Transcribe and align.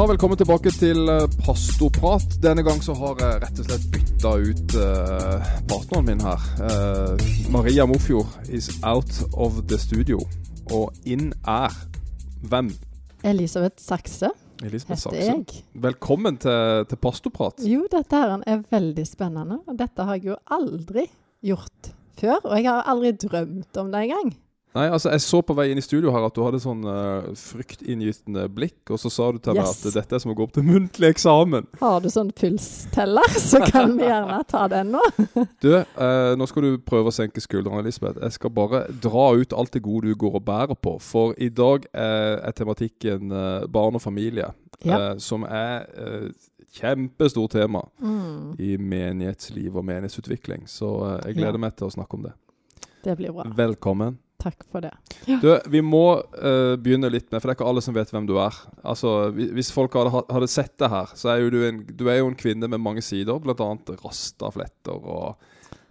Ja, 0.00 0.06
velkommen 0.08 0.38
tilbake 0.40 0.70
til 0.72 1.10
eh, 1.12 1.26
Pastoprat. 1.44 2.38
Denne 2.40 2.62
gang 2.64 2.78
så 2.80 2.94
har 2.96 3.18
jeg 3.20 3.40
rett 3.42 3.58
og 3.60 3.66
slett 3.66 3.82
bytta 3.92 4.30
ut 4.46 4.72
uh, 4.80 5.50
partneren 5.68 6.06
min 6.06 6.22
her. 6.24 6.46
Uh, 6.56 7.24
Maria 7.52 7.84
Mofjord 7.84 8.48
is 8.48 8.70
out 8.80 9.12
of 9.36 9.58
the 9.68 9.76
studio. 9.76 10.22
Og 10.72 10.96
inn 11.04 11.34
er 11.44 11.76
hvem? 12.48 12.72
Elisabeth 13.28 13.76
Sakse 13.76 14.32
Elisabeth 14.64 15.02
Sakse. 15.02 15.20
jeg. 15.20 15.64
Velkommen 15.84 16.40
til, 16.40 16.88
til 16.88 16.96
Pastoprat. 17.04 17.60
Jo, 17.60 17.84
dette 17.92 18.24
her 18.24 18.38
er 18.40 18.64
veldig 18.72 19.04
spennende. 19.04 19.60
Og 19.68 19.76
dette 19.84 20.08
har 20.08 20.16
jeg 20.16 20.30
jo 20.32 20.40
aldri 20.48 21.10
gjort 21.44 21.92
før. 22.16 22.38
Og 22.46 22.56
jeg 22.56 22.72
har 22.72 22.88
aldri 22.88 23.18
drømt 23.20 23.84
om 23.84 23.92
det 23.92 24.06
engang. 24.08 24.32
Nei, 24.72 24.84
altså 24.86 25.10
Jeg 25.10 25.20
så 25.24 25.40
på 25.42 25.54
vei 25.58 25.64
inn 25.72 25.80
i 25.80 25.82
studio 25.82 26.12
her 26.14 26.22
at 26.28 26.34
du 26.36 26.44
hadde 26.44 26.60
sånn 26.62 26.84
uh, 26.86 27.24
fryktinngytende 27.34 28.44
blikk, 28.54 28.92
og 28.94 29.00
så 29.02 29.10
sa 29.10 29.30
du 29.34 29.40
til 29.42 29.56
meg 29.58 29.66
at 29.66 29.82
dette 29.96 30.14
er 30.14 30.22
som 30.22 30.30
å 30.30 30.36
gå 30.38 30.44
opp 30.46 30.52
til 30.54 30.62
muntlig 30.68 31.08
eksamen. 31.10 31.66
Har 31.80 31.98
du 32.04 32.06
sånn 32.12 32.30
pulsteller, 32.38 33.34
så 33.50 33.64
kan 33.66 33.96
vi 33.98 34.06
gjerne 34.06 34.38
ta 34.50 34.68
den 34.70 34.92
nå. 34.94 35.02
Du, 35.64 35.72
uh, 35.74 36.36
nå 36.38 36.46
skal 36.46 36.68
du 36.68 36.78
prøve 36.86 37.10
å 37.10 37.16
senke 37.16 37.42
skuldrene, 37.42 37.82
Elisabeth. 37.82 38.22
Jeg 38.22 38.36
skal 38.38 38.54
bare 38.60 38.84
dra 39.02 39.26
ut 39.42 39.56
alt 39.58 39.74
det 39.74 39.82
gode 39.88 40.12
du 40.12 40.14
går 40.22 40.38
og 40.38 40.46
bærer 40.46 40.78
på. 40.78 40.94
For 41.02 41.34
i 41.42 41.50
dag 41.50 41.90
er, 41.90 42.38
er 42.46 42.54
tematikken 42.62 43.34
uh, 43.34 43.66
barn 43.66 43.98
og 43.98 44.04
familie, 44.06 44.52
Ja. 44.86 45.00
som 45.20 45.42
er 45.44 45.82
uh, 45.98 46.30
kjempestort 46.78 47.52
tema 47.58 47.82
Mm, 48.00 48.54
i 48.62 48.76
menighetsliv 48.78 49.74
og 49.76 49.84
menighetsutvikling. 49.84 50.68
Så 50.70 50.94
jeg 51.26 51.34
gleder 51.42 51.58
Ja. 51.58 51.64
meg 51.66 51.74
til 51.76 51.90
å 51.90 51.94
snakke 51.98 52.14
om 52.16 52.22
det. 52.30 52.36
det 53.04 53.16
blir 53.18 53.34
bra. 53.34 53.50
Velkommen. 53.58 54.20
Takk 54.40 54.64
for 54.72 54.80
det. 54.80 54.92
Du, 55.42 55.50
vi 55.68 55.82
må 55.84 56.04
uh, 56.16 56.76
begynne 56.80 57.10
litt 57.12 57.28
med, 57.28 57.40
for 57.40 57.50
det 57.50 57.52
er 57.52 57.58
ikke 57.58 57.68
alle 57.68 57.84
som 57.84 57.96
vet 57.96 58.12
hvem 58.14 58.28
du 58.28 58.38
er. 58.40 58.56
Altså, 58.80 59.30
Hvis 59.36 59.72
folk 59.74 59.96
hadde, 59.98 60.24
hadde 60.32 60.48
sett 60.50 60.76
det 60.80 60.88
her, 60.92 61.12
så 61.18 61.34
er 61.34 61.44
jo 61.44 61.52
du 61.52 61.60
en, 61.66 61.82
du 61.84 62.06
er 62.08 62.22
jo 62.22 62.30
en 62.30 62.38
kvinne 62.38 62.70
med 62.70 62.80
mange 62.80 63.04
sider. 63.04 63.40
Blant 63.44 63.60
annet 63.64 63.92
rastafletter 64.00 64.96
og 64.96 65.36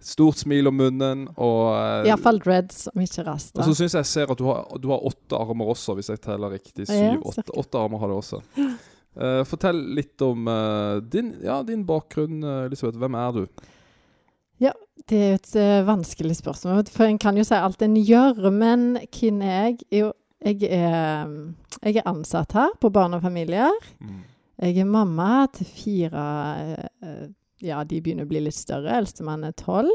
stort 0.01 0.41
smil 0.41 0.71
om 0.71 0.79
munnen. 0.81 1.25
Og, 1.35 1.63
uh, 1.75 2.09
Iallfall 2.09 2.41
dreads, 2.41 2.87
om 2.93 3.05
ikke 3.05 3.27
rasta. 3.27 3.59
og 3.59 3.69
så 3.69 3.77
syns 3.77 3.97
jeg 3.99 4.01
jeg 4.01 4.11
ser 4.15 4.33
at 4.33 4.41
du 4.41 4.47
har, 4.49 4.65
du 4.81 4.89
har 4.93 5.05
åtte 5.11 5.37
armer 5.37 5.73
også, 5.75 5.97
hvis 5.99 6.09
jeg 6.13 6.23
teller 6.25 6.55
riktig. 6.57 6.89
Ja, 6.89 7.17
åtte, 7.21 7.45
åtte 7.53 7.83
armer 7.83 8.01
har 8.01 8.11
du 8.11 8.17
også. 8.17 8.41
Uh, 9.19 9.43
fortell 9.49 9.77
litt 9.97 10.21
om 10.25 10.47
uh, 10.49 11.01
din, 11.05 11.35
ja, 11.45 11.61
din 11.67 11.85
bakgrunn, 11.85 12.41
Elisabeth. 12.65 12.97
Hvem 13.01 13.19
er 13.19 13.43
du? 13.43 13.69
Det 15.09 15.17
er 15.17 15.29
jo 15.31 15.37
et 15.39 15.53
uh, 15.57 15.87
vanskelig 15.87 16.35
spørsmål, 16.37 16.83
for 16.93 17.07
en 17.09 17.17
kan 17.17 17.37
jo 17.39 17.41
si 17.47 17.55
alt 17.57 17.81
en 17.81 17.95
gjør. 17.97 18.43
Men 18.53 18.81
hvem 19.09 19.39
er 19.41 19.55
jeg? 19.71 19.77
Jo, 19.95 20.09
jeg 20.45 20.67
er, 20.69 21.31
jeg 21.81 21.95
er 21.97 22.09
ansatt 22.11 22.53
her 22.53 22.75
på 22.79 22.91
Barn 22.93 23.15
og 23.17 23.23
familier. 23.23 23.73
Jeg 24.61 24.77
er 24.83 24.85
mamma 24.85 25.47
til 25.55 25.65
fire 25.71 26.25
uh, 27.01 27.25
Ja, 27.63 27.81
de 27.83 27.97
begynner 28.05 28.27
å 28.27 28.29
bli 28.29 28.43
litt 28.45 28.55
større. 28.59 28.99
Eldstemann 28.99 29.47
er 29.49 29.55
tolv. 29.57 29.89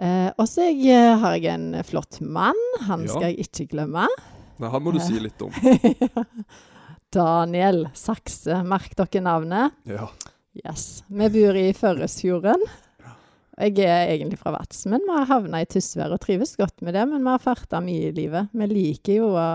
Uh, 0.00 0.30
og 0.38 0.46
så 0.48 0.70
har 0.70 1.36
jeg 1.36 1.50
en 1.52 1.68
flott 1.84 2.20
mann. 2.24 2.58
Han 2.88 3.04
Ja. 3.04 3.12
skal 3.12 3.28
jeg 3.34 3.44
ikke 3.50 3.68
glemme. 3.76 4.06
Nei, 4.58 4.72
han 4.72 4.82
må 4.88 4.94
du 4.96 5.02
si 5.04 5.20
litt 5.20 5.42
om. 5.44 5.52
Daniel 7.12 7.88
Sakse. 7.98 8.62
Merk 8.64 8.96
dere 8.98 9.20
navnet. 9.26 9.76
Ja. 9.84 10.08
Yes. 10.64 11.02
Vi 11.08 11.28
bor 11.34 11.56
i 11.60 11.72
Førresfjorden. 11.76 12.64
Jeg 13.58 13.78
er 13.82 14.12
egentlig 14.12 14.38
fra 14.38 14.52
Vats, 14.54 14.84
men 14.86 15.02
vi 15.02 15.14
har 15.16 15.26
havna 15.26 15.60
i 15.62 15.66
Tysvær 15.66 16.12
og 16.14 16.20
trives 16.22 16.54
godt 16.56 16.82
med 16.86 16.94
det. 16.94 17.04
Men 17.10 17.24
vi 17.24 17.32
har 17.32 17.42
farta 17.42 17.80
mye 17.82 18.10
i 18.10 18.14
livet. 18.14 18.52
Vi 18.54 18.68
liker 18.70 19.18
jo 19.18 19.32
å 19.34 19.46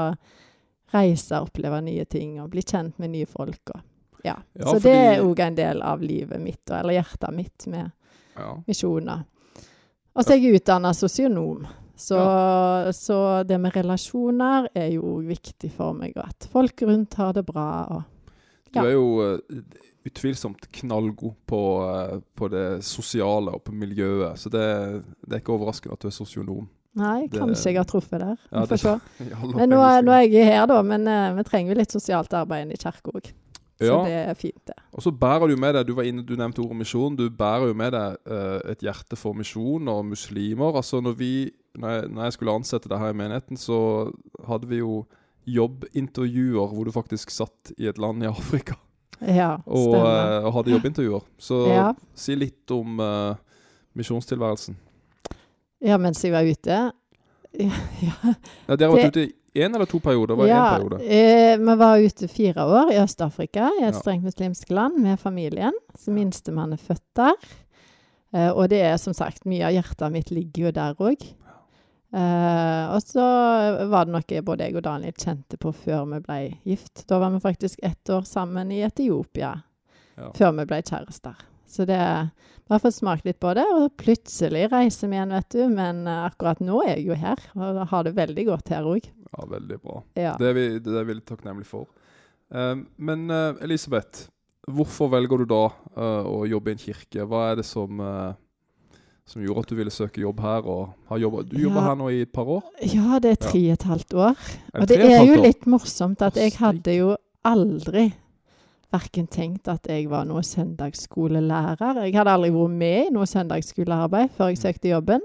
reise, 0.94 1.40
oppleve 1.40 1.80
nye 1.81 2.06
ting 2.06 2.36
og 2.44 2.50
bli 2.53 2.62
kjent 2.62 3.00
med 3.00 3.13
nye 3.16 3.30
folk. 3.30 3.72
Og, 3.74 3.80
ja. 4.24 4.36
Ja, 4.53 4.66
Så 4.66 4.75
fordi- 4.75 4.84
det 4.84 4.97
er 5.18 5.24
òg 5.24 5.40
en 5.40 5.56
del 5.56 5.81
av 5.81 6.02
livet 6.02 6.42
mitt, 6.42 6.69
eller 6.69 6.94
hjertet 6.94 7.34
mitt, 7.34 7.68
med 7.68 7.92
ja. 8.36 8.50
misjoner. 8.68 9.24
Og 10.16 10.24
så 10.24 10.34
er 10.34 10.38
jeg 10.38 10.59
utdanna 10.62 10.94
sosionom. 10.94 11.66
Så, 11.96 12.18
så 12.94 13.44
det 13.47 13.59
med 13.62 13.74
relasjoner 13.74 14.68
er 14.75 14.90
jo 14.92 15.02
òg 15.02 15.28
viktig 15.28 15.72
for 15.72 15.94
meg, 15.94 16.13
og 16.18 16.25
at 16.28 16.47
folk 16.52 16.81
rundt 16.81 17.13
har 17.13 17.34
det 17.34 17.46
bra. 17.46 17.88
og 17.90 18.03
Du 18.74 18.80
Ja. 18.80 18.86
er 18.90 18.94
jo 18.94 19.08
eh, 19.22 19.64
utvilsomt 20.06 20.66
knallgod 20.72 21.36
på, 21.48 21.60
eh, 21.88 22.20
på 22.36 22.50
det 22.52 22.84
sosiale 22.84 23.54
og 23.54 23.64
på 23.64 23.72
miljøet, 23.72 24.38
så 24.40 24.50
det, 24.50 24.64
det 25.26 25.38
er 25.38 25.40
ikke 25.44 25.54
overraskende 25.56 25.94
at 25.94 26.02
du 26.04 26.08
er 26.10 26.16
sosionom. 26.18 26.68
Nei, 26.96 27.28
Det- 27.28 27.40
kanskje 27.40 27.72
jeg 27.72 27.78
har 27.78 27.86
truffet 27.90 28.20
der. 28.20 28.36
Vi 28.52 28.58
Ja, 28.60 28.66
får 28.66 28.78
se. 28.78 29.00
Men 29.58 29.70
nå, 29.70 29.80
nå 30.04 30.12
er 30.12 30.28
jeg 30.28 30.46
her, 30.46 30.66
da. 30.70 30.82
Men 30.86 31.08
uh, 31.08 31.34
vi 31.38 31.44
trenger 31.44 31.76
litt 31.76 31.90
sosialt 31.92 32.34
arbeid 32.34 32.70
i 32.72 32.78
kirka 32.78 33.10
òg. 33.16 33.32
Så 33.82 33.88
Ja. 33.90 34.04
det 34.06 34.14
er 34.30 34.34
fint, 34.36 34.62
det. 34.68 34.76
Og 34.94 35.02
så 35.02 35.12
bærer 35.12 35.48
du 35.50 35.56
med 35.58 35.74
deg, 35.74 35.88
du 35.88 35.94
var 35.96 36.04
inne, 36.04 36.22
du 36.24 36.36
nevnte 36.36 36.60
ordet 36.62 36.78
misjon, 36.78 37.16
du 37.18 37.30
bærer 37.30 37.68
jo 37.68 37.74
med 37.74 37.92
deg 37.94 38.18
uh, 38.30 38.60
et 38.72 38.80
hjerte 38.86 39.18
for 39.18 39.34
misjon 39.34 39.88
og 39.88 40.06
muslimer. 40.06 40.76
Altså 40.76 41.02
når 41.02 41.16
vi, 41.18 41.52
når 41.76 41.90
jeg, 41.90 42.10
når 42.10 42.24
jeg 42.24 42.34
skulle 42.34 42.52
ansette 42.54 42.90
deg 42.90 43.00
her 43.00 43.10
i 43.10 43.18
menigheten, 43.18 43.58
så 43.58 44.12
hadde 44.48 44.68
vi 44.70 44.78
jo 44.84 45.06
jobbintervjuer 45.46 46.72
hvor 46.74 46.86
du 46.88 46.92
faktisk 46.96 47.31
satt 47.34 47.74
i 47.78 47.88
et 47.90 47.98
land 48.02 48.24
i 48.24 48.28
Afrika 48.30 48.76
Ja, 49.24 49.58
og, 49.66 49.94
og 49.96 50.50
hadde 50.58 50.72
jobbintervjuer. 50.74 51.22
Så 51.40 51.62
Ja. 51.70 51.94
si 52.16 52.36
litt 52.36 52.72
om 52.76 53.00
uh, 53.00 53.36
misjonstilværelsen. 53.96 54.76
ja, 55.84 55.98
mens 55.98 56.24
jeg 56.24 56.31
var 56.34 56.44
ute 56.44 56.68
Ja. 56.74 56.92
ja. 58.02 58.34
Ja, 58.68 58.76
dere 58.76 58.90
har 58.90 58.98
vært 58.98 59.14
ute 59.16 59.24
i 59.30 59.62
én 59.64 59.76
eller 59.76 59.86
to 59.86 60.00
perioder? 60.02 60.36
Var 60.36 60.48
ja 60.50 60.62
periode. 60.78 60.98
eh, 61.06 61.58
vi 61.62 61.75
var 61.78 62.00
ute 62.02 62.28
fire 62.28 62.64
år 62.66 62.92
i 62.92 62.98
Øst-Afrika, 63.04 63.68
i 63.80 63.84
et 63.86 63.96
strengt 63.96 64.24
muslimsk 64.25 64.72
land, 64.74 64.98
med 65.00 65.20
familien. 65.22 65.74
Så 65.96 66.10
minstemann 66.12 66.74
er 66.74 66.81
født 66.81 67.04
der. 67.16 67.36
Eh, 68.34 68.50
og 68.50 68.70
det 68.70 68.81
er 68.81 68.98
som 68.98 69.14
sagt 69.14 69.46
Mye 69.46 69.68
av 69.68 69.72
hjertet 69.75 70.12
mitt 70.12 70.31
ligger 70.34 70.66
jo 70.66 70.72
der 70.72 70.96
òg. 70.98 71.22
Eh, 72.13 72.94
og 72.94 73.01
så 73.01 73.24
var 73.90 74.06
det 74.06 74.13
noe 74.13 74.41
både 74.46 74.68
jeg 74.68 74.78
og 74.78 74.84
Daniel 74.85 75.16
kjente 75.18 75.57
på 75.57 75.72
før 75.74 76.03
vi 76.12 76.19
ble 76.22 76.40
gift. 76.69 77.07
Da 77.09 77.18
var 77.18 77.34
vi 77.34 77.41
faktisk 77.41 77.79
ett 77.81 78.09
år 78.13 78.28
sammen 78.29 78.72
i 78.72 78.84
Etiopia 78.85 79.56
Ja. 80.16 80.29
før 80.38 80.51
vi 80.59 80.66
ble 80.69 80.81
kjærester. 80.81 81.35
Så 81.66 81.85
det 81.90 82.29
Vi 82.63 82.72
har 82.74 82.79
fått 82.79 82.96
smakt 82.96 83.25
litt 83.25 83.41
på 83.44 83.53
det, 83.53 83.66
og 83.75 83.97
plutselig 83.97 84.69
reiser 84.72 85.09
vi 85.09 85.18
igjen, 85.18 85.34
vet 85.35 85.50
du. 85.51 85.68
Men 85.68 86.07
eh, 86.07 86.29
akkurat 86.29 86.62
nå 86.63 86.78
er 86.85 86.96
jeg 86.96 87.07
jo 87.09 87.18
her, 87.19 87.38
og 87.57 87.88
har 87.90 88.03
det 88.03 88.13
veldig 88.16 88.45
godt 88.47 88.69
her 88.69 88.84
òg. 88.88 89.09
Ja, 89.34 89.45
veldig 89.51 89.80
bra. 89.81 89.97
Ja. 90.16 90.35
Det 90.40 90.47
er 90.47 90.53
vi, 90.53 90.80
det 90.80 90.95
er 90.95 91.03
vi 91.03 91.18
litt 91.18 91.28
takknemlige 91.28 91.68
for. 91.68 91.90
Uh, 92.53 92.85
men 92.97 93.30
uh, 93.30 93.59
Elisabeth, 93.62 94.30
hvorfor 94.69 95.09
velger 95.12 95.44
du 95.44 95.45
da 95.50 95.63
å 96.24 96.45
jobbe 96.47 96.72
i 96.72 96.78
en 96.78 96.80
kirke? 96.85 97.25
Hva 97.28 97.50
er 97.51 97.59
det 97.59 97.66
som, 97.68 98.00
som 99.26 99.42
gjorde 99.44 99.60
at 99.64 99.70
du 99.70 99.76
ville 99.76 99.92
søke 99.94 100.22
jobb 100.22 100.40
her? 100.44 100.66
Og 100.68 100.90
har 101.10 101.18
jobbet, 101.24 101.50
du 101.52 101.58
jobber 101.62 101.82
Ja. 101.82 101.88
her 101.90 101.96
nå 101.96 102.10
i 102.10 102.22
et 102.22 102.32
par 102.34 102.46
år? 102.46 102.64
ja, 102.82 103.20
det 103.20 103.32
er 103.32 103.36
tre 103.36 103.62
og 103.68 103.74
et 103.78 103.84
halvt 103.84 104.14
år. 104.14 104.36
Og 104.74 104.88
det 104.88 105.00
er 105.00 105.24
jo 105.26 105.42
litt 105.42 105.66
morsomt 105.66 106.22
at 106.22 106.36
jeg 106.36 106.54
hadde 106.60 106.98
jo 106.98 107.16
aldri 107.46 108.14
verken 108.94 109.26
tenkt 109.28 109.68
at 109.68 109.88
jeg 109.90 110.10
var 110.10 110.24
noe 110.26 110.44
søndagsskolelærer. 110.46 112.04
Jeg 112.06 112.14
hadde 112.16 112.30
aldri 112.36 112.52
vært 112.54 112.76
med 112.78 113.08
i 113.08 113.14
noe 113.16 113.26
søndagsskolearbeid 113.26 114.30
før 114.38 114.52
jeg 114.52 114.58
søkte 114.62 114.92
jobben. 114.92 115.22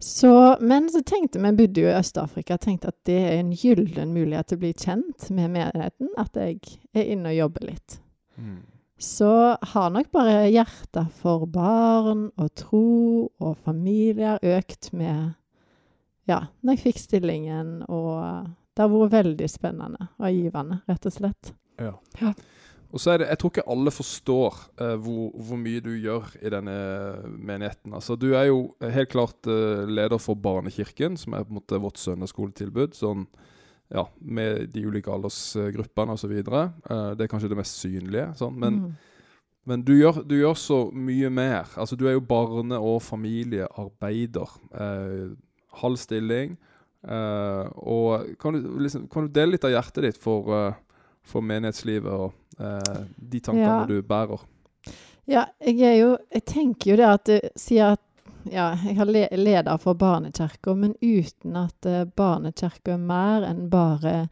Så, 0.00 0.30
men 0.60 0.86
så 0.92 1.00
tenkte 1.02 1.40
vi 1.42 1.50
bodde 1.58 1.80
jo 1.82 1.88
i 1.90 1.96
Øst-Afrika 1.98 2.56
tenkte 2.62 2.92
at 2.92 2.98
det 3.08 3.16
er 3.18 3.38
en 3.40 3.50
gyllen 3.50 4.12
mulighet 4.14 4.46
til 4.46 4.58
å 4.58 4.62
bli 4.62 4.72
kjent 4.78 5.30
med 5.34 5.50
menigheten. 5.56 6.12
At 6.20 6.36
jeg 6.38 6.60
er 6.94 7.08
inne 7.14 7.32
og 7.32 7.38
jobber 7.40 7.66
litt. 7.72 7.96
Mm. 8.36 8.60
Så 8.98 9.30
har 9.62 9.90
nok 9.94 10.10
bare 10.10 10.48
hjertet 10.50 11.12
for 11.20 11.46
barn 11.46 12.28
og 12.34 12.48
tro 12.58 13.28
og 13.38 13.58
familier 13.62 14.42
økt 14.42 14.90
med 14.92 15.36
Ja, 16.28 16.42
når 16.60 16.74
jeg 16.74 16.82
fikk 16.88 16.98
stillingen, 17.00 17.84
og 17.88 18.50
det 18.74 18.82
har 18.84 18.90
vært 18.92 19.14
veldig 19.14 19.46
spennende 19.48 20.10
og 20.18 20.34
givende, 20.34 20.82
rett 20.90 21.06
og 21.08 21.14
slett. 21.14 21.52
Ja. 21.80 21.94
Ja. 22.20 22.34
Og 22.88 23.00
så 23.00 23.12
er 23.12 23.20
det, 23.20 23.28
Jeg 23.28 23.38
tror 23.38 23.52
ikke 23.52 23.70
alle 23.70 23.92
forstår 23.92 24.58
eh, 24.80 24.94
hvor, 24.96 25.30
hvor 25.36 25.60
mye 25.60 25.80
du 25.84 25.90
gjør 25.92 26.30
i 26.40 26.52
denne 26.52 26.76
menigheten. 27.36 27.94
Altså, 27.94 28.16
Du 28.16 28.32
er 28.34 28.48
jo 28.48 28.74
helt 28.80 29.12
klart 29.12 29.46
eh, 29.46 29.84
leder 29.86 30.18
for 30.18 30.34
Barnekirken, 30.34 31.16
som 31.16 31.36
er 31.36 31.44
på 31.44 31.52
en 31.52 31.60
måte 31.60 31.80
vårt 31.80 32.00
søndagsskoletilbud. 32.00 32.96
Sånn, 32.96 33.26
ja, 33.90 34.06
med 34.20 34.68
de 34.72 34.82
ulike 34.86 35.10
aldersgruppene 35.10 36.12
osv. 36.12 36.32
Uh, 36.48 37.14
det 37.16 37.24
er 37.24 37.30
kanskje 37.32 37.48
det 37.48 37.56
mest 37.60 37.78
synlige. 37.80 38.34
Sånn. 38.36 38.56
Men, 38.58 38.80
Mm. 38.80 38.96
men 39.66 39.82
du, 39.84 39.92
gjør, 39.98 40.22
du 40.28 40.34
gjør 40.40 40.54
så 40.56 40.92
mye 40.92 41.30
mer. 41.30 41.64
Altså, 41.76 41.96
Du 41.96 42.06
er 42.08 42.12
jo 42.12 42.20
barne- 42.20 42.78
og 42.80 43.02
familiearbeider. 43.02 44.48
Eh, 44.74 45.36
halv 45.82 45.96
stilling. 45.96 46.56
Eh, 47.08 47.68
og 47.76 48.26
kan 48.40 48.52
du, 48.54 48.78
liksom, 48.78 49.08
kan 49.08 49.26
du 49.26 49.32
dele 49.32 49.52
litt 49.52 49.64
av 49.64 49.70
hjertet 49.70 50.02
ditt 50.02 50.16
for, 50.18 50.48
eh, 50.52 50.74
for 51.22 51.40
menighetslivet 51.42 52.10
og 52.10 52.32
eh, 52.58 53.04
de 53.20 53.40
tankene 53.40 53.80
Ja. 53.80 53.86
du 53.86 54.02
bærer? 54.02 54.40
Ja, 55.28 55.44
jeg 55.60 55.80
er 55.82 55.96
jo 56.00 56.18
Jeg 56.32 56.44
tenker 56.46 56.90
jo 56.90 56.96
det 56.96 57.06
at 57.06 57.24
du 57.24 57.40
sier 57.56 57.92
at 57.92 58.00
ja, 58.44 58.70
jeg 58.84 58.96
har 58.98 59.08
le 59.08 59.26
leder 59.32 59.78
for 59.82 59.98
barnekirka, 59.98 60.74
men 60.74 60.94
uten 61.00 61.56
at 61.58 61.88
uh, 61.88 62.04
barnekirka 62.04 62.94
er 62.94 63.02
mer 63.02 63.46
enn 63.48 63.66
bare 63.72 64.28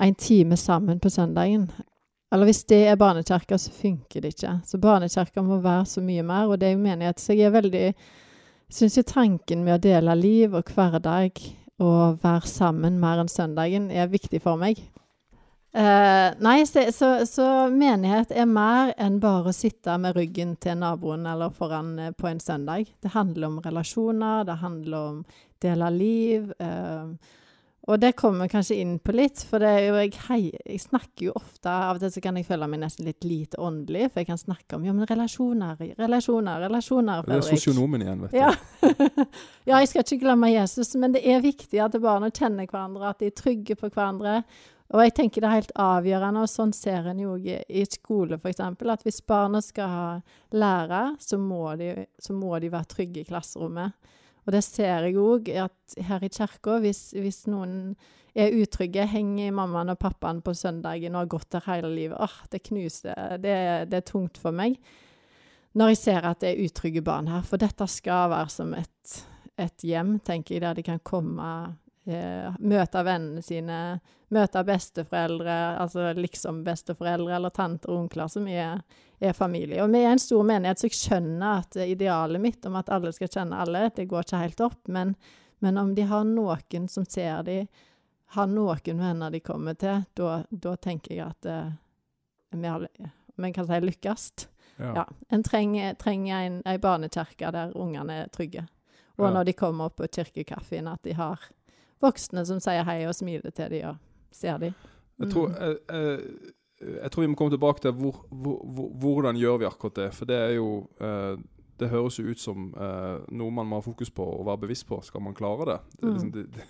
en 0.00 0.14
time 0.14 0.56
sammen 0.56 1.00
på 1.00 1.10
søndagen. 1.10 1.68
Eller 2.32 2.48
hvis 2.48 2.64
det 2.64 2.80
er 2.88 2.96
barnekirka, 2.96 3.58
så 3.58 3.70
funker 3.70 4.24
det 4.24 4.34
ikke. 4.34 4.58
Så 4.66 4.80
barnekirka 4.80 5.44
må 5.44 5.60
være 5.62 5.86
så 5.86 6.02
mye 6.04 6.24
mer, 6.26 6.48
og 6.48 6.58
det 6.58 6.70
er 6.70 6.76
jo 6.76 6.84
menighet. 6.84 7.20
Så 7.20 7.36
jeg 7.36 7.50
er 7.50 7.58
veldig 7.60 7.86
Syns 8.72 8.94
jo 8.96 9.02
tanken 9.04 9.66
med 9.66 9.74
å 9.74 9.82
dele 9.84 10.14
liv 10.16 10.54
og 10.56 10.70
hverdag 10.72 11.36
og 11.84 12.22
være 12.22 12.48
sammen 12.48 12.94
mer 13.02 13.20
enn 13.20 13.28
søndagen 13.28 13.90
er 13.92 14.08
viktig 14.08 14.40
for 14.40 14.56
meg. 14.56 14.80
Eh, 15.74 16.34
nei, 16.38 16.66
så, 16.66 16.92
så, 16.92 17.26
så, 17.26 17.44
menighet 17.72 18.34
er 18.36 18.44
mer 18.44 18.90
enn 19.00 19.16
bare 19.22 19.48
å 19.48 19.56
sitte 19.56 19.94
med 19.96 20.18
ryggen 20.18 20.56
til 20.60 20.76
naboen 20.82 21.24
eller 21.30 21.54
foran 21.56 21.94
uh, 21.96 22.10
på 22.12 22.28
en 22.28 22.42
søndag. 22.44 22.90
Det 23.00 23.14
handler 23.14 23.48
om 23.48 23.62
relasjoner, 23.64 24.44
det 24.44 24.58
handler 24.60 24.98
om 24.98 25.22
del 25.64 25.86
av 25.86 25.96
liv. 25.96 26.50
Uh, 26.60 27.16
og 27.90 27.98
det 27.98 28.12
kommer 28.14 28.46
kanskje 28.46 28.76
inn 28.78 28.98
på 29.02 29.14
litt, 29.16 29.40
for 29.48 29.64
det 29.64 29.70
jo 29.88 29.96
jeg, 29.96 30.12
hei, 30.28 30.42
jeg 30.52 30.82
snakker 30.84 31.24
jo 31.26 31.32
ofte 31.34 31.72
Av 31.72 31.96
og 31.96 32.04
til 32.04 32.12
så 32.14 32.20
kan 32.22 32.36
jeg 32.38 32.46
føle 32.46 32.68
meg 32.70 32.78
nesten 32.84 33.08
litt 33.08 33.24
lite 33.26 33.58
åndelig, 33.58 34.12
for 34.12 34.22
jeg 34.22 34.28
kan 34.28 34.38
snakke 34.38 34.76
om 34.76 34.84
ja, 34.86 34.94
men 34.94 35.08
relasjoner, 35.08 35.80
relasjoner, 35.98 36.62
relasjoner, 36.62 37.24
Fredrik. 37.24 37.48
Det 37.48 37.56
er 37.56 37.62
sosionomen 37.64 38.04
igjen, 38.04 38.22
vet 38.22 38.36
du. 38.36 38.38
Ja. 38.38 38.52
ja, 39.72 39.80
jeg 39.80 39.90
skal 39.90 40.04
ikke 40.04 40.20
glemme 40.28 40.52
Jesus, 40.52 40.92
men 41.00 41.16
det 41.16 41.24
er 41.26 41.42
viktig 41.42 41.82
at 41.82 41.98
barna 42.04 42.30
kjenner 42.30 42.68
hverandre, 42.68 43.10
at 43.10 43.24
de 43.24 43.32
er 43.32 43.36
trygge 43.40 43.78
på 43.80 43.90
hverandre. 43.90 44.44
Og 44.92 45.00
jeg 45.00 45.14
tenker 45.16 45.40
det 45.40 45.48
er 45.48 45.60
helt 45.60 45.76
avgjørende, 45.80 46.42
og 46.44 46.50
sånn 46.52 46.72
ser 46.76 47.06
en 47.08 47.20
jo 47.22 47.36
i 47.40 47.84
skole 47.88 48.36
f.eks., 48.36 48.60
at 48.60 49.06
hvis 49.06 49.22
barna 49.24 49.62
skal 49.64 50.20
lære, 50.52 51.02
så 51.22 51.38
må, 51.40 51.64
de, 51.80 51.94
så 52.20 52.36
må 52.36 52.58
de 52.60 52.68
være 52.72 52.90
trygge 52.90 53.22
i 53.22 53.28
klasserommet. 53.28 53.96
Og 54.42 54.52
det 54.52 54.62
ser 54.66 55.06
jeg 55.06 55.16
òg 55.22 55.48
her 56.08 56.26
i 56.26 56.30
kirka. 56.32 56.76
Hvis, 56.82 57.02
hvis, 57.16 57.44
noen 57.48 57.94
er 58.34 58.54
utrygge, 58.58 59.06
henger 59.08 59.54
mammaen 59.54 59.94
og 59.94 60.00
pappaen 60.02 60.42
på 60.44 60.54
søndagen 60.56 61.14
og 61.14 61.24
har 61.24 61.32
gått 61.36 61.50
der 61.54 61.66
hele 61.68 61.92
livet 61.92 62.20
Åh, 62.20 62.36
det 62.52 62.64
knuser. 62.66 63.38
Det, 63.38 63.56
det, 63.88 64.00
er 64.00 64.08
tungt 64.08 64.40
for 64.40 64.54
meg 64.56 64.80
når 65.72 65.94
jeg 65.94 65.98
ser 66.02 66.26
at 66.28 66.42
det 66.42 66.50
er 66.50 66.66
utrygge 66.66 67.00
barn 67.00 67.30
her. 67.32 67.44
For 67.48 67.60
dette 67.60 67.86
skal 67.88 68.28
være 68.28 68.52
som 68.52 68.74
et, 68.76 69.12
et 69.56 69.86
hjem, 69.88 70.18
tenker 70.20 70.58
jeg, 70.58 70.64
der 70.66 70.76
de 70.76 70.84
kan 70.84 71.00
komme 71.00 71.46
eh, 72.04 72.54
møte 72.58 73.02
vennene 73.06 73.42
sine, 73.44 73.78
møter 74.32 74.64
besteforeldre, 74.66 75.56
altså 75.82 76.12
liksom 76.16 76.62
besteforeldre 76.64 77.36
eller 77.36 77.54
tanter 77.54 77.92
og 77.92 78.04
onkler 78.04 78.30
som 78.32 78.48
er, 78.48 78.82
er, 79.20 79.32
familie. 79.36 79.82
Og 79.84 79.92
vi 79.92 80.02
er 80.02 80.14
en 80.14 80.22
stor 80.22 80.44
menighet, 80.48 80.80
så 80.80 80.88
jeg 80.88 80.98
skjønner 80.98 81.62
at 81.62 81.78
idealet 81.84 82.42
mitt 82.42 82.66
om 82.66 82.78
at 82.80 82.92
alle 82.92 83.12
skal 83.14 83.30
kjenne 83.30 83.62
alle, 83.64 83.88
det 83.96 84.08
går 84.10 84.26
ikke 84.26 84.44
helt 84.44 84.66
opp. 84.68 84.82
Men, 84.88 85.14
men 85.64 85.80
om 85.80 85.94
de 85.94 86.06
har 86.08 86.26
noen 86.28 86.88
som 86.88 87.06
ser 87.06 87.44
de, 87.48 87.62
har 88.32 88.48
noen 88.48 89.04
venner 89.04 89.30
de 89.30 89.42
kommer 89.44 89.76
til, 89.76 90.04
da 90.14 90.76
tenker 90.80 91.14
jeg 91.14 91.28
at 91.28 91.50
eh, 91.50 91.74
vi 92.52 92.68
har, 92.68 92.88
vi 93.36 93.52
kan 93.52 93.68
si 93.68 93.80
lykkes. 93.80 94.30
Ja. 94.76 94.92
ja. 94.96 95.08
En 95.28 95.42
trenger, 95.44 95.94
trenger 96.00 96.46
en, 96.46 96.62
en 96.64 96.80
barnekirke 96.80 97.50
der 97.52 97.76
ungene 97.76 98.22
er 98.24 98.32
trygge. 98.32 98.64
Og 99.20 99.26
ja. 99.28 99.32
når 99.36 99.44
de 99.44 99.52
kommer 99.56 99.90
opp 99.90 99.98
på 100.00 100.08
kirkekaffen, 100.08 100.88
at 100.88 101.02
de 101.04 101.12
har 101.16 101.40
voksne 102.02 102.44
som 102.48 102.60
sier 102.62 102.86
hei 102.88 103.02
og 103.08 103.14
smiler 103.16 103.54
til 103.54 103.70
dem 103.72 103.92
og 103.92 104.34
ser 104.34 104.58
dem. 104.62 104.74
Mm. 105.16 105.24
Jeg, 105.24 105.32
tror, 105.32 105.48
jeg, 105.50 105.78
jeg, 105.88 106.20
jeg, 107.02 107.10
tror, 107.10 107.22
vi 107.22 107.30
må 107.30 107.38
komme 107.38 107.54
tilbake 107.54 107.84
til 107.84 107.96
hvor, 107.96 108.22
hvor, 108.30 108.62
hvor, 108.74 108.92
hvordan 109.02 109.38
gjør 109.38 109.62
vi 109.62 109.68
akkurat 109.68 109.98
det. 110.00 110.08
For 110.16 110.28
det 110.28 110.38
er 110.38 110.54
jo 110.56 110.68
uh, 111.00 111.38
Det 111.80 111.88
høres 111.90 112.18
jo 112.18 112.30
ut 112.30 112.38
som 112.38 112.68
uh, 112.78 113.24
noe 113.34 113.50
man 113.50 113.66
må 113.66 113.80
ha 113.80 113.82
fokus 113.82 114.10
på 114.10 114.22
og 114.22 114.46
være 114.46 114.64
bevisst 114.66 114.86
på. 114.86 115.00
Skal 115.02 115.22
man 115.22 115.34
klare 115.34 115.66
det? 115.66 115.78
Det, 115.96 116.04
mm. 116.04 116.12
liksom, 116.12 116.32
det, 116.32 116.68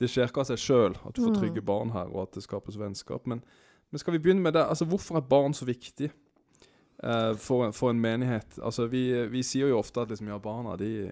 det, 0.00 0.08
skjer 0.08 0.30
ikke 0.30 0.44
av 0.44 0.48
seg 0.48 0.62
sjøl 0.62 0.96
at 0.96 1.14
du 1.16 1.22
får 1.22 1.34
mm. 1.34 1.40
trygge 1.42 1.64
barn 1.66 1.92
her, 1.92 2.08
og 2.08 2.28
at 2.28 2.38
det 2.38 2.44
skapes 2.46 2.78
vennskap. 2.80 3.26
Men, 3.28 3.42
men 3.90 4.02
skal 4.02 4.16
vi 4.16 4.22
begynne 4.22 4.44
med 4.44 4.56
det? 4.56 4.64
Altså, 4.64 4.88
Hvorfor 4.88 5.20
er 5.20 5.28
barn 5.28 5.54
så 5.54 5.68
viktig 5.68 6.10
uh, 7.04 7.34
for, 7.36 7.70
for, 7.76 7.90
en 7.90 8.00
menighet? 8.00 8.58
Altså, 8.62 8.88
vi, 8.92 9.08
vi, 9.28 9.44
sier 9.44 9.72
jo 9.72 9.80
ofte 9.82 10.04
at 10.04 10.12
liksom, 10.12 10.32
ja, 10.32 10.38
barna 10.40 10.76
de 10.80 11.10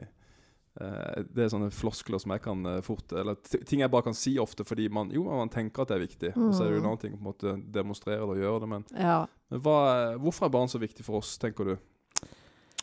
det 0.78 1.42
er 1.42 1.50
sånne 1.50 1.72
floskler 1.74 2.20
som 2.22 2.30
jeg 2.34 2.42
kan 2.44 2.60
uh, 2.62 2.80
fort 2.86 3.10
Eller 3.18 3.34
ting 3.66 3.80
jeg 3.82 3.90
bare 3.90 4.06
kan 4.06 4.14
si 4.14 4.36
ofte 4.38 4.62
fordi 4.66 4.86
man 4.94 5.10
jo, 5.14 5.24
man 5.26 5.50
tenker 5.50 5.82
at 5.82 5.90
det 5.90 5.96
er 5.96 6.04
viktig. 6.04 6.32
Mm. 6.36 6.44
Og 6.46 6.54
så 6.54 6.64
er 6.64 6.68
det 6.68 6.76
jo 6.76 6.78
en 6.78 6.84
mm. 6.84 6.90
annen 6.90 7.02
ting 7.02 7.14
å 7.14 7.18
på 7.18 7.22
en 7.22 7.30
måte 7.30 7.54
demonstrere 7.74 8.20
det 8.22 8.36
og 8.36 8.42
gjøre 8.42 8.60
det. 8.62 8.68
Men, 8.74 8.84
ja. 8.94 9.20
men 9.50 9.62
hva, 9.64 9.78
hvorfor 10.22 10.46
er 10.46 10.54
barn 10.54 10.70
så 10.70 10.82
viktig 10.82 11.06
for 11.06 11.18
oss, 11.18 11.32
tenker 11.42 11.72
du? 11.72 11.74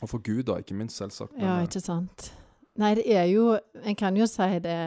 Og 0.02 0.12
for 0.12 0.20
Gud, 0.20 0.44
da, 0.50 0.58
ikke 0.60 0.76
minst, 0.76 1.00
selvsagt. 1.00 1.38
Men, 1.38 1.46
ja, 1.48 1.54
eh, 1.62 1.70
ikke 1.70 1.84
sant. 1.86 2.30
Nei, 2.82 2.92
det 3.00 3.06
er 3.08 3.30
jo 3.32 3.54
En 3.88 3.96
kan 3.96 4.18
jo 4.20 4.28
si 4.28 4.50
det 4.60 4.80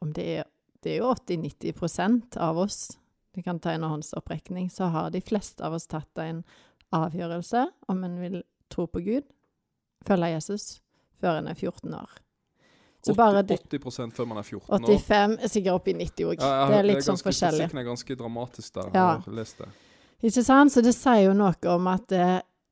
om 0.00 0.12
det 0.16 0.24
er 0.38 0.46
Det 0.82 0.94
er 0.94 1.02
jo 1.02 1.12
80-90% 1.12 2.38
av 2.42 2.58
oss, 2.58 2.96
vi 3.36 3.42
kan 3.44 3.60
ta 3.62 3.70
en 3.70 3.84
håndsopprekning, 3.86 4.66
så 4.70 4.88
har 4.90 5.12
de 5.14 5.20
fleste 5.22 5.62
av 5.62 5.76
oss 5.76 5.86
tatt 5.86 6.18
en 6.18 6.40
avgjørelse 6.90 7.68
om 7.92 8.02
en 8.02 8.16
vil 8.18 8.40
tro 8.72 8.88
på 8.90 9.04
Gud, 9.04 9.28
følge 10.02 10.32
Jesus 10.32 10.82
før 11.22 11.40
en 11.40 11.50
er 11.52 11.58
14 11.58 11.94
år. 11.96 12.20
Så 13.02 13.14
80, 13.18 13.64
80 13.70 14.12
før 14.14 14.28
man 14.30 14.38
er 14.38 14.46
14 14.46 14.84
år? 14.84 14.98
85, 15.02 15.48
sikkert 15.50 15.74
opp 15.74 15.88
i 15.90 15.94
90 15.98 16.28
òg. 16.28 16.42
Ja, 16.44 16.68
det 16.70 16.76
er 16.78 16.86
litt 16.86 17.02
sånn 17.02 17.18
forskjellig. 17.18 17.64
Statistikken 17.64 17.80
er 17.82 17.88
ganske 17.88 18.16
dramatisk 18.20 18.76
der. 18.78 18.92
Ja. 18.94 19.06
Jeg 19.16 19.24
har 19.24 19.36
lest 19.40 19.62
det. 19.64 19.70
Ikke 20.22 20.44
sant? 20.46 20.72
Så 20.72 20.84
det 20.86 20.94
sier 20.94 21.24
jo 21.24 21.34
noe 21.34 21.72
om 21.72 21.90
at 21.90 22.06
det, 22.12 22.28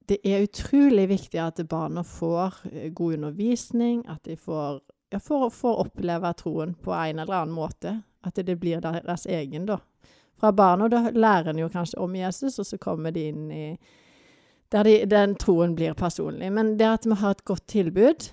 det 0.06 0.20
er 0.23 0.47
utrolig 0.47 1.08
viktig 1.11 1.43
at 1.43 1.58
barna 1.70 2.06
får 2.06 2.62
eh, 2.70 2.88
god 2.94 3.19
undervisning, 3.19 4.05
at 4.06 4.23
de 4.29 4.38
får, 4.38 4.79
får, 5.19 5.49
får, 5.50 5.82
oppleve 5.87 6.32
troen 6.38 6.76
på 6.79 6.94
en 6.94 7.25
eller 7.25 7.41
annen 7.43 7.56
måte. 7.56 7.97
At 8.23 8.38
det 8.38 8.55
blir 8.61 8.82
deres 8.85 9.26
egen, 9.26 9.67
da. 9.67 9.81
Fra 10.41 10.52
barna 10.55 10.87
da 10.88 11.08
lærer 11.11 11.50
en 11.50 11.58
jo 11.58 11.69
kanskje 11.73 11.99
om 11.99 12.14
Jesus, 12.14 12.58
og 12.62 12.69
så 12.69 12.79
kommer 12.79 13.11
de 13.11 13.26
inn 13.32 13.50
i 13.50 13.64
der 14.70 14.87
de, 14.87 14.93
den 15.11 15.35
troen 15.35 15.75
blir 15.75 15.97
personlig. 15.99 16.52
Men 16.55 16.76
det 16.79 16.87
at 16.87 17.06
vi 17.08 17.19
har 17.19 17.35
et 17.35 17.44
godt 17.44 17.67
tilbud, 17.67 18.31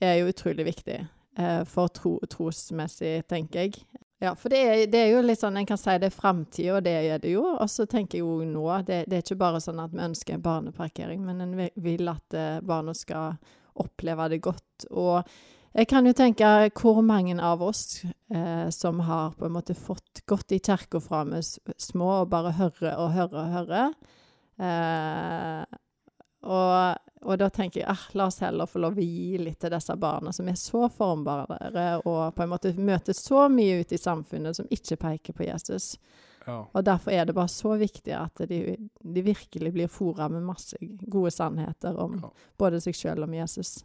er 0.00 0.18
jo 0.20 0.32
utrolig 0.32 0.66
viktig 0.66 0.98
eh, 1.00 1.62
for 1.68 1.92
tro, 1.94 2.18
trosmessig, 2.30 3.22
tenker 3.30 3.66
jeg. 3.66 3.86
Ja, 4.18 4.32
for 4.32 4.48
det 4.48 4.60
er, 4.62 4.86
det 4.88 5.00
er, 5.00 5.10
jo 5.12 5.24
litt 5.24 5.42
sånn 5.42 5.58
En 5.60 5.66
kan 5.68 5.76
si 5.76 5.92
det 6.00 6.08
er 6.08 6.14
framtida, 6.14 6.78
og 6.78 6.86
det 6.86 6.94
er 6.96 7.20
det 7.20 7.34
jo. 7.34 7.44
Og 7.52 7.68
så 7.68 7.84
tenker 7.88 8.18
jeg 8.18 8.24
jo 8.24 8.46
nå 8.48 8.64
det, 8.86 9.04
det, 9.10 9.18
er 9.18 9.26
ikke 9.26 9.42
bare 9.42 9.60
sånn 9.60 9.82
at 9.82 9.92
vi 9.92 10.04
ønsker 10.06 10.36
en 10.36 10.46
barneparkering, 10.46 11.20
men 11.26 11.44
en 11.44 11.58
vil 11.84 12.12
at 12.12 12.36
eh, 12.36 12.62
barna 12.64 12.96
skal 12.96 13.36
oppleve 13.76 14.30
det 14.32 14.40
godt. 14.44 14.88
Og 14.88 15.20
jeg 15.76 15.88
kan 15.90 16.08
jo 16.08 16.14
tenke 16.16 16.48
hvor 16.80 17.02
mange 17.04 17.36
av 17.44 17.60
oss 17.60 18.00
eh, 18.32 18.68
som 18.72 19.02
har 19.04 19.34
på 19.36 19.44
en 19.44 19.56
måte 19.58 19.76
fått 19.76 20.22
gått 20.24 20.56
i 20.56 20.62
kirka 20.64 21.02
fra 21.04 21.26
vi 21.28 21.42
små 21.44 22.22
og 22.22 22.30
bare 22.32 22.54
høre 22.56 22.94
og 22.96 23.12
høre 23.12 23.42
og 23.42 23.52
høre. 23.58 23.82
Eh, 24.56 25.76
og 26.46 27.15
og 27.26 27.38
da 27.40 27.48
tenker 27.50 27.80
jeg 27.82 27.88
ah, 27.90 28.04
la 28.14 28.28
oss 28.30 28.38
heller 28.44 28.68
få 28.70 28.80
lov 28.84 28.98
å 28.98 29.02
gi 29.02 29.38
litt 29.40 29.58
til 29.62 29.72
disse 29.74 29.96
barna 29.98 30.32
som 30.34 30.48
er 30.48 30.58
så 30.60 30.86
formbare, 30.92 31.58
og 32.04 32.36
på 32.36 32.44
en 32.44 32.52
måte 32.52 32.72
møter 32.78 33.16
så 33.16 33.48
mye 33.52 33.80
ute 33.82 33.98
i 33.98 34.00
samfunnet 34.00 34.58
som 34.58 34.70
ikke 34.70 34.98
peker 35.02 35.36
på 35.36 35.48
Jesus. 35.48 35.96
Ja. 36.46 36.60
Og 36.70 36.84
derfor 36.86 37.10
er 37.10 37.26
det 37.26 37.34
bare 37.34 37.50
så 37.50 37.74
viktig 37.74 38.14
at 38.14 38.46
de, 38.46 38.60
de 39.02 39.26
virkelig 39.26 39.72
blir 39.74 39.90
fora 39.90 40.28
med 40.30 40.46
masse 40.46 40.78
gode 41.10 41.34
sannheter 41.34 41.98
om 41.98 42.20
ja. 42.22 42.30
både 42.58 42.80
seg 42.84 42.94
sjøl 42.94 43.24
og 43.24 43.26
om 43.26 43.34
Jesus. 43.40 43.80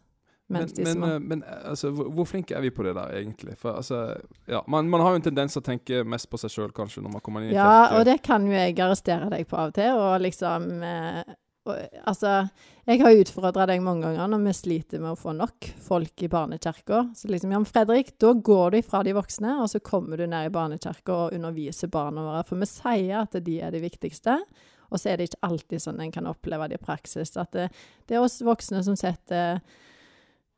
Men, 0.52 0.68
men, 0.76 1.02
eh, 1.02 1.18
men, 1.20 1.42
eh, 1.42 1.70
altså, 1.70 1.90
hvor, 1.90 2.10
hvor, 2.12 2.26
flinke 2.28 2.54
er 2.54 2.60
vi 2.60 2.70
på 2.70 2.84
det 2.84 2.94
der, 2.94 3.14
egentlig? 3.16 3.54
For 3.58 3.72
altså, 3.72 4.14
ja, 4.46 4.60
man, 4.68 4.88
man, 4.90 5.00
har 5.00 5.14
jo 5.14 5.20
en 5.22 5.24
tendens 5.24 5.56
til 5.56 5.62
å 5.62 5.64
tenke 5.64 6.02
mest 6.04 6.28
på 6.30 6.40
seg 6.40 6.52
sjøl, 6.52 6.74
kanskje, 6.76 7.02
når 7.04 7.14
man 7.14 7.24
kommer 7.24 7.44
inn 7.44 7.54
i 7.54 7.56
ja, 7.56 7.64
kirke. 7.64 7.94
Ja, 7.94 7.98
og 7.98 8.08
det 8.10 8.16
kan 8.26 8.46
jo 8.46 8.52
jeg 8.52 8.76
arrestere 8.84 9.30
deg 9.32 9.46
på 9.48 9.58
av 9.58 9.72
og 9.72 9.78
til, 9.78 10.02
og 10.02 10.26
liksom 10.26 10.68
eh, 10.86 11.22
og, 11.62 11.78
altså, 12.10 12.32
jeg 12.88 12.98
har 13.02 13.20
utfordra 13.20 13.66
deg 13.70 13.82
mange 13.84 14.08
ganger 14.08 14.30
når 14.32 14.40
vi 14.48 14.54
sliter 14.56 15.02
med 15.02 15.12
å 15.12 15.18
få 15.18 15.34
nok 15.38 15.68
folk 15.84 16.24
i 16.24 16.30
barnekirka. 16.32 17.04
Så 17.14 17.30
liksom, 17.30 17.52
ja, 17.54 17.60
men 17.62 17.68
Fredrik, 17.68 18.14
da 18.22 18.32
går 18.34 18.72
du 18.74 18.78
ifra 18.80 19.04
de 19.06 19.14
voksne, 19.14 19.54
og 19.62 19.70
så 19.70 19.82
kommer 19.84 20.18
du 20.18 20.26
ned 20.26 20.48
i 20.48 20.54
barnekirka 20.54 21.14
og 21.14 21.36
underviser 21.36 21.92
barna 21.92 22.26
våre. 22.26 22.42
For 22.48 22.58
vi 22.58 22.70
sier 22.70 23.22
at 23.22 23.38
de 23.46 23.56
er 23.62 23.74
de 23.74 23.84
viktigste, 23.84 24.40
og 24.92 25.00
så 25.00 25.12
er 25.12 25.20
det 25.20 25.30
ikke 25.30 25.46
alltid 25.48 25.84
sånn 25.86 26.02
en 26.02 26.12
kan 26.14 26.28
oppleve 26.28 26.68
det 26.72 26.80
i 26.80 26.84
praksis. 26.84 27.36
At 27.40 27.54
det, 27.54 27.70
det 28.10 28.18
er 28.18 28.26
oss 28.26 28.42
voksne 28.44 28.82
som 28.84 28.98
setter 28.98 29.62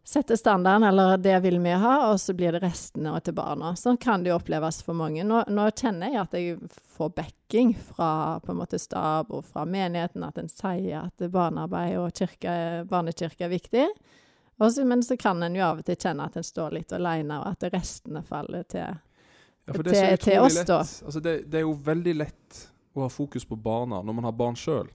setter 0.04 0.36
standarden, 0.36 0.82
eller 0.82 1.16
det 1.16 1.40
vil 1.40 1.58
vi 1.60 1.70
ha, 1.70 1.94
og 2.12 2.20
så 2.20 2.34
blir 2.36 2.52
det 2.52 2.60
restene 2.62 3.14
til 3.24 3.34
barna. 3.34 3.72
Sånn 3.76 3.96
kan 3.96 4.24
det 4.24 4.30
jo 4.30 4.36
oppleves 4.36 4.82
for 4.84 4.96
mange. 4.96 5.24
Nå, 5.24 5.40
nå, 5.48 5.68
kjenner 5.72 6.12
jeg 6.12 6.20
at 6.20 6.36
jeg 6.36 6.58
får 6.96 7.14
backing 7.16 7.72
fra 7.88 8.40
på 8.44 8.52
en 8.52 8.60
måte 8.60 8.78
stab 8.78 9.32
og 9.32 9.46
fra 9.48 9.64
menigheten, 9.64 10.26
at 10.26 10.38
en 10.40 10.50
sier 10.52 11.06
at 11.06 11.24
barnearbeid 11.32 11.96
og 12.02 12.12
kirke, 12.20 12.52
barnekirke 12.90 13.48
er 13.48 13.54
viktig. 13.54 13.86
Også, 14.60 14.84
men 14.84 15.02
så 15.02 15.16
kan 15.16 15.42
en 15.42 15.56
jo 15.56 15.64
av 15.66 15.80
og 15.80 15.88
til 15.88 15.96
kjenne 15.98 16.28
at 16.28 16.36
en 16.38 16.46
står 16.46 16.76
litt 16.76 16.92
alene, 16.94 17.40
og 17.40 17.54
at 17.54 17.72
restene 17.72 18.22
faller 18.28 18.68
til, 18.70 19.00
ja, 19.64 19.72
til, 19.72 20.18
til 20.20 20.44
oss, 20.44 20.60
da. 20.68 20.82
Altså 20.84 21.24
det, 21.24 21.38
det 21.48 21.62
er 21.62 21.64
jo 21.64 21.72
veldig 21.88 22.14
lett 22.20 22.60
å 22.94 23.06
ha 23.06 23.10
fokus 23.10 23.48
på 23.48 23.56
barna 23.56 24.02
når 24.04 24.20
man 24.20 24.28
har 24.28 24.36
barn 24.36 24.58
sjøl. 24.58 24.92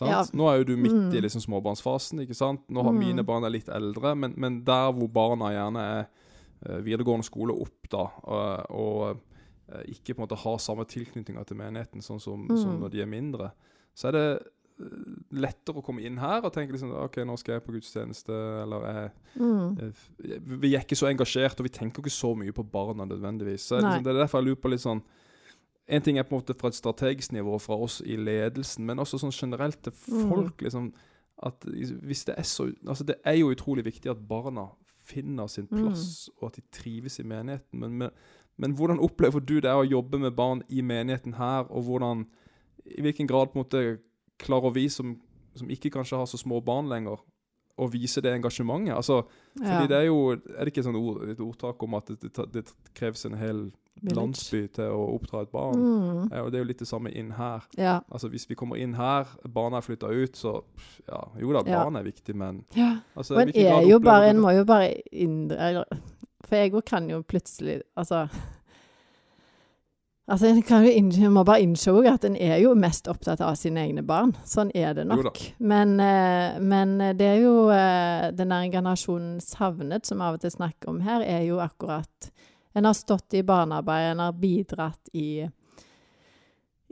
Ja. 0.00 0.22
Nå 0.32 0.48
er 0.48 0.60
jo 0.60 0.64
du 0.70 0.76
midt 0.76 0.94
mm. 0.94 1.10
i 1.16 1.20
liksom 1.20 1.42
småbarnsfasen. 1.44 2.22
ikke 2.24 2.36
sant? 2.38 2.64
Nå 2.72 2.82
har 2.82 2.94
mm. 2.94 3.02
mine 3.02 3.24
barn 3.28 3.44
er 3.44 3.52
litt 3.52 3.68
eldre, 3.68 4.14
men, 4.16 4.34
men, 4.40 4.62
der 4.64 4.92
hvor 4.96 5.10
barna 5.12 5.50
gjerne 5.52 5.82
er 5.98 6.06
uh, 6.08 6.78
videregående 6.84 7.26
skole 7.26 7.52
opp, 7.52 7.90
da, 7.92 8.06
og, 8.24 8.72
og 8.72 9.02
eh, 9.68 9.84
ikke 9.92 10.14
på 10.14 10.22
en 10.22 10.24
måte 10.24 10.40
har 10.40 10.58
samme 10.62 10.86
tilknytninger 10.88 11.44
til 11.44 11.58
menigheten 11.60 12.04
sånn 12.04 12.20
som, 12.22 12.46
Mm. 12.48 12.56
som 12.56 12.80
når 12.80 12.90
de 12.94 13.02
er 13.02 13.10
mindre, 13.10 13.50
så 13.94 14.08
er 14.08 14.12
det 14.16 14.26
eh, 14.32 14.94
lettere 15.44 15.82
å 15.82 15.84
komme 15.84 16.00
inn 16.06 16.16
her 16.22 16.40
og 16.40 16.52
tenke 16.54 16.72
liksom 16.72 16.94
OK, 16.96 17.18
nå 17.28 17.36
skal 17.38 17.58
jeg 17.58 17.64
på 17.66 17.74
gudstjeneste, 17.76 18.38
eller 18.62 18.86
jeg, 18.88 19.10
Mm. 19.36 19.76
eh, 19.78 20.38
Vi 20.62 20.74
er 20.74 20.80
ikke 20.86 20.96
så 20.96 21.10
engasjert, 21.10 21.60
og 21.60 21.68
vi 21.68 21.74
tenker 21.76 22.00
ikke 22.00 22.14
så 22.14 22.32
mye 22.36 22.52
på 22.52 22.64
barna 22.64 23.04
nødvendigvis. 23.04 23.68
Så 23.68 23.80
liksom, 23.82 24.02
Det 24.04 24.14
er 24.14 24.22
derfor 24.24 24.40
jeg 24.40 24.48
lurer 24.48 24.62
på 24.62 24.70
litt 24.72 24.80
sånn 24.86 25.02
En 25.88 26.02
ting 26.02 26.18
er 26.18 26.22
på 26.22 26.36
en 26.36 26.40
måte 26.42 26.54
fra 26.54 26.68
et 26.68 26.74
strategisk 26.74 27.32
nivå 27.32 27.58
fra 27.60 27.74
oss 27.76 28.00
i 28.06 28.16
ledelsen, 28.16 28.86
men 28.86 28.98
også 28.98 29.18
sånn 29.18 29.32
generelt 29.34 29.82
til 29.82 29.92
Mm. 30.08 30.28
folk. 30.28 30.62
liksom, 30.62 30.92
at 31.42 31.60
hvis 31.64 32.24
Det 32.24 32.34
er 32.38 32.42
så, 32.42 32.72
altså 32.86 33.04
det 33.04 33.16
er 33.24 33.32
jo 33.38 33.50
utrolig 33.50 33.84
viktig 33.84 34.10
at 34.10 34.28
barna 34.28 34.68
finner 35.04 35.46
sin 35.48 35.66
Mm. 35.70 35.78
plass, 35.82 36.30
og 36.40 36.46
at 36.46 36.56
de 36.56 36.62
trives 36.70 37.18
i 37.18 37.22
menigheten. 37.24 37.80
Men, 37.80 37.98
men, 37.98 38.10
men 38.58 38.72
hvordan 38.76 38.98
opplever 39.00 39.40
du 39.40 39.54
det 39.60 39.70
å 39.70 39.82
jobbe 39.88 40.18
med 40.20 40.36
barn 40.36 40.62
i 40.70 40.80
menigheten 40.82 41.34
her, 41.34 41.64
og 41.70 41.82
hvordan, 41.84 42.26
i 42.86 43.00
hvilken 43.02 43.26
grad 43.26 43.48
på 43.50 43.58
en 43.58 43.64
måte 43.64 43.98
klarer 44.38 44.72
vi 44.72 44.88
som, 44.88 45.20
som 45.56 45.68
ikke 45.68 45.90
kanskje 45.90 46.16
har 46.16 46.26
så 46.26 46.38
små 46.38 46.60
barn 46.64 46.88
lenger, 46.88 47.18
å 47.78 47.90
vise 47.90 48.20
det 48.20 48.32
engasjementet? 48.40 48.94
Altså, 48.94 49.24
fordi 49.56 49.66
Ja. 49.82 49.86
det 49.86 49.96
er 49.96 50.06
jo 50.06 50.30
Er 50.32 50.64
det 50.64 50.66
ikke 50.72 50.78
et 50.78 50.84
sånt 50.84 50.96
ord, 50.96 51.28
et 51.28 51.40
ordtak 51.40 51.82
om 51.82 51.94
at 51.94 52.06
det, 52.06 52.20
det, 52.32 52.52
det 52.52 52.72
kreves 52.94 53.24
en 53.26 53.34
hel. 53.34 53.72
Landsby 54.02 54.64
til 54.74 54.94
å 54.94 55.02
oppdra 55.14 55.42
et 55.44 55.52
barn? 55.52 55.78
Mm. 55.78 56.22
Eh, 56.32 56.40
og 56.40 56.50
Det 56.50 56.58
er 56.58 56.64
jo 56.64 56.68
litt 56.70 56.82
det 56.82 56.88
samme 56.88 57.10
inn 57.10 57.32
her. 57.36 57.66
Ja. 57.78 57.98
Altså 58.10 58.28
Hvis 58.32 58.48
vi 58.50 58.56
kommer 58.58 58.80
inn 58.80 58.94
her, 58.98 59.28
barna 59.48 59.78
er 59.78 59.86
flytta 59.86 60.10
ut, 60.10 60.36
så 60.36 60.60
ja, 61.08 61.20
Jo 61.40 61.52
da, 61.52 61.62
barn 61.66 61.96
er 61.96 62.08
viktig, 62.08 62.34
men 62.36 62.64
ja. 62.76 62.96
altså, 63.14 63.36
Men 63.38 63.52
en 63.54 63.76
er 63.76 63.86
jo 63.90 64.00
bare 64.02 64.32
En 64.32 64.40
må 64.40 64.50
jo 64.56 64.64
bare 64.64 64.94
inndre 65.12 65.84
For 66.44 66.56
jeg 66.56 66.74
òg 66.74 66.84
kan 66.88 67.10
jo 67.10 67.22
plutselig 67.22 67.82
Altså 67.96 68.26
Altså, 70.30 70.46
en 70.46 70.62
kan 70.62 70.84
jo 70.86 70.90
inn, 70.94 71.10
må 71.34 71.42
bare 71.44 71.64
innse 71.64 71.90
at 72.08 72.24
en 72.24 72.36
er 72.38 72.60
jo 72.62 72.76
mest 72.78 73.08
opptatt 73.10 73.40
av 73.42 73.56
sine 73.58 73.82
egne 73.82 74.04
barn. 74.06 74.30
Sånn 74.46 74.70
er 74.72 74.94
det 74.94 75.02
nok. 75.10 75.40
Men, 75.58 75.98
eh, 76.00 76.60
men 76.62 76.94
det 77.18 77.26
er 77.26 77.40
jo 77.42 77.66
eh, 77.74 78.30
den 78.30 78.54
der 78.54 78.70
generasjonen 78.70 79.40
savnet 79.42 80.06
som 80.06 80.22
av 80.22 80.38
og 80.38 80.44
til 80.44 80.54
snakker 80.54 80.88
om 80.94 81.02
her, 81.02 81.26
er 81.26 81.42
jo 81.48 81.58
akkurat 81.60 82.30
En 82.72 82.88
har 82.88 82.96
stått 82.96 83.34
i 83.34 83.42
barnearbeid, 83.42 84.12
en 84.12 84.24
har 84.26 84.32
bidratt 84.32 85.12
i 85.12 85.48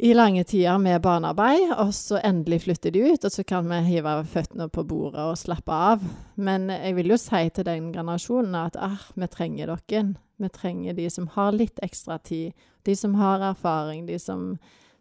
i 0.02 0.14
lange 0.14 0.44
tider 0.44 0.78
med 0.80 1.02
barnearbeid, 1.04 1.74
og 1.76 1.90
så 1.92 2.16
endelig 2.24 2.62
flytter 2.64 2.92
de 2.94 3.02
ut, 3.10 3.24
og 3.24 3.32
så 3.34 3.42
kan 3.44 3.66
vi 3.68 3.82
hive 3.84 4.14
føttene 4.32 4.70
på 4.72 4.84
bordet 4.88 5.20
og 5.28 5.36
slappe 5.36 5.76
av. 5.76 6.06
Men 6.40 6.70
jeg 6.72 6.94
vil 6.96 7.12
jo 7.12 7.18
si 7.20 7.42
til 7.52 7.66
den 7.68 7.90
generasjonen 7.92 8.56
at 8.62 8.78
ah, 8.80 9.02
vi 9.12 9.28
trenger 9.28 9.74
dere. 9.74 10.14
Vi 10.40 10.48
trenger 10.56 10.96
de 10.96 11.04
som 11.12 11.26
har 11.34 11.52
litt 11.52 11.82
ekstra 11.84 12.16
tid, 12.16 12.56
de 12.88 12.94
som 12.96 13.18
har 13.20 13.44
erfaring, 13.50 14.06
de 14.08 14.16
som, 14.16 14.54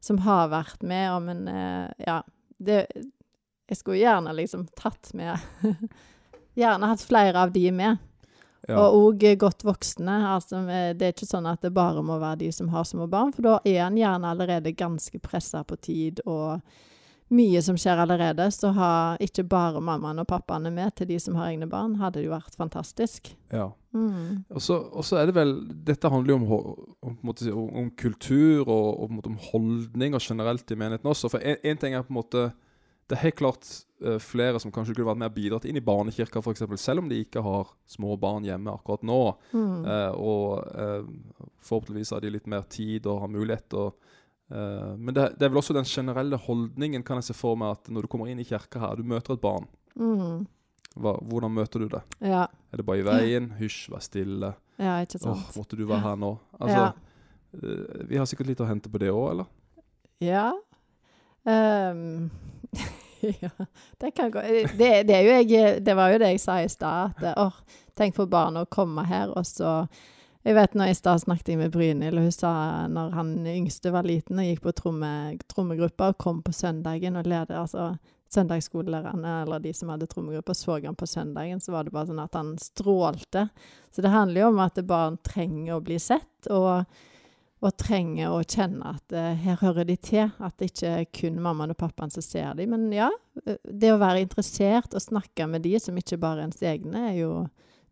som 0.04 0.20
har 0.28 0.52
vært 0.52 0.84
med 0.84 1.08
om 1.14 1.32
en 1.32 1.48
eh, 1.48 1.88
Ja, 2.04 2.20
det 2.60 2.88
Jeg 3.70 3.78
skulle 3.78 4.02
gjerne 4.02 4.36
liksom 4.36 4.68
tatt 4.76 5.14
med 5.14 5.40
Gjerne 6.60 6.92
hatt 6.92 7.08
flere 7.08 7.40
av 7.40 7.56
de 7.56 7.70
med. 7.72 8.04
Ja. 8.70 8.78
Og 8.78 9.16
òg 9.16 9.26
godt 9.42 9.66
voksne. 9.66 10.20
Altså, 10.34 10.62
eh, 10.70 10.92
det 10.98 11.08
er 11.08 11.16
ikke 11.16 11.30
sånn 11.30 11.50
at 11.50 11.64
det 11.66 11.74
bare 11.76 12.04
må 12.06 12.20
være 12.22 12.44
de 12.44 12.52
som 12.56 12.70
har 12.74 12.86
små 12.88 13.10
barn, 13.10 13.34
for 13.34 13.46
da 13.46 13.58
er 13.66 13.82
en 13.88 13.98
gjerne 13.98 14.30
allerede 14.30 14.76
ganske 14.78 15.20
pressa 15.24 15.64
på 15.66 15.80
tid 15.82 16.22
og 16.26 16.62
mye 17.30 17.62
som 17.62 17.78
skjer 17.78 18.02
allerede. 18.02 18.50
Så 18.54 18.72
ha 18.78 18.92
ikke 19.22 19.46
bare 19.50 19.82
mammaen 19.82 20.22
og 20.22 20.30
pappaene 20.30 20.72
med 20.74 20.96
til 20.98 21.10
de 21.12 21.20
som 21.22 21.38
har 21.40 21.52
egne 21.52 21.70
barn, 21.70 21.98
hadde 22.02 22.24
jo 22.26 22.34
vært 22.36 22.58
fantastisk. 22.58 23.36
ja. 23.54 23.72
Mm. 23.90 24.44
Og 24.54 24.62
så 24.62 25.16
er 25.18 25.26
det 25.26 25.34
vel 25.34 25.56
Dette 25.66 26.12
handler 26.14 26.36
jo 26.36 26.36
om, 26.38 26.44
om, 27.10 27.16
om, 27.26 27.70
om 27.82 27.88
kultur 27.98 28.68
og, 28.70 29.00
om 29.26 29.38
holdninger 29.50 30.22
generelt 30.22 30.70
i 30.70 30.78
menigheten 30.78 31.10
også. 31.10 31.32
For 31.34 31.42
én 31.42 31.80
ting 31.82 31.96
er 31.98 32.06
på 32.06 32.14
en 32.14 32.20
måte 32.20 32.44
Det 33.10 33.18
er 33.18 33.24
helt 33.24 33.40
klart 33.40 33.66
eh, 34.06 34.20
flere 34.22 34.60
som 34.62 34.72
kanskje 34.74 34.94
kunne 34.94 35.10
vært 35.10 35.22
mer 35.24 35.32
bidratt 35.34 35.66
inn 35.66 35.80
i 35.80 35.82
barnekirka, 35.82 36.44
f.eks., 36.44 36.62
selv 36.78 37.02
om 37.02 37.08
de 37.10 37.24
ikke 37.24 37.42
har 37.42 37.72
små 37.90 38.14
barn 38.22 38.46
hjemme 38.46 38.76
akkurat 38.76 39.06
nå. 39.10 39.22
Mm. 39.50 39.80
Eh, 39.82 40.14
og 40.14 40.68
eh, 40.70 41.10
forhåpentligvis 41.66 42.14
har 42.14 42.22
de 42.22 42.34
litt 42.36 42.50
mer 42.52 42.68
tid 42.70 43.10
og 43.10 43.24
har 43.24 43.34
mulighet. 43.34 43.74
Og, 43.82 44.14
eh, 44.54 44.94
men 44.94 45.18
det, 45.18 45.26
det 45.40 45.48
er 45.48 45.56
vel 45.56 45.64
også 45.64 45.74
den 45.80 45.90
generelle 45.90 46.38
holdningen, 46.46 47.06
kan 47.08 47.18
jeg 47.18 47.32
se 47.32 47.38
for 47.40 47.58
meg, 47.58 47.80
at 47.80 47.90
når 47.90 48.06
du 48.06 48.12
kommer 48.14 48.30
inn 48.30 48.44
i 48.44 48.48
kirka 48.48 48.84
her, 48.86 49.02
du 49.02 49.10
møter 49.10 49.40
et 49.40 49.44
barn. 49.44 49.66
Mm. 49.98 50.46
Hva, 51.00 51.18
hvordan 51.32 51.58
møter 51.58 51.82
du 51.82 51.90
det? 51.90 52.06
Ja. 52.22 52.46
Er 52.70 52.82
det 52.82 52.86
bare 52.86 53.02
i 53.02 53.10
veien? 53.10 53.56
Hysj, 53.58 53.88
vær 53.90 54.06
stille. 54.06 54.54
ja, 54.78 55.00
ikke 55.02 55.18
sant. 55.18 55.34
Åh, 55.34 55.58
måtte 55.58 55.82
du 55.82 55.88
være 55.90 56.06
her 56.06 56.22
nå? 56.22 56.36
Altså, 56.62 56.90
ja. 56.92 57.76
vi 58.06 58.22
har 58.22 58.30
sikkert 58.30 58.54
litt 58.54 58.62
å 58.62 58.70
hente 58.70 58.94
på 58.94 59.02
det 59.02 59.10
òg, 59.10 59.32
eller? 59.34 59.56
Ja. 60.22 60.52
Ehm, 61.50 62.30
ja, 63.44 63.50
det 63.98 64.12
kan 64.12 64.32
gå 64.32 64.42
det, 64.78 65.04
det, 65.04 65.22
jo 65.24 65.36
jeg, 65.42 65.82
det 65.84 65.96
var 65.96 66.14
jo 66.14 66.22
det 66.22 66.34
jeg 66.36 66.42
sa 66.44 66.60
i 66.62 66.70
stad. 66.70 67.20
At 67.20 67.40
åh, 67.40 67.56
tenk 68.00 68.16
for 68.16 68.32
barna 68.32 68.64
å 68.64 68.72
komme 68.72 69.06
her, 69.10 69.34
og 69.36 69.48
så 69.48 69.88
Jeg 70.48 70.56
vet 70.56 70.74
når 70.74 70.88
i 70.88 70.96
stad 70.96 71.20
snakket 71.20 71.50
jeg 71.52 71.60
med 71.60 71.74
Brynhild, 71.74 72.16
og 72.16 72.30
hun 72.30 72.32
sa 72.32 72.52
når 72.88 73.10
han 73.12 73.34
yngste 73.44 73.92
var 73.92 74.08
liten 74.08 74.40
og 74.40 74.48
gikk 74.48 74.62
på 74.64 74.72
tromme, 74.72 75.10
trommegruppa 75.52 76.14
og 76.14 76.18
kom 76.18 76.40
på 76.42 76.54
søndagen 76.56 77.20
og 77.20 77.28
lærte 77.28 77.58
altså 77.60 77.90
søndagsskolelærerne 78.32 79.34
eller 79.42 79.60
de 79.60 79.74
som 79.76 79.92
hadde 79.92 80.08
trommegruppa, 80.08 80.54
så 80.54 80.80
han 80.86 80.96
på 80.96 81.08
søndagen, 81.08 81.60
så 81.60 81.74
var 81.76 81.84
det 81.84 81.92
bare 81.92 82.08
sånn 82.08 82.24
at 82.24 82.38
han 82.40 82.54
strålte. 82.62 83.50
Så 83.92 84.06
det 84.06 84.14
handler 84.14 84.46
jo 84.46 84.52
om 84.54 84.64
at 84.64 84.80
barn 84.88 85.20
trenger 85.28 85.76
å 85.76 85.84
bli 85.84 86.00
sett. 86.00 86.48
og 86.50 86.86
og 87.62 87.74
trenger 87.78 88.32
å 88.32 88.40
kjenne 88.48 88.94
at 88.96 89.12
eh, 89.12 89.34
her 89.44 89.58
hører 89.60 89.84
de 89.90 89.96
til. 90.00 90.30
At 90.40 90.56
det 90.62 90.70
ikke 90.72 90.92
er 91.02 91.08
kun 91.12 91.40
mammaen 91.44 91.74
og 91.74 91.78
pappaen 91.82 92.12
som 92.14 92.24
ser 92.24 92.54
dem. 92.56 92.72
Men 92.72 92.86
ja, 92.96 93.10
eh, 93.46 93.58
det 93.68 93.92
å 93.92 94.00
være 94.00 94.22
interessert 94.24 94.96
og 94.96 95.04
snakke 95.04 95.48
med 95.50 95.66
de 95.68 95.74
som 95.84 95.98
ikke 96.00 96.20
bare 96.22 96.40
er 96.46 96.48
ens 96.48 96.62
egne, 96.64 97.10
er 97.12 97.18
jo 97.20 97.34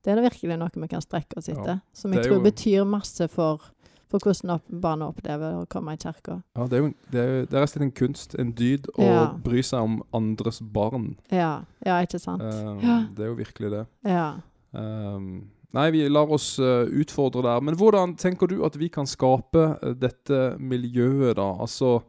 det 0.06 0.14
er 0.14 0.22
virkelig 0.24 0.56
noe 0.56 0.72
vi 0.72 0.88
kan 0.88 1.02
strekke 1.04 1.38
oss 1.42 1.50
Ja. 1.52 1.80
Som 1.92 2.14
jeg 2.14 2.24
tror 2.24 2.38
jo- 2.38 2.46
betyr 2.46 2.86
masse 2.88 3.28
for, 3.28 3.60
for 4.08 4.20
hvordan 4.24 4.54
opp, 4.56 4.64
barna 4.70 5.10
opplever 5.12 5.58
å 5.60 5.68
komme 5.68 5.98
i 5.98 5.98
kirka. 6.00 6.42
Ja, 6.56 6.68
det 6.68 6.78
er 6.78 6.82
jo 6.86 6.94
det 7.12 7.20
er, 7.20 7.46
det 7.46 7.54
er 7.54 7.60
rett 7.60 7.68
og 7.68 7.74
slett 7.74 7.84
en 7.90 7.92
kunst, 7.92 8.36
en 8.40 8.54
dyd, 8.54 8.88
å 8.96 9.04
Ja. 9.04 9.26
bry 9.34 9.60
seg 9.62 9.82
om 9.84 10.02
andres 10.14 10.62
barn. 10.62 11.18
Ja, 11.30 11.66
ja 11.86 12.00
ikke 12.06 12.22
sant? 12.24 12.42
Um, 12.42 12.80
Ja. 12.80 13.02
Det 13.14 13.20
er 13.26 13.28
jo 13.34 13.36
virkelig 13.36 13.72
det. 13.72 13.86
Ja. 14.06 14.36
Um, 14.72 15.50
nei, 15.76 15.90
vi 15.92 16.04
lar 16.10 16.30
oss 16.32 16.60
eh, 16.60 16.86
utfordre 17.02 17.42
der. 17.44 17.62
Men 17.62 17.76
hvordan 17.76 18.16
tenker 18.20 18.48
du 18.48 18.62
at 18.66 18.78
vi 18.80 18.88
kan 18.94 19.06
skape 19.10 19.66
eh, 19.82 19.94
dette 20.00 20.58
miljøet, 20.60 21.36
da? 21.40 21.50
Altså, 21.64 22.02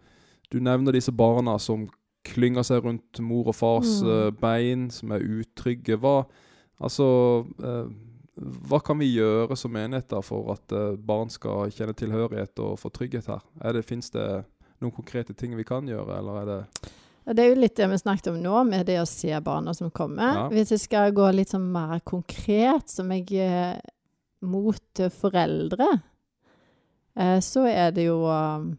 du 0.53 0.61
nevner 0.61 0.93
disse 0.95 1.13
barna 1.13 1.59
som 1.61 1.89
klynger 2.29 2.63
seg 2.67 2.85
rundt 2.85 3.21
mor 3.25 3.49
og 3.49 3.57
fars 3.57 3.99
Mm. 4.03 4.09
eh, 4.13 4.31
bein, 4.41 4.91
som 4.91 5.13
er 5.13 5.25
utrygge. 5.25 5.97
Hva, 5.99 6.25
altså, 6.81 7.45
hva 8.69 8.79
kan 8.85 8.99
vi 9.01 9.09
gjøre 9.17 9.57
som 9.59 9.75
enheter 9.77 10.23
for 10.23 10.53
at 10.55 10.73
barn 11.05 11.31
skal 11.33 11.73
kjenne 11.75 11.97
tilhørighet 11.99 12.59
og 12.63 12.79
få 12.79 12.91
trygghet 12.95 13.27
her? 13.27 13.43
Er 13.61 13.73
det, 13.75 13.85
Fins 13.89 14.11
det 14.15 14.45
noen 14.81 14.95
konkrete 14.95 15.35
ting 15.35 15.57
vi 15.59 15.65
kan 15.67 15.89
gjøre, 15.91 16.19
eller 16.21 16.43
er 16.43 16.47
det 16.53 16.61
Det 17.29 17.45
er 17.45 17.53
jo 17.53 17.61
litt 17.61 17.77
det 17.77 17.89
vi 17.91 17.99
snakket 18.01 18.31
om 18.33 18.41
nå, 18.41 18.57
med 18.69 18.87
det 18.89 18.99
å 19.03 19.07
se 19.09 19.33
barna 19.45 19.75
som 19.77 19.91
kommer. 19.95 20.35
Ja. 20.35 20.49
Hvis 20.53 20.73
jeg 20.75 20.85
skal 20.87 21.15
gå 21.17 21.29
litt 21.37 21.53
sånn 21.53 21.67
mer 21.73 22.01
konkret, 22.07 22.89
som 22.89 23.13
jeg 23.13 23.29
eh, 23.45 23.77
mot 24.49 25.03
foreldre, 25.21 25.89
eh, 27.19 27.39
så 27.45 27.67
er 27.69 27.93
det 27.97 28.09
jo 28.09 28.23
um, 28.27 28.71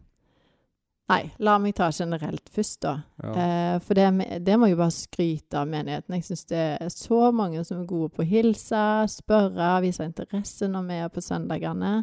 Nei, 1.10 1.24
la 1.42 1.56
meg 1.58 1.74
ta 1.74 1.88
generelt 1.90 2.52
først, 2.54 2.84
da. 2.86 2.92
ja. 3.24 3.32
Eh, 3.34 3.76
for 3.82 3.98
det, 3.98 4.42
det 4.46 4.58
må 4.62 4.68
jeg 4.70 4.78
bare 4.78 4.94
skryte 4.94 5.58
av 5.58 5.70
menigheten. 5.72 6.14
Jeg 6.20 6.28
syns 6.28 6.46
det 6.52 6.66
er 6.76 6.92
så 6.94 7.32
mange 7.34 7.64
som 7.66 7.80
er 7.80 7.88
gode 7.90 8.12
på 8.14 8.22
å 8.22 8.30
hilse, 8.30 8.82
spørre, 9.10 9.72
vise 9.82 10.06
interesse 10.06 10.70
når 10.70 10.86
vi 10.86 11.00
er 11.02 11.10
på 11.14 11.24
søndagene. 11.26 11.94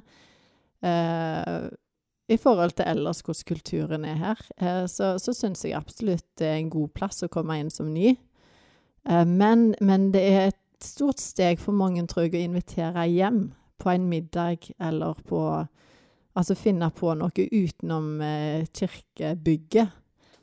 Eh, 0.82 1.68
I 2.28 2.38
forhold 2.42 2.74
til 2.74 2.88
ellers 2.90 3.22
hvordan 3.22 3.46
kulturen 3.46 4.04
er 4.04 4.16
her, 4.18 4.40
eh, 4.58 4.84
så, 4.90 5.14
så 5.22 5.34
syns 5.36 5.64
jeg 5.64 5.76
absolutt 5.78 6.26
det 6.40 6.48
er 6.48 6.58
en 6.58 6.72
god 6.72 6.90
plass 6.96 7.22
å 7.22 7.30
komme 7.30 7.58
inn 7.60 7.70
som 7.70 7.92
ny. 7.94 8.16
Eh, 9.08 9.26
men, 9.26 9.74
men 9.80 10.10
det 10.14 10.24
er 10.26 10.48
et 10.48 10.62
stort 10.82 11.22
steg 11.22 11.62
for 11.62 11.76
mange, 11.76 12.02
tror 12.10 12.26
jeg, 12.26 12.34
å 12.34 12.48
invitere 12.50 13.06
hjem 13.06 13.40
på 13.78 13.92
en 13.92 14.10
middag 14.10 14.70
eller 14.78 15.18
på 15.26 15.40
Altså 16.36 16.52
finne 16.52 16.90
på 16.92 17.14
noe 17.16 17.44
utenom 17.48 18.20
eh, 18.20 18.66
kirkebygget. 18.68 19.88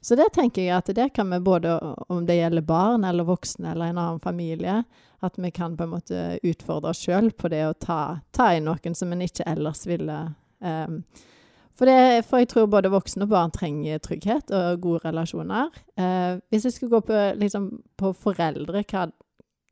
Så 0.02 0.16
det 0.18 0.32
tenker 0.34 0.66
jeg 0.66 0.74
at 0.74 0.88
det 0.98 1.12
kan 1.14 1.30
vi 1.30 1.38
både 1.40 1.76
om 2.10 2.24
det 2.26 2.40
gjelder 2.40 2.66
barn 2.66 3.06
eller 3.06 3.28
voksne 3.28 3.70
eller 3.72 3.92
en 3.92 4.00
annen 4.02 4.24
familie, 4.24 4.80
at 5.22 5.38
vi 5.38 5.52
kan 5.54 5.78
på 5.78 5.86
en 5.86 5.94
måte 5.94 6.24
utfordre 6.42 6.92
oss 6.92 7.04
sjøl 7.06 7.30
på 7.38 7.52
det 7.54 7.62
å 7.68 7.78
ta, 7.78 8.00
ta 8.34 8.50
inn 8.58 8.66
noen 8.66 8.98
som 8.98 9.14
en 9.14 9.22
ikke 9.22 9.46
ellers 9.54 9.86
ville 9.86 10.18
um, 10.66 10.98
for, 11.76 11.86
det, 11.90 12.26
for 12.26 12.38
jeg 12.38 12.48
tror 12.52 12.68
både 12.70 12.90
voksne 12.94 13.24
og 13.26 13.30
barn 13.30 13.52
trenger 13.52 13.98
trygghet 14.00 14.52
og 14.54 14.82
gode 14.82 15.00
relasjoner. 15.08 15.70
Eh, 15.98 16.40
hvis 16.50 16.66
jeg 16.66 16.74
skulle 16.74 16.92
gå 16.94 17.00
på, 17.08 17.20
liksom, 17.40 17.70
på 17.98 18.14
foreldre 18.14 18.84
hva 18.84 19.08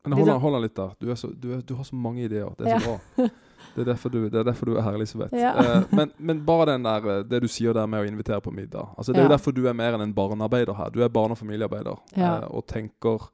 Men 0.04 0.12
hold, 0.12 0.24
liksom- 0.26 0.40
hold 0.42 0.62
litt 0.62 0.74
der. 0.76 0.90
Du, 1.00 1.14
så, 1.16 1.28
du, 1.38 1.52
er, 1.52 1.60
du 1.62 1.74
har 1.74 1.84
så 1.84 1.94
mange 1.94 2.24
ideer. 2.24 2.50
Det 2.58 2.66
er 2.66 2.78
så 2.80 2.98
bra. 3.16 3.28
Det 3.74 3.80
er 3.80 3.84
derfor 3.94 4.10
du, 4.10 4.28
det 4.28 4.34
er, 4.34 4.42
derfor 4.44 4.66
du 4.66 4.74
er 4.76 4.82
her, 4.82 4.92
Elisabeth. 4.98 5.32
Ja. 5.38 5.52
Eh, 5.56 5.82
men, 5.94 6.10
men 6.18 6.40
bare 6.44 6.66
den 6.72 6.82
der, 6.84 7.06
eh, 7.08 7.22
det 7.24 7.38
du 7.40 7.46
sier 7.48 7.72
der 7.72 7.86
med 7.86 8.02
å 8.02 8.08
invitere 8.10 8.40
på 8.42 8.50
middag. 8.52 8.90
Altså, 8.98 9.12
det 9.14 9.20
er 9.22 9.28
jo 9.28 9.30
Ja. 9.30 9.36
derfor 9.36 9.52
du 9.54 9.62
er 9.68 9.72
mer 9.78 9.94
enn 9.94 10.02
en 10.02 10.12
barnearbeider 10.14 10.74
her. 10.76 10.90
Du 10.90 11.00
er 11.02 11.08
barne- 11.08 11.32
og 11.32 11.38
familiearbeider. 11.38 11.96
Ja. 12.16 12.34
Eh, 12.42 12.48
og 12.50 12.66
tenker 12.66 13.30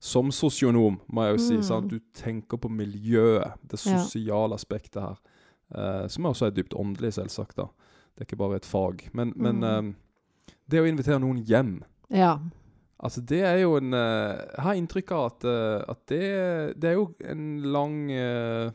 som 0.00 0.30
sosionom, 0.30 1.00
må 1.12 1.24
jeg 1.26 1.34
jo 1.34 1.42
si. 1.42 1.56
Mm. 1.56 1.62
Sant? 1.66 1.90
Du 1.90 1.98
tenker 2.14 2.56
på 2.62 2.68
miljøet, 2.70 3.58
det 3.66 3.80
Ja. 3.84 3.98
sosiale 3.98 4.54
aspektet 4.54 5.02
her. 5.02 5.16
Eh, 5.74 6.06
som 6.08 6.24
også 6.30 6.46
er 6.46 6.50
dypt 6.50 6.74
åndelig, 6.78 7.12
selvsagt. 7.18 7.56
da. 7.56 7.66
Det 8.14 8.20
er 8.22 8.28
ikke 8.28 8.38
bare 8.38 8.56
et 8.56 8.66
fag. 8.66 9.08
Men, 9.12 9.32
men 9.36 9.60
Mm. 9.60 9.88
eh, 9.88 10.52
det 10.70 10.80
å 10.80 10.86
invitere 10.88 11.20
noen 11.20 11.44
hjem 11.44 11.82
Ja. 12.10 12.38
Altså, 13.02 13.20
det 13.20 13.40
er 13.42 13.58
jo 13.58 13.76
en 13.76 13.92
eh, 13.92 14.38
Jeg 14.56 14.62
har 14.64 14.74
inntrykk 14.74 15.10
av 15.12 15.24
at, 15.32 15.44
eh, 15.44 15.84
at 15.90 16.06
det, 16.06 16.80
det 16.80 16.90
er 16.90 16.94
jo 16.94 17.14
en 17.28 17.62
lang 17.72 18.10
eh, 18.10 18.70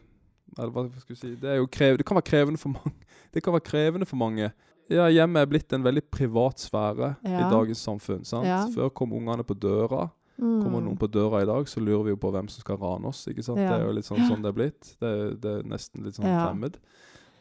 Eller 0.58 0.72
hva 0.75 0.84
skal 1.00 1.15
vi 1.15 1.19
si 1.22 1.36
Det, 1.39 1.55
krev, 1.72 1.98
det 1.98 2.05
kan 2.05 2.15
være 2.19 2.27
krevende 2.29 2.60
for 2.60 2.69
mange. 2.75 2.93
Det 3.34 3.43
kan 3.43 3.53
være 3.53 3.62
krevende 3.69 4.05
for 4.10 4.17
mange. 4.17 4.51
Ja, 4.89 5.05
Hjemmet 5.08 5.41
er 5.43 5.46
blitt 5.51 5.74
en 5.74 5.84
veldig 5.86 6.01
privat 6.12 6.58
sfære 6.58 7.12
i 7.24 7.43
dagens 7.51 7.77
samfunn. 7.86 8.24
sant? 8.25 8.48
Ja. 8.50 8.63
Før 8.74 8.89
kom 8.89 9.12
ungene 9.13 9.43
på 9.46 9.53
døra. 9.53 10.08
Kommer 10.39 10.81
noen 10.81 10.96
Mm. 10.96 10.98
på 10.98 11.08
døra 11.12 11.41
i 11.43 11.46
dag, 11.46 11.67
så 11.69 11.79
lurer 11.79 12.03
vi 12.08 12.10
jo 12.15 12.17
på 12.17 12.31
hvem 12.34 12.48
som 12.50 12.62
skal 12.62 12.77
rane 12.81 13.05
oss. 13.05 13.27
ikke 13.27 13.43
sant? 13.43 13.60
Ja. 13.60 13.69
Det 13.69 13.81
er 13.81 13.86
jo 13.86 13.91
litt 13.93 14.05
sånn 14.10 14.25
sånn 14.25 14.41
det 14.41 14.50
er 14.50 14.58
blitt. 14.58 14.96
Det, 15.00 15.12
det 15.41 15.51
er 15.60 15.63
nesten 15.69 16.03
litt 16.03 16.15
sånn 16.17 16.25
Ja. 16.25 16.48
fremmed. 16.48 16.77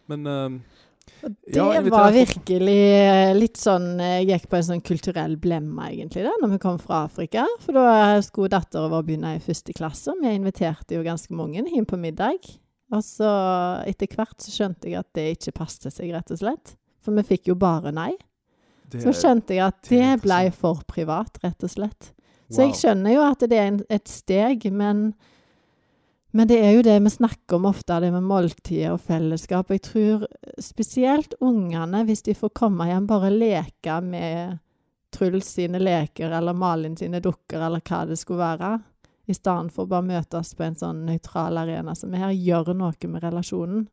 Men 0.08 0.26
Og 0.26 0.60
det 1.22 1.56
Ja, 1.56 1.80
var 1.90 2.12
virkelig 2.14 2.78
eh, 2.94 3.32
litt 3.36 3.58
sånn 3.60 3.98
Jeg 4.00 4.28
gikk 4.28 4.46
på 4.50 4.58
en 4.58 4.66
sånn 4.68 4.84
kulturell 4.84 5.36
blemme, 5.40 5.90
egentlig, 5.90 6.24
da 6.26 6.32
når 6.42 6.54
vi 6.54 6.60
kom 6.62 6.78
fra 6.82 7.04
Afrika. 7.08 7.46
For 7.64 7.76
da 7.76 8.18
skulle 8.24 8.52
datteren 8.52 8.92
vår 8.92 9.04
begynne 9.08 9.36
i 9.36 9.42
første 9.44 9.74
klasse, 9.76 10.14
vi 10.20 10.34
inviterte 10.36 10.98
jo 10.98 11.06
ganske 11.06 11.34
mange 11.34 11.64
inn 11.64 11.88
på 11.88 12.00
middag. 12.00 12.48
Og 12.94 13.04
så 13.04 13.30
etter 13.88 14.08
hvert 14.16 14.40
så 14.40 14.52
skjønte 14.52 14.88
jeg 14.88 15.00
at 15.02 15.10
det 15.16 15.26
ikke 15.36 15.58
passet 15.60 15.92
seg, 15.92 16.12
rett 16.14 16.32
og 16.32 16.40
slett. 16.40 16.76
For 17.04 17.16
vi 17.16 17.24
fikk 17.34 17.50
jo 17.52 17.56
bare 17.58 17.92
nei. 17.94 18.12
det 18.92 19.02
Så 19.04 19.12
skjønte 19.16 19.56
jeg 19.56 19.66
at 19.66 19.82
det 19.90 20.00
det 20.00 20.22
ble 20.24 20.46
for 20.56 20.80
privat, 20.88 21.40
rett 21.44 21.64
og 21.64 21.72
slett. 21.72 22.12
Så 22.48 22.62
wow. 22.62 22.64
jeg 22.64 22.78
skjønner 22.80 23.12
jo 23.12 23.24
at 23.26 23.44
det 23.44 23.58
er 23.58 23.66
en, 23.74 23.82
et 23.92 24.08
steg, 24.08 24.64
men, 24.72 25.10
men 26.30 26.48
det 26.48 26.58
er 26.60 26.74
jo 26.76 26.84
det 26.84 26.98
vi 27.00 27.10
snakker 27.10 27.56
om 27.56 27.68
ofte, 27.70 28.00
det 28.00 28.10
med 28.12 28.26
måltider 28.28 28.92
og 28.92 29.00
fellesskap. 29.00 29.70
Jeg 29.72 29.84
tror 29.86 30.26
spesielt 30.60 31.34
ungene, 31.40 32.02
hvis 32.04 32.26
de 32.26 32.36
får 32.36 32.52
komme 32.56 32.88
hjem, 32.90 33.06
bare 33.08 33.32
leke 33.32 34.00
med 34.04 34.58
Truls 35.14 35.48
sine 35.56 35.80
leker 35.80 36.34
eller 36.36 36.52
Malin 36.52 36.96
sine 37.00 37.22
dukker 37.24 37.62
eller 37.64 37.80
hva 37.80 38.02
det 38.10 38.18
skulle 38.20 38.44
være, 38.44 38.74
i 39.28 39.36
stedet 39.36 39.72
for 39.72 39.88
bare 39.88 40.04
møtes 40.04 40.52
på 40.56 40.64
en 40.64 40.76
sånn 40.76 41.06
nøytral 41.08 41.60
arena 41.60 41.94
som 41.96 42.12
her, 42.16 42.32
gjør 42.32 42.74
noe 42.76 43.10
med 43.12 43.24
relasjonen. 43.24 43.88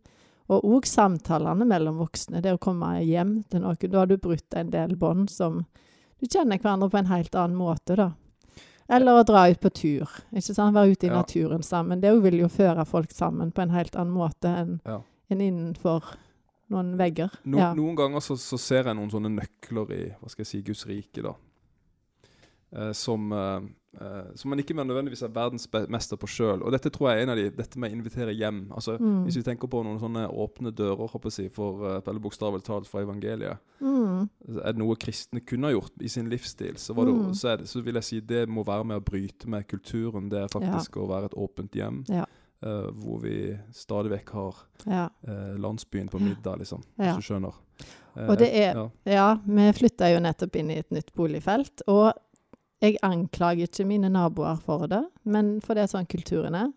Og 0.52 0.68
òg 0.76 0.86
samtalene 0.88 1.66
mellom 1.66 1.98
voksne. 2.00 2.40
Det 2.44 2.54
å 2.54 2.62
komme 2.62 2.92
hjem 3.02 3.40
til 3.50 3.64
noen. 3.64 3.80
Da 3.82 4.04
har 4.04 4.12
du 4.12 4.20
brutt 4.22 4.54
en 4.56 4.70
del 4.72 4.94
bånd 5.00 5.32
som 5.34 5.66
Du 6.16 6.30
kjenner 6.32 6.56
hverandre 6.56 6.88
på 6.90 6.98
en 6.98 7.10
helt 7.10 7.34
annen 7.36 7.58
måte, 7.60 7.98
da. 8.00 8.06
Eller 8.90 9.18
å 9.18 9.26
dra 9.26 9.48
ut 9.50 9.60
på 9.60 9.70
tur. 9.74 10.10
ikke 10.34 10.54
sant? 10.54 10.76
Være 10.76 10.92
ute 10.92 11.08
i 11.08 11.10
Ja. 11.10 11.16
naturen 11.22 11.64
sammen. 11.64 12.02
Det 12.02 12.12
vil 12.22 12.40
jo 12.40 12.48
føre 12.48 12.86
folk 12.86 13.10
sammen 13.12 13.52
på 13.52 13.62
en 13.64 13.70
helt 13.72 13.96
annen 13.96 14.14
måte 14.14 14.46
enn 14.46 14.80
Ja. 14.86 15.02
en 15.32 15.38
innenfor 15.42 16.04
noen 16.70 16.96
vegger. 16.98 17.32
No, 17.46 17.58
ja. 17.58 17.74
Noen 17.74 17.96
ganger 17.96 18.20
så, 18.20 18.36
så 18.38 18.58
ser 18.60 18.84
jeg 18.84 18.96
noen 18.96 19.10
sånne 19.12 19.32
nøkler 19.40 19.92
i 19.92 20.10
hva 20.22 20.30
skal 20.30 20.44
jeg 20.44 20.48
si, 20.48 20.62
Guds 20.62 20.86
rike, 20.86 21.22
da. 21.24 21.34
Eh, 22.76 22.92
som, 22.94 23.32
eh, 23.34 23.62
eh, 24.02 24.32
som 24.36 24.50
man 24.50 24.60
ikke 24.60 24.74
nødvendigvis 24.76 25.22
er 25.24 25.30
verdensmester 25.34 26.18
på 26.18 26.28
sjøl. 26.28 26.62
Og 26.64 26.72
dette 26.72 26.90
tror 26.90 27.10
jeg 27.12 27.20
er 27.20 27.24
en 27.24 27.30
av 27.30 27.38
de 27.38 27.50
Dette 27.50 27.78
med 27.80 27.92
å 27.92 27.96
invitere 27.96 28.34
hjem. 28.36 28.68
Altså, 28.72 28.98
Mm. 29.00 29.24
Hvis 29.26 29.36
vi 29.38 29.44
tenker 29.44 29.68
på 29.68 29.84
noen 29.84 30.00
sånne 30.00 30.28
åpne 30.32 30.72
dører, 30.76 31.08
håper 31.10 31.30
jeg, 31.42 31.52
for, 31.52 31.82
uh, 31.84 32.02
eller 32.08 32.20
bokstavelig 32.20 32.64
talt 32.64 32.88
fra 32.88 33.02
evangeliet, 33.02 33.58
Mm. 33.82 34.30
er 34.64 34.72
det 34.74 34.78
noe 34.78 34.96
kristne 34.96 35.42
kunne 35.46 35.68
ha 35.68 35.72
gjort 35.74 35.92
i 36.02 36.08
sin 36.08 36.30
livsstil, 36.30 36.76
så, 36.78 36.94
var 36.96 37.06
det, 37.06 37.14
Mm. 37.14 37.34
så, 37.34 37.58
det, 37.58 37.68
så 37.68 37.82
vil 37.84 37.94
jeg 37.96 38.04
si 38.04 38.20
det 38.22 38.48
må 38.50 38.64
være 38.66 38.86
med 38.86 38.98
å 39.02 39.06
bryte 39.06 39.48
med 39.48 39.68
kulturen. 39.68 40.30
Det 40.30 40.40
er 40.44 40.48
faktisk 40.48 40.98
å 40.98 41.08
være 41.08 41.26
et 41.26 41.34
åpent 41.38 41.72
hjem, 41.72 42.04
Ja. 42.10 42.26
Uh, 42.66 42.90
hvor 42.92 43.20
vi 43.22 43.58
stadig 43.74 44.10
vekk 44.12 44.30
har 44.32 44.56
ja. 44.88 45.10
uh, 45.28 45.56
landsbyen 45.60 46.10
på 46.10 46.20
middag, 46.20 46.58
liksom. 46.58 46.82
Ja. 46.98 47.14
Hvis 47.14 47.28
du 47.28 47.34
skjønner. 47.34 47.54
Eh, 48.18 48.30
Og 48.30 48.38
det 48.38 48.48
er- 48.54 48.74
ja. 48.74 48.90
Ja, 49.06 49.36
vi 49.46 49.72
flytta 49.74 50.08
jo 50.14 50.20
nettopp 50.22 50.56
inn 50.56 50.72
i 50.72 50.78
et 50.80 50.90
nytt 50.90 51.12
boligfelt. 51.14 51.82
Og 51.88 52.14
jeg 52.84 52.98
anklager 53.06 53.70
ikke 53.70 53.88
mine 53.88 54.10
naboer 54.12 54.60
for 54.62 54.88
det, 54.92 55.04
men 55.24 55.60
for 55.64 55.76
det 55.76 55.86
er 55.86 55.94
sånn 55.94 56.10
kulturen 56.12 56.58
er. 56.58 56.74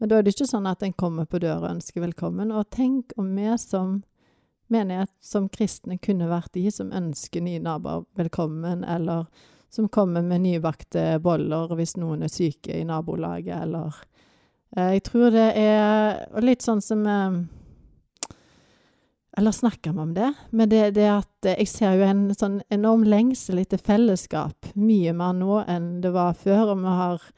Men 0.00 0.08
da 0.08 0.18
er 0.18 0.24
det 0.24 0.34
ikke 0.34 0.48
sånn 0.48 0.68
at 0.68 0.82
en 0.84 0.96
kommer 0.96 1.26
på 1.28 1.40
døra 1.42 1.66
og 1.66 1.74
ønsker 1.74 2.04
velkommen. 2.04 2.52
Og 2.56 2.68
tenk 2.72 3.12
om 3.20 3.34
vi 3.36 3.48
som 3.60 3.98
menighet, 4.70 5.10
som 5.20 5.48
kristne, 5.52 5.98
kunne 5.98 6.30
vært 6.30 6.54
de 6.54 6.70
som 6.72 6.92
ønsker 6.94 7.42
nye 7.44 7.60
naboer 7.60 8.06
velkommen, 8.16 8.84
eller 8.84 9.26
som 9.70 9.88
kommer 9.88 10.22
med 10.22 10.44
nybakte 10.44 11.18
boller 11.22 11.74
hvis 11.78 11.96
noen 12.00 12.24
er 12.26 12.32
syke 12.32 12.74
i 12.74 12.86
nabolaget, 12.86 13.54
eller 13.62 13.94
eh, 14.76 14.96
Jeg 14.96 15.04
tror 15.10 15.30
det 15.34 15.48
er 15.58 16.42
litt 16.42 16.62
sånn 16.62 16.82
som 16.82 17.04
eh, 17.06 17.38
eller 19.38 19.52
snakker 19.52 19.92
vi 19.92 19.98
om 19.98 20.14
det? 20.14 20.32
Men 20.50 20.68
det, 20.68 20.90
det 20.90 21.06
at 21.10 21.46
eh, 21.46 21.60
jeg 21.62 21.68
ser 21.70 21.98
jo 21.98 22.08
en 22.08 22.24
sånn 22.34 22.58
enorm 22.72 23.04
lengsel 23.06 23.62
etter 23.62 23.78
fellesskap. 23.78 24.72
Mye 24.74 25.14
mer 25.16 25.36
nå 25.38 25.60
enn 25.70 26.00
det 26.02 26.10
var 26.14 26.34
før. 26.38 26.74
Og 26.74 26.82
vi 26.82 26.98
har 27.02 27.30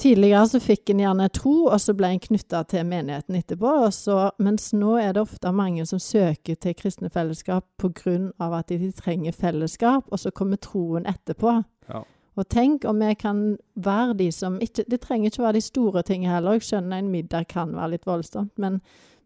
Tidligere 0.00 0.46
så 0.48 0.56
fikk 0.64 0.90
en 0.94 1.00
gjerne 1.02 1.26
tro, 1.28 1.66
og 1.68 1.76
så 1.76 1.92
ble 1.92 2.08
en 2.14 2.22
knytta 2.24 2.62
til 2.72 2.86
menigheten 2.88 3.36
etterpå. 3.36 3.72
Så, 3.92 4.14
mens 4.40 4.70
nå 4.72 4.94
er 4.96 5.12
det 5.12 5.20
ofte 5.26 5.52
mange 5.52 5.84
som 5.84 6.00
søker 6.00 6.56
til 6.56 6.72
kristne 6.78 7.10
fellesskap 7.12 7.66
pga. 7.76 8.30
at 8.40 8.72
de 8.72 8.88
trenger 8.96 9.36
fellesskap, 9.36 10.08
og 10.08 10.18
så 10.18 10.32
kommer 10.32 10.56
troen 10.56 11.04
etterpå. 11.04 11.52
Ja. 11.92 12.00
Og 12.38 12.48
tenk 12.48 12.86
om 12.88 13.02
vi 13.02 13.14
kan 13.14 13.58
være 13.74 14.14
de 14.14 14.32
som 14.32 14.56
ikke 14.60 14.84
Det 14.88 15.00
trenger 15.00 15.28
ikke 15.28 15.42
være 15.42 15.58
de 15.58 15.60
store 15.60 16.02
tingene 16.02 16.32
heller. 16.32 16.52
Jeg 16.52 16.62
skjønner 16.62 16.96
en 16.96 17.10
middag 17.12 17.48
kan 17.48 17.76
være 17.76 17.90
litt 17.90 18.06
voldsomt, 18.06 18.56
men, 18.56 18.80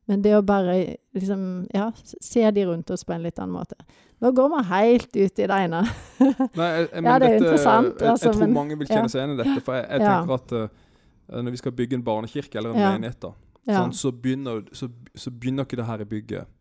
men 0.06 0.22
det 0.22 0.34
å 0.36 0.42
bare 0.44 0.96
liksom 1.16 1.66
Ja, 1.74 1.90
se 2.02 2.50
de 2.50 2.66
rundt 2.66 2.90
oss 2.90 3.04
på 3.04 3.14
en 3.14 3.22
litt 3.22 3.38
annen 3.38 3.54
måte. 3.54 3.76
Nå 4.20 4.30
går 4.36 4.50
vi 4.52 4.62
helt 4.68 5.16
ut 5.16 5.38
i 5.38 5.46
det 5.46 5.60
ene. 5.66 5.82
Nei, 6.58 6.68
jeg, 6.68 6.88
jeg, 6.92 7.02
Ja, 7.02 7.02
det 7.02 7.10
er 7.14 7.18
dette- 7.18 7.38
interessant, 7.38 8.00
Jeg, 8.00 8.10
altså, 8.10 8.28
jeg 8.28 8.34
tror 8.36 8.46
men- 8.46 8.54
mange 8.54 8.78
vil 8.78 8.88
kjenne 8.90 9.08
seg 9.12 9.22
igjen 9.22 9.34
i 9.34 9.40
dette. 9.42 9.64
For 9.64 9.80
jeg, 9.80 10.04
tenker 10.04 10.34
at 10.34 10.52
uh, 10.52 11.42
når 11.42 11.56
vi 11.56 11.62
skal 11.62 11.72
bygge 11.72 11.98
en 11.98 12.06
barnekirke 12.06 12.60
eller 12.60 12.74
en 12.74 12.82
menighet, 12.84 13.20
da, 13.24 13.32
sånn, 13.64 13.94
så, 13.96 14.12
begynner, 14.12 14.64
så, 14.76 14.88
så 15.16 15.30
begynner 15.32 15.64
ikke 15.68 15.80
det 15.80 15.88
her 15.88 16.04
i 16.04 16.08
bygget. 16.08 16.56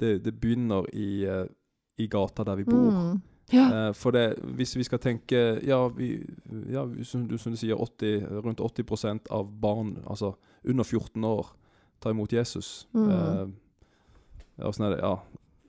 Det, 0.00 0.12
det 0.24 0.34
begynner 0.40 0.88
i, 0.92 1.10
uh, 1.28 1.44
i 1.98 2.06
gata 2.08 2.44
der 2.44 2.62
vi 2.62 2.68
bor. 2.68 2.88
Mm. 2.88 3.18
Ja. 3.52 3.88
Eh, 3.88 3.92
for 3.96 4.12
det, 4.12 4.36
hvis 4.58 4.76
vi 4.76 4.84
skal 4.84 4.98
tenke 5.00 5.38
Ja, 5.64 5.88
vi, 5.88 6.18
ja 6.68 6.82
som, 7.02 7.22
du, 7.28 7.38
som 7.40 7.52
du 7.52 7.56
sier, 7.56 7.80
80, 7.80 8.26
rundt 8.44 8.60
80% 8.60 9.30
av 9.32 9.48
barn, 9.60 9.94
altså 10.04 10.34
under 10.68 10.84
14 10.84 11.24
år, 11.24 11.46
tar 12.00 12.10
imot 12.14 12.32
Jesus. 12.32 12.86
Mm. 12.94 13.10
Eh, 13.10 14.70
sånn 14.72 14.90
det? 14.92 15.00
Ja. 15.02 15.18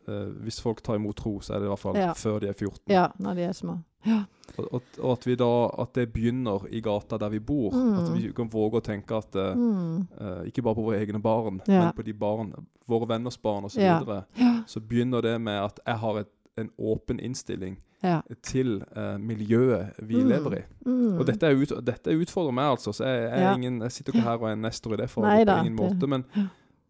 Eh, 0.09 0.25
hvis 0.45 0.59
folk 0.61 0.81
tar 0.85 0.95
imot 0.97 1.15
tro, 1.21 1.37
så 1.39 1.53
er 1.55 1.59
det 1.59 1.65
i 1.69 1.69
hvert 1.73 1.79
fall 1.83 1.95
Ja. 1.99 2.13
før 2.13 2.39
de 2.41 2.47
er 2.49 2.53
14. 2.53 2.79
ja, 2.89 3.07
når 3.19 3.35
de 3.35 3.41
er 3.49 3.53
små. 3.53 3.77
Ja. 4.05 4.23
Og, 4.57 4.67
og, 4.73 4.81
og 5.03 5.11
at 5.17 5.25
vi 5.27 5.35
da 5.35 5.69
At 5.83 5.93
det 5.93 6.05
begynner 6.13 6.63
i 6.71 6.79
gata 6.81 7.17
der 7.19 7.29
vi 7.29 7.39
bor. 7.39 7.71
Mm. 7.75 7.97
At 7.99 8.13
vi 8.15 8.31
kan 8.33 8.49
våge 8.49 8.79
å 8.79 8.81
tenke 8.81 9.17
at 9.17 9.35
eh, 9.35 9.53
Mm. 9.55 10.07
eh, 10.19 10.47
Ikke 10.47 10.63
bare 10.63 10.75
på 10.75 10.85
våre 10.85 10.99
egne 11.05 11.21
barn, 11.21 11.61
men 11.67 11.93
på 11.93 12.03
de 12.05 12.13
barn, 12.13 12.53
våre 12.87 13.07
venners 13.07 13.37
barn 13.37 13.65
osv. 13.65 13.75
Så, 13.77 13.99
videre, 13.99 14.23
så 14.65 14.79
begynner 14.79 15.21
det 15.21 15.41
med 15.41 15.59
at 15.63 15.79
jeg 15.85 15.95
har 15.97 16.17
et, 16.19 16.31
en 16.59 16.71
åpen 16.77 17.19
innstilling 17.19 17.77
ja. 18.03 18.21
til 18.43 18.81
uh, 18.97 19.17
miljøet 19.17 19.93
vi 20.01 20.15
Mm. 20.21 20.27
lever 20.29 20.57
i. 20.59 20.63
Mm. 20.85 21.17
Og 21.19 21.25
dette, 21.27 21.43
ut, 21.55 21.73
dette 21.85 22.15
utfordrer 22.15 22.51
meg, 22.53 22.65
altså. 22.77 22.93
Så 22.93 23.03
jeg, 23.05 23.29
jeg, 23.31 23.41
Ja. 23.41 23.53
ingen, 23.55 23.81
jeg 23.81 23.91
sitter 23.91 24.13
ikke 24.13 24.23
her 24.27 24.37
og 24.41 24.49
er 24.51 24.55
nestor 24.55 24.93
i 24.93 24.97
det 24.97 25.09
forholdet 25.09 25.45
Nei 25.47 25.55
på 25.55 25.65
ingen 25.65 25.75
måte. 25.79 26.07
Men, 26.07 26.25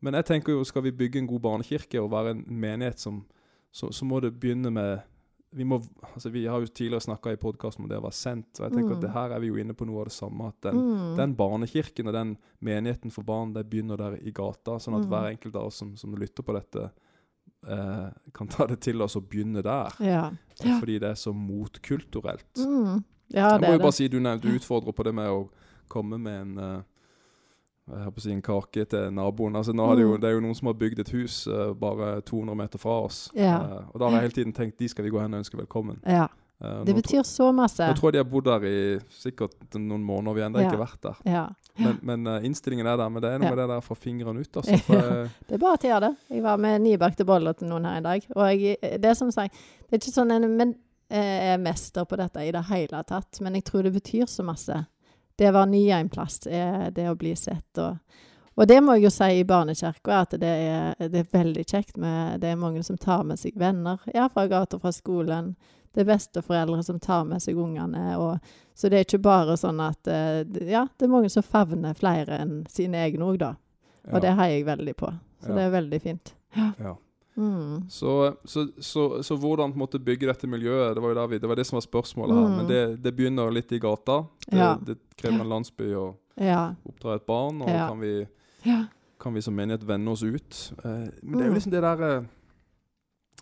men 0.01 0.13
jeg 0.13 0.25
tenker 0.25 0.53
jo, 0.53 0.63
skal 0.63 0.82
vi 0.84 0.91
bygge 0.91 1.19
en 1.19 1.27
god 1.27 1.39
barnekirke 1.41 2.01
og 2.01 2.12
være 2.12 2.32
en 2.32 2.45
menighet 2.47 2.99
som 2.99 3.25
Så, 3.71 3.91
så 3.93 4.03
må 4.05 4.19
det 4.19 4.39
begynne 4.39 4.71
med 4.73 4.99
vi, 5.53 5.63
må, 5.63 5.79
altså 6.13 6.29
vi 6.29 6.45
har 6.45 6.60
jo 6.60 6.65
tidligere 6.67 7.01
snakka 7.01 7.32
i 7.34 7.36
podkasten 7.38 7.84
om 7.84 7.89
det 7.89 7.97
å 7.97 8.01
være 8.03 8.13
sendt. 8.17 8.60
Og 8.60 8.65
jeg 8.65 8.71
tenker 8.73 8.89
Mm. 8.89 8.95
at 8.97 9.01
det 9.01 9.12
her 9.13 9.29
er 9.36 9.39
vi 9.39 9.47
jo 9.47 9.55
inne 9.58 9.73
på 9.73 9.86
noe 9.86 9.99
av 10.01 10.05
det 10.05 10.13
samme. 10.13 10.47
At 10.47 10.62
den, 10.62 10.75
Mm. 10.75 11.15
den 11.17 11.36
barnekirken 11.36 12.08
og 12.08 12.13
den 12.13 12.38
menigheten 12.62 13.12
for 13.12 13.23
barn, 13.23 13.53
det 13.53 13.67
begynner 13.69 13.97
der 13.97 14.17
i 14.21 14.32
gata. 14.32 14.77
Sånn 14.79 14.93
at 14.99 15.05
Mm. 15.05 15.10
hver 15.10 15.29
enkelt 15.38 15.55
av 15.55 15.65
oss 15.65 15.75
som, 15.75 15.95
som 15.97 16.13
lytter 16.15 16.43
på 16.43 16.53
dette, 16.53 16.91
eh, 17.67 18.05
kan 18.35 18.47
ta 18.47 18.67
det 18.67 18.79
til 18.85 19.01
oss 19.01 19.17
og 19.19 19.27
begynne 19.29 19.63
der. 19.65 19.95
Ja. 19.99 20.29
Ja. 20.63 20.77
Fordi 20.79 20.99
det 20.99 21.09
er 21.09 21.19
så 21.19 21.33
motkulturelt. 21.33 22.57
Mm. 22.57 23.03
Ja, 23.33 23.51
jeg 23.53 23.61
må 23.61 23.73
jo 23.73 23.77
bare 23.77 23.91
det. 23.91 23.93
si, 23.93 24.07
du, 24.07 24.19
nevnt, 24.19 24.43
du 24.43 24.55
utfordrer 24.55 24.95
på 24.95 25.03
det 25.05 25.13
med 25.15 25.29
å 25.29 25.43
komme 25.89 26.17
med 26.21 26.41
en 26.41 26.57
eh, 26.57 26.79
jeg 27.89 28.03
holdt 28.05 28.15
på 28.15 28.21
å 28.21 28.23
si 28.23 28.33
en 28.33 28.43
kake 28.45 28.83
til 28.91 29.13
naboen. 29.17 29.55
Altså, 29.57 29.73
nå 29.73 29.85
mm. 29.87 29.95
det, 29.97 30.03
jo, 30.03 30.17
det 30.21 30.29
er 30.29 30.35
jo 30.35 30.43
noen 30.45 30.57
som 30.57 30.69
har 30.69 30.75
bygd 30.77 30.99
et 31.01 31.09
hus 31.15 31.39
uh, 31.49 31.71
bare 31.73 32.19
200 32.21 32.57
meter 32.59 32.81
fra 32.81 32.99
oss. 33.07 33.23
Ja. 33.33 33.55
Uh, 33.63 33.87
og 33.89 33.95
da 34.01 34.09
har 34.09 34.19
jeg 34.19 34.27
hele 34.27 34.37
tiden 34.37 34.53
tenkt 34.53 34.77
de 34.77 34.89
skal 34.91 35.07
vi 35.07 35.13
gå 35.13 35.21
hen 35.21 35.33
og 35.33 35.41
ønske 35.41 35.57
velkommen. 35.57 35.97
Ja. 36.05 36.27
Eh, 36.61 36.83
Det 36.85 36.93
betyr 36.95 37.23
så 37.23 37.51
masse. 37.55 37.85
Nå 37.87 37.95
tror 37.95 38.09
jeg 38.11 38.17
de 38.17 38.23
har 38.23 38.29
bodd 38.31 38.47
der 38.49 38.65
i 38.67 38.79
sikkert 39.15 39.77
noen 39.79 40.03
måneder. 40.03 40.35
Vi 40.35 40.41
har 40.41 40.49
ennå 40.49 40.61
Ja. 40.63 40.71
ikke 40.71 40.81
vært 40.81 41.01
der. 41.01 41.15
Ja. 41.25 41.45
Men, 41.79 41.99
men 42.03 42.27
uh, 42.27 42.43
innstillingen 42.43 42.87
er 42.87 42.97
der. 42.99 43.09
Men 43.09 43.21
det 43.23 43.31
er 43.31 43.39
noe 43.39 43.49
med 43.53 43.57
det 43.61 43.67
der 43.71 43.81
fra 43.85 43.95
fingrene 43.95 44.43
ut. 44.43 44.57
Altså, 44.59 44.77
for, 44.83 45.07
Det 45.47 45.55
er 45.55 45.63
bare 45.63 45.73
at 45.79 45.87
å 45.87 45.91
gjøre 45.93 46.09
det. 46.09 46.15
Jeg 46.35 46.43
var 46.43 46.57
med 46.57 46.81
nybakte 46.83 47.25
boller 47.25 47.53
til 47.55 47.69
noen 47.71 47.85
her 47.87 48.01
i 48.01 48.05
dag. 48.09 48.27
Og 48.35 48.43
jeg, 48.51 48.77
det 48.99 49.05
er 49.13 49.15
som 49.15 49.31
sagt 49.31 49.55
Det 49.55 49.95
er 49.95 50.01
ikke 50.03 50.17
sånn 50.17 50.31
en 50.35 50.49
men, 50.57 50.75
eh, 51.09 51.53
er 51.53 51.57
mester 51.63 52.03
på 52.05 52.17
dette 52.19 52.43
i 52.43 52.51
det 52.51 52.65
hele 52.69 53.03
tatt, 53.07 53.39
men 53.41 53.55
jeg 53.55 53.63
tror 53.63 53.83
det 53.87 53.93
betyr 53.95 54.27
så 54.27 54.43
masse. 54.43 54.85
Det 55.39 55.47
å 55.47 55.55
være 55.55 55.71
ny 55.71 55.85
en 55.95 56.09
plass, 56.11 56.39
det 56.43 57.05
å 57.07 57.15
bli 57.15 57.31
sett. 57.39 57.77
Og, 57.79 57.95
og 58.59 58.67
det 58.67 58.77
må 58.83 58.97
jeg 58.97 59.05
jo 59.07 59.09
si 59.15 59.29
i 59.39 59.43
barnekirka, 59.47 60.21
at 60.25 60.35
det 60.41 60.49
er, 60.51 60.95
det 61.09 61.21
er 61.23 61.29
veldig 61.31 61.63
kjekt. 61.65 61.95
Med, 61.97 62.41
det 62.43 62.51
er 62.51 62.59
mange 62.59 62.83
som 62.83 62.97
tar 62.99 63.23
med 63.23 63.39
seg 63.39 63.55
venner 63.59 63.99
ja, 64.13 64.27
fra 64.29 64.47
gata, 64.51 64.79
fra 64.83 64.91
skolen. 64.91 65.53
Det 65.95 66.03
er 66.03 66.09
besteforeldre 66.11 66.83
som 66.85 66.99
tar 67.01 67.23
med 67.25 67.41
seg 67.41 67.57
ungene. 67.57 68.03
Og, 68.19 68.37
så 68.75 68.89
det 68.91 68.99
er 68.99 69.05
ikke 69.07 69.21
bare 69.25 69.55
sånn 69.57 69.79
at 69.81 70.07
eh, 70.11 70.43
Ja, 70.69 70.83
det 70.97 71.07
er 71.07 71.13
mange 71.15 71.31
som 71.33 71.43
favner 71.43 71.95
flere 71.97 72.37
enn 72.43 72.65
sine 72.69 72.99
egne 73.07 73.25
òg, 73.31 73.39
da. 73.41 73.55
Og 74.11 74.21
det 74.21 74.35
heier 74.37 74.57
jeg 74.59 74.65
veldig 74.67 74.95
på. 74.99 75.09
Så 75.43 75.49
Ja. 75.49 75.55
det 75.55 75.63
er 75.63 75.77
veldig 75.79 76.01
fint. 76.01 76.33
ja. 76.83 76.95
Mm. 77.39 77.85
Så, 77.89 78.35
så, 78.43 78.65
så, 78.83 79.23
så 79.23 79.35
hvordan 79.39 79.71
på 79.71 79.77
en 79.77 79.83
måte 79.85 79.99
bygge 80.03 80.27
dette 80.27 80.47
miljøet, 80.51 80.91
det 80.97 80.99
var 81.01 81.13
jo 81.13 81.15
der 81.21 81.27
vi, 81.31 81.37
det 81.39 81.47
var 81.47 81.55
det 81.55 81.63
som 81.69 81.77
var 81.77 81.85
spørsmålet 81.85 82.35
her. 82.35 82.47
Mm. 82.49 82.55
Men 82.57 82.67
det, 82.67 82.79
det 83.05 83.13
begynner 83.15 83.53
litt 83.55 83.71
i 83.71 83.79
gata. 83.79 84.25
Det, 84.49 84.57
Ja. 84.59 84.73
det 84.83 84.97
krever 85.15 85.39
en 85.45 85.49
landsby 85.53 85.87
å 85.95 86.09
Ja. 86.35 86.73
oppdra 86.89 87.15
et 87.15 87.25
barn. 87.25 87.61
Og 87.61 87.69
Ja. 87.69 87.87
kan, 87.87 87.99
vi, 88.03 88.27
ja. 88.63 88.85
kan 89.19 89.33
vi 89.33 89.41
som 89.41 89.55
menighet 89.55 89.83
vende 89.83 90.11
oss 90.11 90.23
ut? 90.23 90.71
Eh, 90.83 91.09
men 91.21 91.37
det 91.37 91.41
er 91.41 91.49
jo 91.49 91.51
Mm. 91.51 91.55
liksom 91.55 91.71
det 91.71 91.81
der 91.81 92.03
eh, 92.17 92.23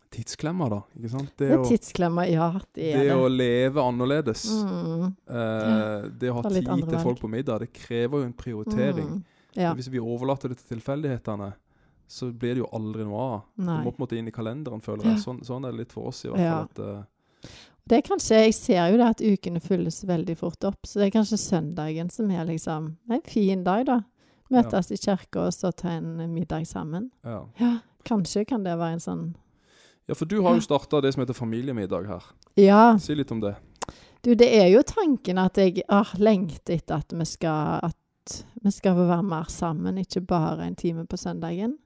tidsklemma, 0.10 0.69
da. 0.71 0.82
ikke 0.97 1.10
sant? 1.12 1.32
Det, 1.38 1.49
Det 1.51 1.58
å, 1.60 1.65
tidsklemmer, 1.67 2.30
ja. 2.32 2.51
Det 2.73 2.93
det 2.95 3.03
det. 3.10 3.15
å 3.15 3.27
leve 3.30 3.82
annerledes. 3.84 4.45
Mm. 4.63 5.06
Eh, 5.27 6.10
det 6.19 6.32
å 6.32 6.38
ha 6.39 6.43
tid 6.49 6.65
til 6.89 6.99
folk 7.03 7.19
på 7.21 7.30
middag, 7.30 7.60
det 7.65 7.71
krever 7.75 8.21
jo 8.23 8.25
en 8.30 8.34
prioritering. 8.34 9.10
Mm. 9.17 9.23
Ja. 9.58 9.73
Hvis 9.73 9.89
vi 9.89 9.99
overlater 9.99 10.49
det 10.53 10.60
til 10.62 10.77
tilfeldighetene, 10.77 11.51
så 12.08 12.30
blir 12.32 12.56
det 12.56 12.62
jo 12.63 12.69
aldri 12.71 13.03
noe 13.03 13.19
av. 13.19 13.41
Nei. 13.58 13.82
må 13.84 13.91
på 13.91 13.97
en 13.99 14.06
måte 14.06 14.17
inn 14.17 14.27
i 14.30 14.32
kalenderen, 14.32 14.80
føler 14.82 15.03
jeg. 15.12 15.19
Sånn, 15.25 15.41
sånn 15.43 15.65
er 15.67 15.71
det 15.73 15.80
litt 15.82 15.91
for 15.91 16.08
oss, 16.08 16.23
i 16.23 16.30
hvert 16.30 16.39
Ja. 16.39 16.65
fall. 16.65 16.69
At, 16.71 16.80
uh, 16.80 17.49
Det 17.88 17.97
er 17.97 18.01
kanskje, 18.01 18.36
Jeg 18.45 18.53
ser 18.53 18.91
jo 18.91 18.97
det 18.97 19.08
at 19.08 19.21
ukene 19.21 19.60
fylles 19.62 20.03
veldig 20.06 20.38
fort 20.38 20.63
opp, 20.63 20.80
så 20.86 20.99
det 20.99 21.08
er 21.08 21.19
kanskje 21.19 21.38
søndagen 21.39 22.10
som 22.12 22.30
er 22.32 22.45
liksom 22.45 22.95
en 23.10 23.21
fin 23.21 23.63
dag, 23.63 23.86
da. 23.86 24.01
Møtes 24.54 24.92
i 24.92 24.98
kirka 25.02 25.48
og 25.48 25.54
så 25.56 25.72
ta 25.76 25.98
en 25.98 26.34
middag 26.34 26.68
sammen. 26.68 27.12
ja. 27.24 27.44
Ja, 27.60 27.78
kanskje 28.08 28.46
kan 28.48 28.64
det 28.64 28.78
være 28.80 28.98
en 28.98 29.04
sånn 29.04 29.26
ja, 30.08 30.16
for 30.16 30.24
du 30.26 30.40
har 30.40 30.56
jo 30.56 30.62
starta 30.64 31.02
det 31.04 31.10
som 31.12 31.20
heter 31.20 31.36
familiemiddag 31.36 32.06
her. 32.08 32.24
Ja. 32.56 32.84
Si 33.00 33.12
litt 33.16 33.32
om 33.32 33.42
det. 33.44 33.58
Du, 34.24 34.32
det 34.40 34.48
er 34.56 34.70
jo 34.72 34.80
tanken 34.88 35.40
at 35.42 35.60
jeg 35.60 35.84
ah, 35.92 36.14
lengter 36.16 36.78
etter 36.78 37.02
at 37.02 37.12
vi 37.12 37.28
skal 37.28 37.90
at 37.90 37.98
vi 38.64 38.72
skal 38.72 38.96
få 38.96 39.08
være 39.08 39.24
mer 39.28 39.52
sammen, 39.52 40.00
ikke 40.00 40.24
bare 40.28 40.66
en 40.68 40.80
time 40.80 41.06
på 41.08 41.20
søndagen. 41.20 41.78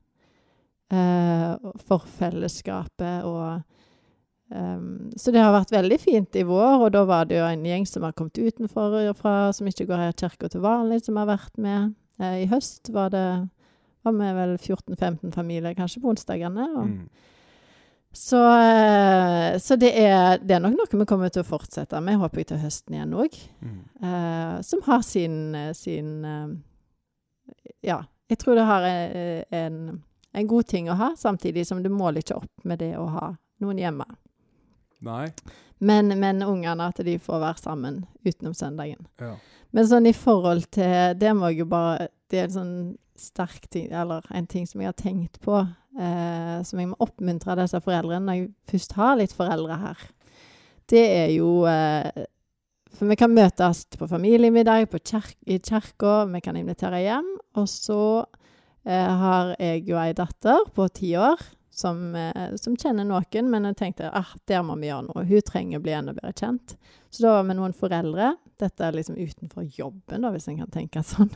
Eh, 0.92 1.52
for 1.88 2.04
fellesskapet 2.20 3.24
og 3.24 3.62
um, 4.52 5.10
Så 5.16 5.32
det 5.32 5.40
har 5.40 5.54
vært 5.56 5.72
veldig 5.72 6.00
fint 6.02 6.36
i 6.36 6.44
vår, 6.44 6.82
og 6.84 6.90
da 6.92 7.06
var 7.08 7.30
det 7.30 7.38
jo 7.38 7.46
en 7.48 7.64
gjeng 7.66 7.88
som 7.88 8.04
har 8.04 8.16
kommet 8.18 8.38
utenfor 8.38 9.14
fra, 9.16 9.36
som 9.56 9.70
ikke 9.70 9.88
går 9.88 10.04
her 10.04 10.12
i 10.12 10.20
kirka 10.20 10.50
til 10.52 10.66
vanlig, 10.66 11.00
som 11.06 11.18
har 11.22 11.30
vært 11.30 11.56
med. 11.58 11.94
Eh, 12.22 12.44
I 12.44 12.48
høst 12.52 12.92
var 12.94 13.12
det 13.14 13.26
var 14.02 14.16
vi 14.18 14.30
vel 14.34 14.56
14-15 14.58 15.34
familier 15.34 15.76
kanskje 15.78 16.02
på 16.02 16.10
onsdagene. 16.10 16.68
Mm. 16.78 17.10
så, 18.12 18.42
eh, 18.58 19.58
så 19.62 19.76
det, 19.76 19.92
er, 19.94 20.40
det 20.42 20.56
er 20.56 20.64
nok 20.64 20.80
noe 20.80 21.02
vi 21.04 21.08
kommer 21.10 21.30
til 21.30 21.44
å 21.44 21.50
fortsette 21.52 22.02
med, 22.02 22.18
håper 22.22 22.42
jeg, 22.42 22.50
til 22.50 22.64
høsten 22.64 22.98
igjen 22.98 23.14
òg. 23.14 23.38
Mm. 23.62 23.78
Uh, 24.02 24.56
som 24.66 24.82
har 24.88 25.06
sin, 25.06 25.38
sin 25.78 26.26
uh, 26.26 26.50
Ja, 27.86 28.02
jeg 28.32 28.42
tror 28.42 28.58
det 28.58 28.66
har 28.66 28.86
en, 28.90 29.78
en 30.34 30.50
god 30.50 30.68
ting 30.72 30.90
å 30.90 30.98
ha, 30.98 31.14
samtidig 31.18 31.68
som 31.68 31.84
du 31.84 31.92
måler 31.94 32.24
ikke 32.24 32.42
opp 32.42 32.66
med 32.66 32.82
det 32.82 32.96
å 32.98 33.06
ha 33.12 33.34
noen 33.62 33.82
hjemme. 33.82 34.08
Nei. 35.06 35.28
Men, 35.82 36.14
men 36.20 36.44
ungene, 36.46 36.90
at 36.92 37.02
de 37.06 37.18
får 37.20 37.42
være 37.42 37.62
sammen 37.64 38.04
utenom 38.22 38.54
søndagen. 38.54 39.08
Ja. 39.22 39.34
Men 39.74 39.88
sånn 39.88 40.10
i 40.10 40.16
forhold 40.16 40.68
til 40.76 41.16
Det 41.20 41.32
må 41.38 41.52
jeg 41.52 41.62
jo 41.62 41.70
bare 41.72 42.10
Det 42.30 42.42
er 42.42 42.50
en 42.50 42.58
sånn 42.58 42.76
sterk 43.22 43.68
ting, 43.70 43.92
eller 43.94 44.26
en 44.34 44.48
ting 44.50 44.66
som 44.66 44.82
jeg 44.82 44.90
har 44.90 44.98
tenkt 44.98 45.36
på, 45.44 45.60
eh, 45.62 46.56
som 46.66 46.80
jeg 46.80 46.90
må 46.90 46.96
oppmuntre 47.04 47.54
disse 47.60 47.78
foreldrene 47.84 48.26
når 48.26 48.38
jeg 48.40 48.48
først 48.72 48.96
har 48.98 49.20
litt 49.20 49.36
foreldre 49.38 49.78
her. 49.78 50.06
Det 50.90 51.04
er 51.20 51.28
jo 51.36 51.52
eh, 51.70 52.26
For 52.98 53.12
vi 53.12 53.20
kan 53.20 53.32
møtes 53.32 53.84
på 53.94 54.08
familiemiddag 54.10 54.90
på 54.90 55.04
kjerk, 55.06 55.38
i 55.46 55.60
kirka, 55.62 56.26
vi 56.34 56.42
kan 56.42 56.58
invitere 56.58 57.04
hjem. 57.04 57.30
Og 57.62 57.70
så 57.70 58.02
eh, 58.88 59.12
har 59.22 59.54
jeg 59.60 59.86
jo 59.92 60.02
ei 60.02 60.16
datter 60.18 60.66
på 60.74 60.90
ti 60.98 61.14
år 61.20 61.46
som, 61.72 62.16
eh, 62.16 62.56
som 62.56 62.76
kjenner 62.76 63.08
noen, 63.08 63.50
men 63.50 63.66
jeg 63.70 63.78
tenkte 63.80 64.12
ah, 64.14 64.34
der 64.48 64.64
må 64.68 64.76
vi 64.80 64.90
gjøre 64.90 65.08
noe. 65.08 65.26
Hun 65.28 65.44
trenger 65.48 65.80
å 65.80 65.84
bli 65.86 65.96
enda 65.96 66.14
bedre 66.18 66.34
kjent. 66.36 66.76
Så 67.10 67.24
da 67.26 67.36
var 67.38 67.48
vi 67.48 67.58
noen 67.58 67.76
foreldre. 67.76 68.34
Dette 68.60 68.88
er 68.88 68.98
liksom 68.98 69.20
utenfor 69.20 69.68
jobben, 69.78 70.26
da, 70.26 70.32
hvis 70.34 70.50
en 70.52 70.60
kan 70.62 70.74
tenke 70.74 71.04
sånn. 71.14 71.32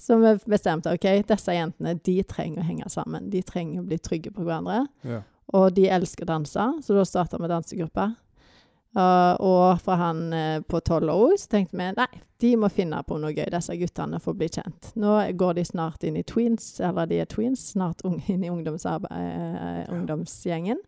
Så 0.00 0.16
vi 0.16 0.32
bestemte 0.48 0.92
ok, 0.96 1.06
disse 1.28 1.54
jentene 1.54 1.94
de 2.06 2.16
trenger 2.24 2.62
å 2.62 2.66
henge 2.66 2.88
sammen. 2.92 3.28
De 3.32 3.42
trenger 3.46 3.82
å 3.82 3.86
bli 3.86 3.98
trygge 4.00 4.32
på 4.34 4.46
hverandre. 4.46 4.86
Ja. 5.06 5.22
Og 5.56 5.74
de 5.76 5.88
elsker 5.92 6.24
å 6.24 6.30
danse, 6.30 6.66
så 6.82 6.96
da 6.96 7.04
starta 7.06 7.40
vi 7.40 7.50
dansegruppa. 7.50 8.12
Uh, 8.96 9.36
og 9.38 9.78
for 9.84 10.00
han 10.00 10.24
uh, 10.34 10.62
på 10.66 10.80
tolv 10.82 11.12
år 11.12 11.36
så 11.38 11.52
tenkte 11.52 11.78
vi 11.78 11.84
nei, 11.94 12.08
de 12.42 12.48
må 12.58 12.66
finne 12.74 12.98
på 13.06 13.20
noe 13.22 13.30
gøy, 13.30 13.46
disse 13.52 13.76
guttene, 13.78 14.18
for 14.18 14.34
å 14.34 14.40
bli 14.40 14.48
kjent. 14.50 14.90
Nå 14.98 15.14
går 15.38 15.60
de 15.60 15.64
snart 15.68 16.02
inn 16.08 16.18
i 16.18 16.26
tweens, 16.26 16.72
eller 16.82 17.06
de 17.06 17.20
er 17.22 17.30
tweens, 17.30 17.68
snart 17.76 18.02
inn 18.32 18.42
i 18.42 18.50
uh, 18.50 18.58
ungdomsgjengen. 19.94 20.80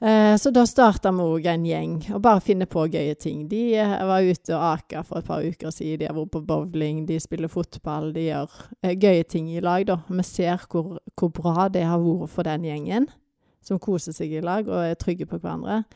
Eh, 0.00 0.36
så 0.36 0.50
da 0.52 0.66
starta 0.68 1.08
vi 1.16 1.24
òg 1.24 1.46
en 1.48 1.62
gjeng, 1.64 1.94
og 2.12 2.20
bare 2.24 2.42
finne 2.44 2.66
på 2.68 2.82
gøye 2.92 3.14
ting. 3.16 3.46
De 3.48 3.60
eh, 3.80 3.94
var 4.04 4.26
ute 4.28 4.52
og 4.52 4.64
aka 4.74 5.00
for 5.06 5.22
et 5.22 5.28
par 5.28 5.44
uker 5.44 5.72
siden, 5.72 6.02
de 6.02 6.10
har 6.10 6.16
vært 6.18 6.34
på 6.34 6.42
bowling, 6.44 7.06
de 7.08 7.16
spiller 7.20 7.48
fotball, 7.48 8.10
de 8.12 8.26
gjør 8.26 8.58
eh, 8.82 8.92
gøye 8.92 9.24
ting 9.24 9.48
i 9.54 9.62
lag, 9.64 9.86
da. 9.88 10.02
Vi 10.10 10.26
ser 10.28 10.66
hvor, 10.68 10.98
hvor 11.16 11.32
bra 11.32 11.70
det 11.72 11.86
har 11.88 12.02
vært 12.02 12.34
for 12.34 12.44
den 12.44 12.68
gjengen, 12.68 13.08
som 13.64 13.80
koser 13.80 14.12
seg 14.12 14.36
i 14.36 14.44
lag 14.44 14.68
og 14.68 14.84
er 14.84 15.00
trygge 15.00 15.28
på 15.30 15.40
hverandre. 15.40 15.86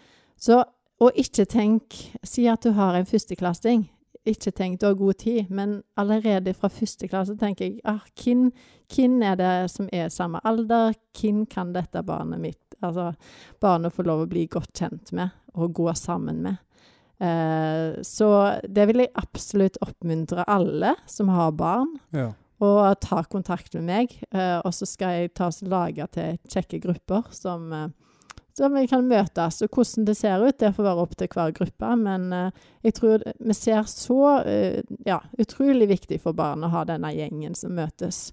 Så, 0.40 0.62
og 1.00 1.16
ikke 1.20 1.44
tenk 1.48 1.96
Si 2.26 2.46
at 2.48 2.64
du 2.64 2.72
har 2.76 2.96
en 2.96 3.08
førsteklassing. 3.08 3.86
Ikke 4.28 4.52
tenk 4.52 4.80
du 4.80 4.86
har 4.86 4.98
god 5.00 5.16
tid, 5.22 5.48
men 5.48 5.78
allerede 5.96 6.52
fra 6.56 6.68
første 6.68 7.08
klasse 7.08 7.36
tenker 7.40 7.64
jeg 7.70 7.78
ah, 7.88 8.02
hvem, 8.20 8.50
hvem 8.92 9.14
er 9.24 9.38
det 9.40 9.52
som 9.72 9.88
er 9.96 10.10
samme 10.12 10.42
alder? 10.44 10.92
Hvem 11.16 11.46
kan 11.48 11.72
dette 11.76 12.02
barnet 12.04 12.40
mitt 12.42 12.76
Altså 12.84 13.10
barnet 13.60 13.92
få 13.92 14.04
lov 14.08 14.22
å 14.24 14.28
bli 14.28 14.46
godt 14.48 14.72
kjent 14.80 15.10
med 15.16 15.32
og 15.52 15.72
gå 15.76 15.88
sammen 15.98 16.38
med. 16.44 16.60
Eh, 17.20 17.98
så 18.06 18.28
det 18.64 18.86
vil 18.88 19.02
jeg 19.02 19.12
absolutt 19.20 19.76
oppmuntre 19.84 20.46
alle 20.48 20.94
som 21.10 21.28
har 21.28 21.50
barn, 21.52 21.90
Ja. 22.16 22.30
å 22.60 22.94
ta 23.00 23.22
kontakt 23.24 23.74
med 23.74 23.84
meg. 23.84 24.14
Eh, 24.32 24.60
og 24.64 24.72
så 24.72 24.86
skal 24.88 25.08
jeg 25.18 25.34
ta 25.34 25.48
oss 25.48 25.60
lage 25.62 26.06
til 26.12 26.38
kjekke 26.48 26.80
grupper 26.80 27.28
som, 27.32 27.70
eh, 27.72 27.88
som 28.56 28.74
vi 28.74 28.86
kan 28.90 29.06
møtes. 29.08 29.62
Og 29.62 29.68
hvordan 29.70 30.04
det 30.08 30.16
ser 30.16 30.42
ut, 30.46 30.58
det 30.58 30.74
får 30.76 30.84
være 30.84 31.02
opp 31.04 31.16
til 31.16 31.28
hver 31.28 31.52
gruppe. 31.56 31.92
Men 31.96 32.32
eh, 32.32 32.50
jeg 32.84 32.94
tror 32.94 33.24
vi 33.38 33.54
ser 33.56 33.82
så 33.88 34.20
eh, 34.44 34.82
ja, 35.06 35.20
utrolig 35.38 35.88
viktig 35.88 36.20
for 36.20 36.32
barn 36.36 36.64
å 36.64 36.70
ha 36.74 36.84
denne 36.84 37.12
gjengen 37.14 37.54
som 37.54 37.72
møtes. 37.76 38.32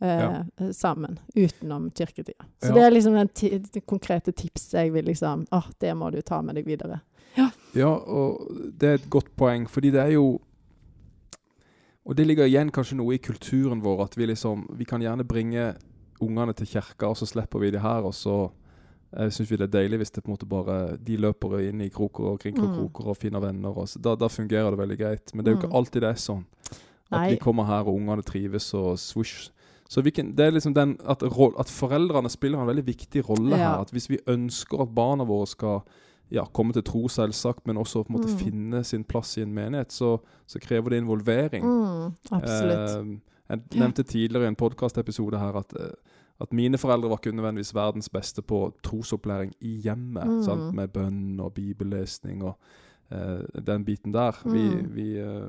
eh, 0.00 0.42
sammen 0.72 1.18
utenom 1.34 1.90
kirketida. 1.90 2.44
Så 2.60 2.68
Ja. 2.68 2.74
det 2.74 2.82
er 2.84 2.90
liksom 2.90 3.14
den 3.16 3.60
det 3.72 3.86
konkrete 3.86 4.32
tipset 4.32 4.72
jeg 4.74 4.92
vil 4.92 5.04
liksom 5.06 5.46
Å, 5.50 5.62
det 5.80 5.94
må 5.96 6.10
du 6.12 6.20
ta 6.20 6.42
med 6.42 6.54
deg 6.54 6.66
videre. 6.66 7.00
Ja, 7.74 7.88
og 7.94 8.46
det 8.78 8.88
er 8.88 8.94
et 8.94 9.08
godt 9.10 9.34
poeng, 9.36 9.66
fordi 9.68 9.90
det 9.90 10.00
er 10.02 10.12
jo 10.12 10.38
Og 12.06 12.14
det 12.16 12.26
ligger 12.26 12.44
igjen 12.46 12.70
kanskje 12.70 12.96
noe 12.96 13.14
i 13.14 13.18
kulturen 13.18 13.80
vår, 13.82 14.04
at 14.04 14.16
vi 14.16 14.26
liksom 14.26 14.66
Vi 14.76 14.84
kan 14.84 15.00
gjerne 15.02 15.24
bringe 15.26 15.74
ungene 16.20 16.52
til 16.54 16.66
kirka, 16.66 17.08
og 17.08 17.16
så 17.16 17.26
slipper 17.26 17.58
vi 17.60 17.70
de 17.70 17.78
her, 17.80 18.02
og 18.04 18.14
så 18.14 18.50
jeg 19.14 19.32
syns 19.32 19.48
det 19.48 19.60
er 19.60 19.66
deilig 19.80 19.98
hvis 19.98 20.10
det 20.12 20.24
på 20.24 20.28
en 20.30 20.34
måte 20.36 20.48
bare 20.48 20.96
de 20.98 21.16
løper 21.16 21.58
inn 21.68 21.80
i 21.80 21.88
kroker 21.88 22.24
og 22.32 22.40
kring 22.40 22.58
og 22.58 22.68
Mm. 22.68 23.06
og 23.06 23.16
finner 23.16 23.40
venner. 23.40 23.70
Og 23.76 23.86
så, 23.88 24.00
da, 24.02 24.14
da 24.16 24.26
fungerer 24.28 24.70
det 24.70 24.78
veldig 24.78 24.98
greit. 24.98 25.34
Men 25.34 25.44
det 25.44 25.50
er 25.52 25.56
jo 25.56 25.60
Mm. 25.60 25.64
ikke 25.70 25.76
alltid 25.76 26.00
det 26.00 26.10
er 26.10 26.14
sånn. 26.14 26.44
At 27.12 27.20
Nei. 27.20 27.30
vi 27.30 27.36
kommer 27.38 27.64
her 27.66 27.86
og 27.86 27.94
ungene 27.94 28.22
trives 28.22 28.74
og 28.74 28.98
swoosh. 28.98 29.50
Så 29.88 30.02
kan, 30.12 30.32
det 30.34 30.40
er 30.46 30.50
liksom 30.50 30.74
den 30.74 30.96
at, 31.06 31.22
at 31.22 31.68
foreldrene 31.70 32.28
spiller 32.28 32.58
en 32.60 32.66
veldig 32.66 32.84
viktig 32.86 33.22
rolle 33.28 33.50
Ja. 33.56 33.74
her. 33.76 33.80
At 33.82 33.90
hvis 33.92 34.08
vi 34.08 34.18
ønsker 34.26 34.80
at 34.82 34.94
barna 34.94 35.24
våre 35.24 35.46
skal 35.46 35.82
ja, 36.32 36.42
komme 36.52 36.72
til 36.72 36.82
tro, 36.82 37.06
selvsagt, 37.06 37.64
men 37.66 37.76
også 37.76 38.02
på 38.04 38.10
en 38.10 38.16
måte 38.18 38.32
Mm. 38.32 38.38
finne 38.38 38.84
sin 38.84 39.04
plass 39.04 39.36
i 39.38 39.42
en 39.42 39.54
menighet, 39.54 39.92
så, 39.92 40.18
så 40.44 40.58
krever 40.58 40.90
det 40.90 40.98
involvering. 41.04 41.62
Mm, 41.62 42.12
absolutt. 42.32 42.90
Eh, 42.90 43.20
Jeg 43.48 43.60
nevnte 43.78 44.02
tidligere 44.02 44.42
i 44.42 44.48
en 44.48 44.56
podkastepisode 44.56 45.38
her 45.38 45.54
at, 45.56 45.72
eh, 45.78 45.92
at 46.40 46.52
mine 46.52 46.78
foreldre 46.78 47.08
var 47.08 47.16
ikke 47.16 47.36
nødvendigvis 47.36 47.74
verdens 47.74 48.08
beste 48.08 48.42
på 48.42 48.74
trosopplæring 48.84 49.52
i 49.60 49.76
hjemmet. 49.80 50.26
Mm. 50.26 50.42
Sant? 50.42 50.74
Med 50.74 50.88
bønn 50.88 51.40
og 51.40 51.54
bibellesning 51.54 52.44
og 52.44 52.58
uh, 53.14 53.62
den 53.66 53.84
biten 53.84 54.14
der. 54.14 54.36
Vi, 54.44 54.68
Mm. 54.68 54.94
vi, 54.94 55.18
eh, 55.18 55.48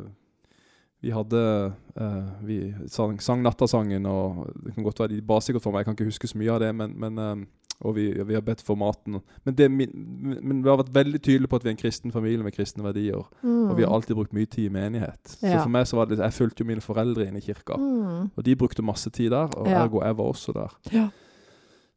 vi 1.02 1.10
hadde 1.10 1.74
uh, 2.02 2.48
Vi 2.48 2.74
sang, 2.88 3.22
sang 3.22 3.42
nattasangen, 3.42 4.06
og 4.06 4.48
det 4.66 4.74
kan 4.76 4.84
godt 4.84 5.00
være 5.00 5.08
de 5.16 5.22
ba 5.22 5.40
sikkert 5.40 5.64
for 5.64 5.72
meg, 5.72 5.80
jeg 5.80 5.86
kan 5.86 5.94
ikke 5.94 6.12
huske 6.12 6.28
så 6.28 6.38
mye 6.38 6.52
av 6.52 6.60
det, 6.60 6.76
men, 6.76 7.00
men 7.00 7.48
og 7.82 7.96
vi, 7.96 8.08
vi 8.26 8.34
har 8.34 8.42
bedt 8.42 8.62
for 8.66 8.76
maten. 8.76 9.20
Men, 9.46 9.54
det, 9.56 9.68
men 9.72 10.64
vi 10.64 10.70
har 10.70 10.78
vært 10.82 10.94
veldig 10.96 11.22
tydelige 11.22 11.48
på 11.52 11.56
at 11.60 11.64
vi 11.64 11.70
er 11.70 11.76
en 11.76 11.82
kristen 11.84 12.12
familie 12.12 12.44
med 12.44 12.56
kristne 12.56 12.84
verdier. 12.84 13.22
Mm. 13.44 13.70
Og 13.70 13.78
vi 13.78 13.84
har 13.86 13.94
alltid 13.94 14.16
brukt 14.18 14.34
mye 14.34 14.46
tid 14.50 14.66
i 14.66 14.74
menighet. 14.74 15.20
Så 15.38 15.62
for 15.62 15.70
meg 15.70 15.86
så 15.88 15.96
var 16.00 16.06
det 16.10 16.18
Jeg 16.18 16.34
fulgte 16.34 16.64
jo 16.64 16.68
mine 16.72 16.82
foreldre 16.82 17.28
inn 17.28 17.38
i 17.38 17.42
kirka. 17.46 17.78
mm. 17.78 18.32
Og 18.36 18.44
de 18.46 18.56
brukte 18.56 18.82
masse 18.82 19.10
tid 19.10 19.30
der, 19.32 19.48
og 19.54 19.68
Ja. 19.68 19.84
ergo 19.86 20.02
jeg 20.04 20.18
var 20.18 20.26
også 20.34 20.54
der. 20.54 20.74
Ja. 20.92 21.08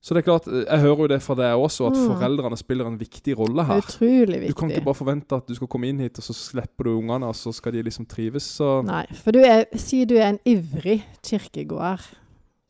Så 0.03 0.15
det 0.15 0.23
er 0.23 0.31
klart, 0.31 0.47
eh, 0.49 0.65
jeg 0.65 0.81
hører 0.81 0.97
jo 0.99 1.07
det 1.09 1.23
fra 1.23 1.35
deg 1.35 1.57
også, 1.61 1.87
at 1.91 1.93
Mm. 1.97 2.07
foreldrene 2.17 2.57
spiller 2.57 2.87
en 2.87 2.99
viktig 3.01 3.39
rolle 3.39 3.65
her. 3.65 3.77
Utrolig 3.83 4.41
viktig. 4.41 4.49
Du 4.49 4.55
kan 4.55 4.71
ikke 4.71 4.85
bare 4.85 4.95
forvente 4.95 5.37
at 5.37 5.47
du 5.47 5.55
skal 5.55 5.67
komme 5.69 5.89
inn 5.89 5.99
hit, 6.01 6.17
og 6.19 6.25
så 6.25 6.33
slipper 6.35 6.85
du 6.85 6.99
ungene, 6.99 7.27
og 7.27 7.35
så 7.35 7.53
skal 7.53 7.73
de 7.73 7.83
liksom 7.83 8.07
trives. 8.09 8.43
Så 8.43 8.83
Nei, 8.85 9.05
for 9.13 9.31
du 9.33 9.41
er, 9.41 9.65
si 9.77 10.05
du 10.07 10.15
er 10.17 10.29
en 10.31 10.39
ivrig 10.47 11.05
kirkegåer, 11.23 12.01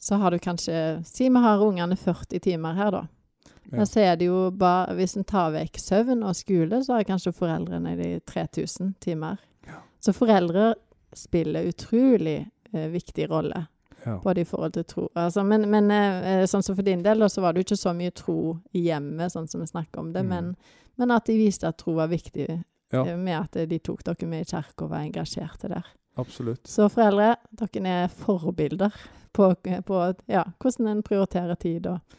så 0.01 0.17
har 0.17 0.31
du 0.33 0.39
kanskje 0.39 1.03
Si 1.05 1.29
vi 1.29 1.41
har 1.45 1.63
ungene 1.65 1.97
40 1.97 2.41
timer 2.41 2.75
her, 2.75 2.91
da. 2.91 3.07
Ja. 3.73 3.87
Så 3.87 4.01
er 4.01 4.17
det 4.17 4.27
jo 4.27 4.51
bare 4.51 4.95
Hvis 4.99 5.17
en 5.17 5.25
tar 5.25 5.53
vekk 5.55 5.79
søvn 5.79 6.25
og 6.27 6.35
skole, 6.37 6.81
så 6.85 6.97
har 6.97 7.05
kanskje 7.07 7.33
foreldrene 7.37 7.93
de 7.97 8.09
3000 8.27 8.95
timer. 9.01 9.37
Ja. 9.69 9.83
Så 10.01 10.13
foreldre 10.17 10.75
spiller 11.15 11.69
utrolig 11.69 12.49
eh, 12.73 12.89
viktig 12.91 13.29
rolle, 13.31 13.67
ja. 14.05 14.17
både 14.25 14.41
i 14.41 14.45
forhold 14.45 14.73
til 14.73 14.85
tro 14.85 15.09
altså, 15.15 15.43
Men, 15.43 15.69
men 15.71 15.91
eh, 15.91 16.45
sånn 16.47 16.63
som 16.63 16.77
for 16.79 16.87
din 16.87 17.03
del, 17.03 17.29
så 17.31 17.43
var 17.43 17.53
det 17.53 17.61
jo 17.63 17.69
ikke 17.69 17.81
så 17.83 17.93
mye 17.95 18.11
tro 18.15 18.59
i 18.73 18.87
hjemmet, 18.89 19.33
sånn 19.33 19.49
som 19.51 19.61
vi 19.61 19.67
snakker 19.67 20.01
om 20.01 20.13
det, 20.13 20.23
Mm. 20.23 20.29
men, 20.29 20.57
men 20.97 21.11
at 21.11 21.27
de 21.27 21.37
viste 21.39 21.67
at 21.69 21.79
tro 21.79 21.95
var 21.99 22.09
viktig, 22.09 22.49
eh, 22.93 23.17
med 23.17 23.37
at 23.41 23.59
de 23.69 23.79
tok 23.79 24.05
dere 24.05 24.27
med 24.27 24.47
i 24.47 24.51
kirka 24.51 24.85
og 24.85 24.91
var 24.91 25.03
engasjerte 25.05 25.69
der. 25.69 25.87
Absolutt. 26.21 26.69
Så 26.69 26.89
foreldre, 26.93 27.35
dere 27.61 27.95
er 28.05 28.09
forbilder 28.09 28.95
på, 29.33 29.55
på 29.87 30.01
ja, 30.31 30.45
hvordan 30.59 30.89
en 30.95 31.03
prioriterer 31.07 31.55
tid. 31.61 31.87
Og, 31.87 32.17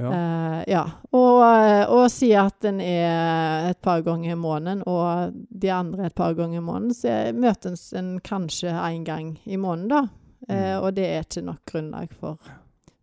Ja. 0.00 0.08
Uh, 0.08 0.62
ja. 0.66 0.82
og, 1.12 1.42
eh, 1.44 1.82
og 1.92 2.06
si 2.10 2.30
at 2.32 2.64
en 2.64 2.78
er 2.80 3.66
et 3.68 3.78
par 3.84 4.00
ganger 4.00 4.32
i 4.32 4.38
måneden, 4.40 4.80
og 4.88 5.34
de 5.52 5.68
andre 5.72 6.06
et 6.06 6.14
par 6.16 6.32
ganger 6.32 6.62
i 6.62 6.64
måneden, 6.64 6.94
så 6.96 7.32
møtes 7.36 7.92
en 7.92 8.14
kanskje 8.24 8.72
én 8.72 9.04
gang 9.04 9.34
i 9.44 9.56
måneden, 9.60 9.90
da. 9.92 10.00
Mm. 10.48 10.56
Uh, 10.56 10.78
og 10.86 10.96
det 10.96 11.04
er 11.06 11.26
ikke 11.26 11.44
nok 11.44 11.60
grunnlag 11.68 12.14
for, 12.18 12.40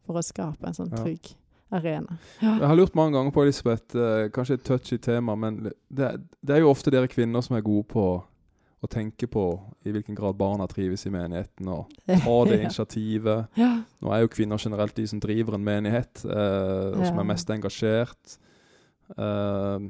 for 0.04 0.18
å 0.18 0.26
skape 0.26 0.66
en 0.66 0.74
sånn 0.76 0.90
Ja. 0.92 1.04
trygg 1.06 1.30
arena. 1.72 2.18
Jeg 2.42 2.68
har 2.68 2.76
lurt 2.76 2.96
mange 2.98 3.14
ganger 3.20 3.32
på, 3.32 3.46
Elisabeth, 3.46 3.96
uh, 3.96 4.26
kanskje 4.34 4.58
et 4.58 4.66
touchy 4.66 4.98
tema, 4.98 5.36
men 5.38 5.70
det, 5.94 6.10
det 6.42 6.56
er 6.56 6.66
jo 6.66 6.72
ofte 6.74 6.90
dere 6.92 7.08
kvinner 7.08 7.46
som 7.46 7.56
er 7.56 7.62
gode 7.62 7.86
på 7.94 8.08
å 8.80 8.88
tenke 8.88 9.28
på 9.28 9.46
i 9.84 9.92
hvilken 9.92 10.16
grad 10.16 10.38
barna 10.40 10.68
trives 10.72 11.06
i 11.08 11.12
menigheten, 11.12 11.68
og 11.74 11.90
ta 12.24 12.38
det 12.48 12.62
initiativet. 12.62 13.60
Ja. 13.60 13.74
Nå 14.00 14.14
er 14.16 14.24
jo 14.24 14.32
kvinner 14.32 14.62
generelt 14.62 14.96
de 14.96 15.08
som 15.10 15.20
driver 15.24 15.58
en 15.58 15.66
menighet, 15.68 16.24
eh, 16.24 16.88
og 16.94 17.04
som 17.04 17.20
er 17.20 17.30
mest 17.34 17.52
engasjert. 17.56 18.40
Eh, 19.18 19.90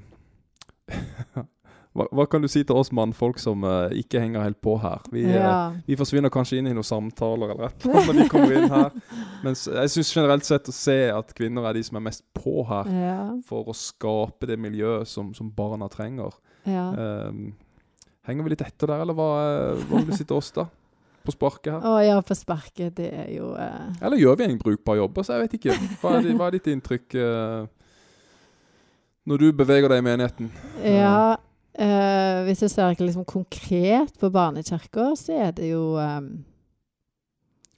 hva, 2.00 2.08
hva 2.16 2.26
kan 2.32 2.42
du 2.42 2.50
si 2.50 2.64
til 2.66 2.82
oss 2.82 2.90
mannfolk 2.96 3.38
som 3.42 3.62
eh, 3.68 4.00
ikke 4.02 4.24
henger 4.24 4.48
helt 4.48 4.62
på 4.66 4.74
her? 4.82 5.06
Vi, 5.14 5.28
eh, 5.38 5.78
vi 5.86 5.98
forsvinner 6.00 6.34
kanskje 6.34 6.58
inn 6.58 6.72
i 6.72 6.74
noen 6.74 6.90
samtaler 6.90 7.54
eller 7.54 7.70
et 7.70 7.86
eller 7.86 8.02
annet 8.02 8.10
når 8.10 8.20
vi 8.24 8.28
kommer 8.34 8.58
inn 8.58 8.74
her. 8.74 9.00
Men 9.46 9.54
jeg 9.54 9.96
syns 9.96 10.14
generelt 10.18 10.50
sett 10.50 10.70
å 10.70 10.76
se 10.76 11.00
at 11.14 11.34
kvinner 11.38 11.70
er 11.70 11.78
de 11.78 11.86
som 11.86 12.02
er 12.02 12.08
mest 12.10 12.26
på 12.38 12.64
her 12.70 12.90
for 13.46 13.70
å 13.70 13.78
skape 13.78 14.50
det 14.50 14.58
miljøet 14.62 15.10
som, 15.10 15.34
som 15.38 15.54
barna 15.54 15.94
trenger. 15.94 16.42
ja. 16.66 16.90
Eh, 16.98 17.50
henger 18.30 18.46
vi 18.46 18.54
litt 18.54 18.66
etter 18.66 18.92
der, 18.92 19.04
eller 19.04 19.18
hva, 19.18 19.30
hva 19.82 20.00
vil 20.00 20.10
du 20.10 20.16
si 20.18 20.28
til 20.28 20.38
oss, 20.38 20.52
da? 20.56 20.68
På 21.26 21.34
sparket 21.36 21.74
her? 21.74 21.84
Å 21.84 22.00
ja, 22.04 22.16
på 22.24 22.38
sparket, 22.38 22.94
det 22.98 23.10
er 23.12 23.28
jo 23.36 23.52
uh... 23.52 23.90
Eller 24.00 24.22
gjør 24.22 24.40
vi 24.40 24.48
en 24.48 24.62
brukbar 24.62 25.02
jobb? 25.02 25.20
Altså, 25.20 25.36
jeg 25.36 25.46
vet 25.46 25.58
ikke. 25.60 25.76
Hva 26.02 26.16
er, 26.18 26.30
hva 26.40 26.48
er 26.48 26.56
ditt 26.56 26.70
inntrykk 26.72 27.18
uh, 27.20 27.68
når 29.30 29.44
du 29.44 29.48
beveger 29.60 29.92
deg 29.92 30.02
i 30.02 30.06
menigheten? 30.08 30.52
Ja, 30.86 31.36
uh, 31.36 32.38
hvis 32.48 32.64
jeg 32.66 32.74
ser 32.74 32.96
liksom 33.04 33.28
konkret 33.30 34.16
på 34.22 34.32
barnekirka, 34.34 35.12
så 35.20 35.36
er 35.50 35.54
det 35.60 35.74
jo 35.74 35.84
um, 36.00 36.32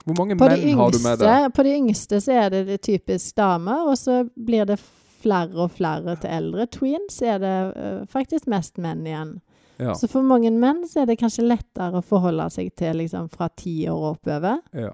Hvor 0.05 0.21
mange 0.21 0.37
menn 0.37 0.57
yngste, 0.61 0.79
har 0.79 0.95
du 0.95 1.01
med 1.03 1.21
deg? 1.25 1.51
på 1.57 1.67
de 1.67 1.77
yngste 1.81 2.23
så 2.23 2.39
er 2.45 2.53
det, 2.53 2.65
det 2.69 2.81
typisk 2.85 3.35
damer, 3.41 3.89
og 3.89 3.97
så 3.99 4.21
blir 4.35 4.69
det 4.69 4.79
flere 5.21 5.65
og 5.65 5.71
flere 5.77 6.15
til 6.21 6.33
eldre. 6.33 6.67
Tweens 6.73 7.21
er 7.21 7.41
det 7.41 7.55
eh, 7.77 7.99
faktisk 8.09 8.47
mest 8.49 8.79
menn 8.81 9.05
igjen. 9.05 9.35
Ja. 9.81 9.95
Så 9.97 10.07
for 10.11 10.21
mange 10.21 10.51
menn 10.53 10.83
så 10.87 11.01
er 11.01 11.07
det 11.09 11.17
kanskje 11.19 11.47
lettere 11.47 11.97
å 11.99 12.05
forholde 12.05 12.45
seg 12.53 12.69
til 12.77 12.99
liksom 13.01 13.29
fra 13.33 13.47
ti 13.57 13.79
år 13.89 13.97
og 13.97 14.11
oppover. 14.19 14.59
ja. 14.77 14.91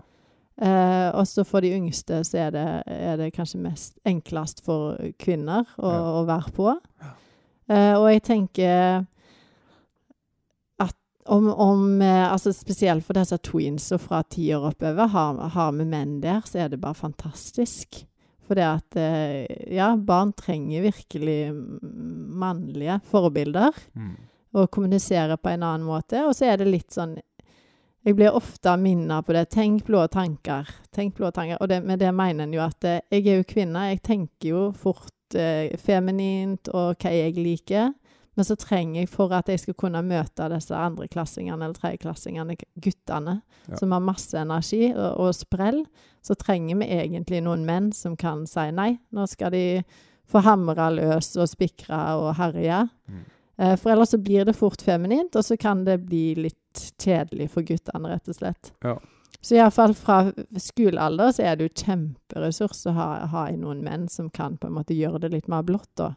Eh, 0.57 1.09
og 1.13 1.27
så 1.29 1.43
for 1.45 1.61
de 1.61 1.69
yngste 1.77 2.23
så 2.25 2.39
er 2.47 2.51
det, 2.55 2.63
er 2.89 3.17
det 3.19 3.27
kanskje 3.35 3.59
mest 3.61 3.99
enklest 4.09 4.63
for 4.65 4.95
kvinner 5.21 5.67
å, 5.77 5.91
Ja. 5.91 5.99
å 6.17 6.23
være 6.25 6.51
på. 6.55 6.71
Eh, 7.69 7.93
og 7.99 8.07
jeg 8.09 8.23
tenker 8.25 9.05
at 10.79 10.95
om, 11.27 11.49
om 11.53 12.01
eh, 12.01 12.31
altså 12.31 12.53
Spesielt 12.55 13.05
for 13.05 13.13
disse 13.19 13.37
tweens 13.45 13.89
og 13.93 14.01
fra 14.01 14.23
ti 14.23 14.47
år 14.55 14.69
oppover, 14.71 15.07
har, 15.13 15.41
har 15.53 15.71
vi 15.77 15.85
menn 15.85 16.21
der, 16.23 16.41
så 16.47 16.63
er 16.63 16.69
det 16.73 16.81
bare 16.81 16.97
fantastisk. 16.97 18.05
For 18.47 18.55
det 18.57 18.63
at 18.65 18.95
eh, 18.97 19.45
Ja, 19.75 19.91
barn 19.99 20.31
trenger 20.33 20.85
virkelig 20.89 21.39
mannlige 22.33 22.99
forbilder 23.11 23.75
Mm. 23.93 24.15
Og 24.53 24.69
kommunisere 24.71 25.37
på 25.37 25.49
en 25.49 25.63
annen 25.63 25.87
måte. 25.87 26.21
Og 26.27 26.35
så 26.35 26.45
er 26.51 26.57
det 26.61 26.67
litt 26.71 26.91
sånn 26.95 27.17
Jeg 28.07 28.15
blir 28.15 28.31
ofte 28.31 28.77
minnet 28.79 29.25
på 29.27 29.33
det. 29.35 29.49
Tenk 29.51 29.83
blå 29.85 30.05
tanker. 30.07 30.69
Tenk 30.95 31.15
blå 31.17 31.27
tanker. 31.35 31.57
Og 31.59 31.67
det, 31.67 31.81
med 31.83 31.99
det 31.99 32.13
mener 32.15 32.45
en 32.45 32.53
jo 32.55 32.61
at 32.63 32.83
eh, 32.87 33.01
jeg 33.11 33.25
er 33.27 33.41
jo 33.41 33.47
kvinne. 33.49 33.81
Jeg 33.89 33.99
tenker 34.05 34.47
jo 34.53 34.61
fort 34.71 35.35
eh, 35.35 35.73
feminint 35.77 36.69
og 36.71 36.95
hva 37.03 37.11
jeg 37.11 37.35
liker. 37.35 37.91
Men 38.37 38.45
så 38.45 38.55
trenger 38.55 39.01
jeg, 39.01 39.09
for 39.09 39.33
at 39.33 39.49
jeg 39.49 39.59
skal 39.59 39.73
kunne 39.75 39.99
møte 40.05 40.47
disse 40.53 40.71
andreklassingene 40.77 41.57
eller 41.57 41.73
tredjeklassingene, 41.75 42.55
guttene, 42.79 43.41
Ja. 43.67 43.75
som 43.81 43.91
har 43.91 43.99
masse 43.99 44.37
energi 44.39 44.93
og, 44.93 45.17
og 45.25 45.33
sprell, 45.35 45.81
så 46.23 46.35
trenger 46.39 46.77
vi 46.79 46.85
egentlig 47.01 47.41
noen 47.43 47.65
menn 47.65 47.89
som 47.91 48.15
kan 48.15 48.45
si 48.47 48.69
nei. 48.71 48.93
Nå 49.11 49.25
skal 49.27 49.51
de 49.51 49.63
få 50.29 50.39
hamre 50.45 50.85
løs 50.95 51.33
og 51.35 51.49
spikre 51.49 51.97
og 52.21 52.35
herje. 52.37 52.85
Mm. 53.09 53.25
Eh, 53.57 53.75
For 53.75 53.91
ellers 53.91 54.09
så 54.13 54.17
blir 54.21 54.45
det 54.45 54.53
fort 54.55 54.81
feminint, 54.85 55.35
og 55.35 55.43
så 55.45 55.57
kan 55.57 55.83
det 55.85 55.99
bli 56.05 56.35
litt 56.35 56.83
kjedelig 57.01 57.49
for 57.53 57.65
guttene, 57.65 58.09
rett 58.11 58.27
og 58.29 58.35
slett. 58.37 58.71
Ja. 58.85 58.97
Så 59.41 59.55
iallfall 59.55 59.93
fra 59.97 60.31
skolealder 60.59 61.31
så 61.35 61.43
er 61.45 61.55
det 61.59 61.67
jo 61.69 61.83
kjemperessurs 61.85 62.85
å 62.89 62.93
ha, 62.97 63.07
ha 63.31 63.43
i 63.49 63.57
noen 63.57 63.83
menn 63.85 64.07
som 64.09 64.29
kan 64.33 64.57
på 64.57 64.67
en 64.67 64.73
måte 64.79 64.95
gjøre 64.97 65.19
det 65.23 65.29
litt 65.33 65.47
mer 65.51 65.63
blått, 65.65 65.89
da. 65.99 66.13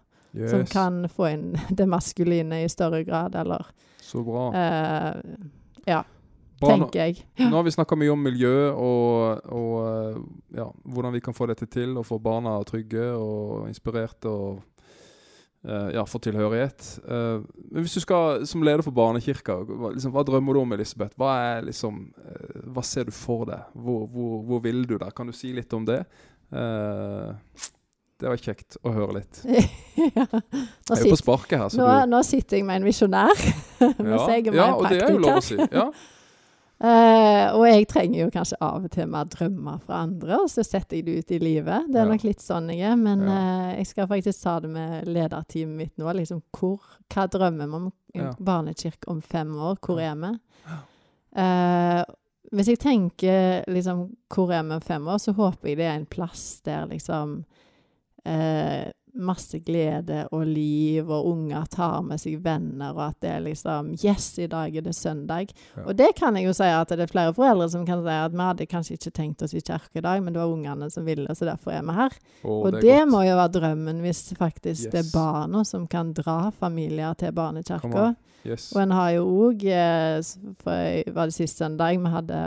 Som 0.51 0.63
kan 0.71 1.03
få 1.11 1.27
inn 1.33 1.49
det 1.79 1.87
maskuline 1.91 2.63
i 2.65 2.69
større 2.71 3.03
grad, 3.05 3.35
eller 3.35 3.67
Så 4.01 4.23
bra. 4.25 4.49
eh, 4.55 5.21
Ja, 5.91 6.03
bra 6.61 6.69
tenker 6.77 7.01
jeg. 7.07 7.25
Nå 7.41 7.51
har 7.57 7.65
vi 7.67 7.73
snakka 7.75 7.97
mye 7.99 8.13
om 8.15 8.23
miljø 8.23 8.71
og, 8.71 9.41
og 9.51 9.75
eh, 9.89 10.19
ja, 10.61 10.69
hvordan 10.85 11.13
vi 11.17 11.21
kan 11.25 11.35
få 11.37 11.49
dette 11.51 11.67
til 11.73 11.97
og 11.99 12.07
få 12.09 12.19
barna 12.23 12.59
trygge 12.69 13.09
og 13.17 13.69
inspirerte 13.69 14.29
og 14.31 14.61
eh, 15.67 15.89
ja, 15.97 16.05
for 16.09 16.23
tilhørighet. 16.25 16.87
Uh, 17.05 17.43
men 17.71 17.85
hvis 17.85 17.99
du 17.99 18.05
skal, 18.05 18.47
som 18.49 18.65
leder 18.67 18.85
for 18.87 18.97
barnekirka, 18.97 19.59
hva, 19.69 19.93
liksom, 19.97 20.15
hva 20.15 20.25
drømmer 20.27 20.57
du 20.57 20.63
om, 20.63 20.77
Elisabeth? 20.77 21.17
Hva, 21.21 21.35
er, 21.51 21.67
liksom, 21.69 22.07
uh, 22.21 22.63
hva 22.75 22.85
ser 22.87 23.11
du 23.11 23.15
for 23.17 23.49
deg? 23.51 23.69
Hvor, 23.75 24.07
hvor, 24.13 24.39
hvor 24.49 24.65
vil 24.65 24.85
du 24.89 24.97
der? 24.97 25.11
Kan 25.17 25.31
du 25.31 25.37
si 25.37 25.53
litt 25.57 25.73
om 25.77 25.89
det? 25.89 26.03
Det 28.21 28.29
var 28.29 28.41
kjekt 28.43 28.77
å 28.85 28.93
høre 28.93 29.21
litt. 29.21 29.39
ja. 30.17 30.27
Nå, 30.29 30.41
Jeg 30.51 30.97
er 30.99 31.05
jo 31.07 31.13
på 31.15 31.21
sparket 31.23 31.57
her, 31.57 31.69
så 31.73 31.81
nå, 31.81 31.91
du 32.05 32.15
nå 32.17 32.23
sitter 32.27 32.59
jeg 32.59 32.67
med 32.69 32.83
en 32.83 32.89
visjonær, 32.89 33.45
mens 34.03 34.27
jeg 34.29 34.49
er 34.49 34.51
mer 34.51 34.61
ja, 34.61 34.73
og 34.75 34.89
det 34.91 34.99
er 34.99 35.15
jo 35.15 35.23
lov 35.23 35.39
å 35.39 35.45
si. 35.45 35.57
Ja. 35.71 35.87
Eh, 36.81 37.47
og 37.53 37.67
jeg 37.69 37.87
trenger 37.91 38.23
jo 38.23 38.31
kanskje 38.33 38.57
av 38.65 38.85
og 38.87 38.91
til 38.95 39.07
mer 39.13 39.27
drømmer 39.29 39.81
fra 39.85 39.99
andre, 40.07 40.39
og 40.41 40.49
så 40.49 40.63
setter 40.65 40.97
jeg 40.97 41.05
det 41.05 41.19
ut 41.19 41.33
i 41.37 41.39
livet. 41.43 41.89
Det 41.93 41.97
er 42.01 42.07
Ja. 42.07 42.11
nok 42.13 42.23
litt 42.25 42.41
sånn 42.41 42.71
jeg 42.73 42.81
er, 42.81 42.97
men 42.97 43.21
Ja. 43.29 43.35
eh, 43.73 43.77
jeg 43.79 43.87
skal 43.87 44.07
faktisk 44.07 44.43
ta 44.43 44.61
det 44.61 44.71
med 44.71 45.05
lederteamet 45.07 45.77
mitt 45.77 45.97
nå. 45.99 46.11
Liksom, 46.17 46.43
hvor, 46.57 46.81
hva 47.11 47.27
drømmer 47.29 47.67
vi 47.69 47.75
om 47.75 47.93
Ja. 48.15 48.33
barnekirke 48.41 49.09
om 49.09 49.21
fem 49.21 49.55
år? 49.59 49.77
Hvor 49.81 50.01
er 50.01 50.15
vi? 50.15 50.39
Eh, 51.37 52.05
hvis 52.53 52.67
jeg 52.67 52.79
tenker 52.79 53.65
liksom, 53.69 54.17
hvor 54.31 54.51
er 54.51 54.63
vi 54.63 54.73
om 54.75 54.81
fem 54.81 55.05
år, 55.07 55.19
så 55.21 55.33
håper 55.35 55.69
jeg 55.69 55.77
det 55.77 55.87
er 55.87 55.97
en 55.97 56.07
plass 56.07 56.61
der 56.65 56.87
liksom 56.87 57.45
eh, 58.27 58.91
masse 59.15 59.59
glede 59.65 60.25
og 60.31 60.47
liv, 60.47 61.09
og 61.11 61.29
unger 61.33 61.67
tar 61.73 62.01
med 62.07 62.21
seg 62.23 62.39
venner, 62.45 62.95
og 62.95 63.03
at 63.09 63.19
det 63.25 63.33
er 63.35 63.45
liksom 63.45 63.93
Yes, 64.01 64.33
i 64.39 64.49
dag 64.51 64.77
er 64.77 64.87
det 64.87 64.95
søndag. 64.97 65.53
Ja. 65.77 65.85
Og 65.87 65.97
det 65.99 66.13
kan 66.19 66.37
jeg 66.39 66.49
jo 66.49 66.55
si 66.57 66.69
at 66.69 66.93
det 66.95 67.07
er 67.07 67.13
flere 67.13 67.35
foreldre 67.37 67.69
som 67.73 67.85
kan 67.89 68.05
si 68.05 68.15
at 68.15 68.35
vi 68.35 68.45
hadde 68.45 68.69
kanskje 68.71 68.97
ikke 68.99 69.15
tenkt 69.17 69.45
oss 69.47 69.55
i 69.55 69.63
kirke 69.63 70.01
i 70.01 70.05
dag, 70.07 70.23
men 70.23 70.35
det 70.35 70.43
var 70.43 70.55
ungene 70.55 70.91
som 70.91 71.07
ville, 71.09 71.35
så 71.35 71.49
derfor 71.49 71.75
er 71.77 71.85
vi 71.87 71.99
her. 71.99 72.19
Oh, 72.43 72.65
og 72.65 72.73
det, 72.79 72.83
det, 72.87 73.03
må 73.11 73.23
jo 73.27 73.37
være 73.37 73.55
drømmen 73.59 74.03
hvis 74.05 74.25
faktisk 74.39 74.91
det 74.93 75.05
er 75.05 75.13
barna 75.13 75.65
som 75.67 75.87
kan 75.91 76.15
dra 76.17 76.51
familier 76.55 77.15
til 77.19 77.35
barnekirka. 77.37 78.13
Yes. 78.47 78.71
Og 78.73 78.83
en 78.83 78.95
har 78.97 79.11
jo 79.19 79.25
òg 79.29 79.65
eh, 79.69 80.15
For 80.63 80.73
jeg 80.73 81.13
var 81.13 81.29
det 81.29 81.37
sist 81.37 81.59
søndag 81.61 81.99
vi 82.01 82.09
hadde 82.09 82.39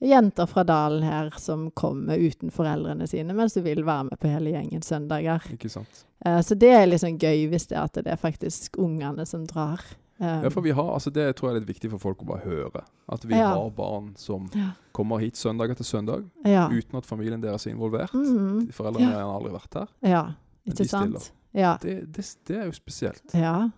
jenter 0.00 0.46
fra 0.46 0.64
dalen 0.64 1.02
her 1.04 1.30
som 1.38 1.70
kommer 1.76 2.16
uten 2.18 2.50
foreldrene 2.50 3.06
sine, 3.08 3.34
men 3.36 3.50
som 3.52 3.62
vil 3.64 3.82
være 3.84 4.04
med 4.10 4.18
på 4.20 4.28
hele 4.32 4.50
gjengen 4.54 4.82
søndager. 4.82 5.42
Ikke 5.52 5.68
sant. 5.70 6.04
Eh, 6.24 6.40
så 6.40 6.56
det 6.58 6.70
er 6.72 6.86
liksom 6.86 7.18
gøy 7.20 7.48
hvis 7.52 7.66
det 7.68 7.76
er 7.78 7.82
at 7.84 7.98
det 8.04 8.06
er 8.14 8.16
faktisk 8.20 8.78
ungene 8.78 9.26
som 9.26 9.46
drar. 9.46 9.80
Eh, 10.20 10.42
Ja, 10.44 10.48
for 10.50 10.60
vi 10.60 10.70
har, 10.76 10.90
altså 10.94 11.10
Det 11.12 11.34
tror 11.36 11.48
jeg 11.50 11.56
er 11.56 11.60
litt 11.60 11.68
viktig 11.76 11.90
for 11.90 11.98
folk 11.98 12.18
å 12.22 12.26
bare 12.26 12.44
høre. 12.44 12.82
At 13.08 13.24
vi 13.24 13.34
Ja. 13.34 13.54
har 13.54 13.70
barn 13.70 14.14
som 14.16 14.50
Ja. 14.54 14.70
kommer 14.92 15.18
hit 15.18 15.36
søndag 15.36 15.70
etter 15.70 15.84
søndag 15.84 16.24
ja. 16.44 16.68
uten 16.68 16.96
at 16.98 17.06
familien 17.06 17.40
deres 17.40 17.66
er 17.66 17.70
involvert. 17.74 18.12
Mhm. 18.12 18.70
Foreldrene 18.72 19.10
Ja. 19.12 19.24
har 19.24 19.40
aldri 19.40 19.52
vært 19.52 19.74
her. 19.74 19.88
ja. 20.02 20.32
Ikke 20.68 20.86
sant? 20.88 21.32
Ja. 21.54 21.76
Det, 21.80 22.12
det, 22.12 22.36
det 22.46 22.56
er 22.56 22.64
jo 22.66 22.72
spesielt. 22.72 23.22
Ja. 23.34 23.70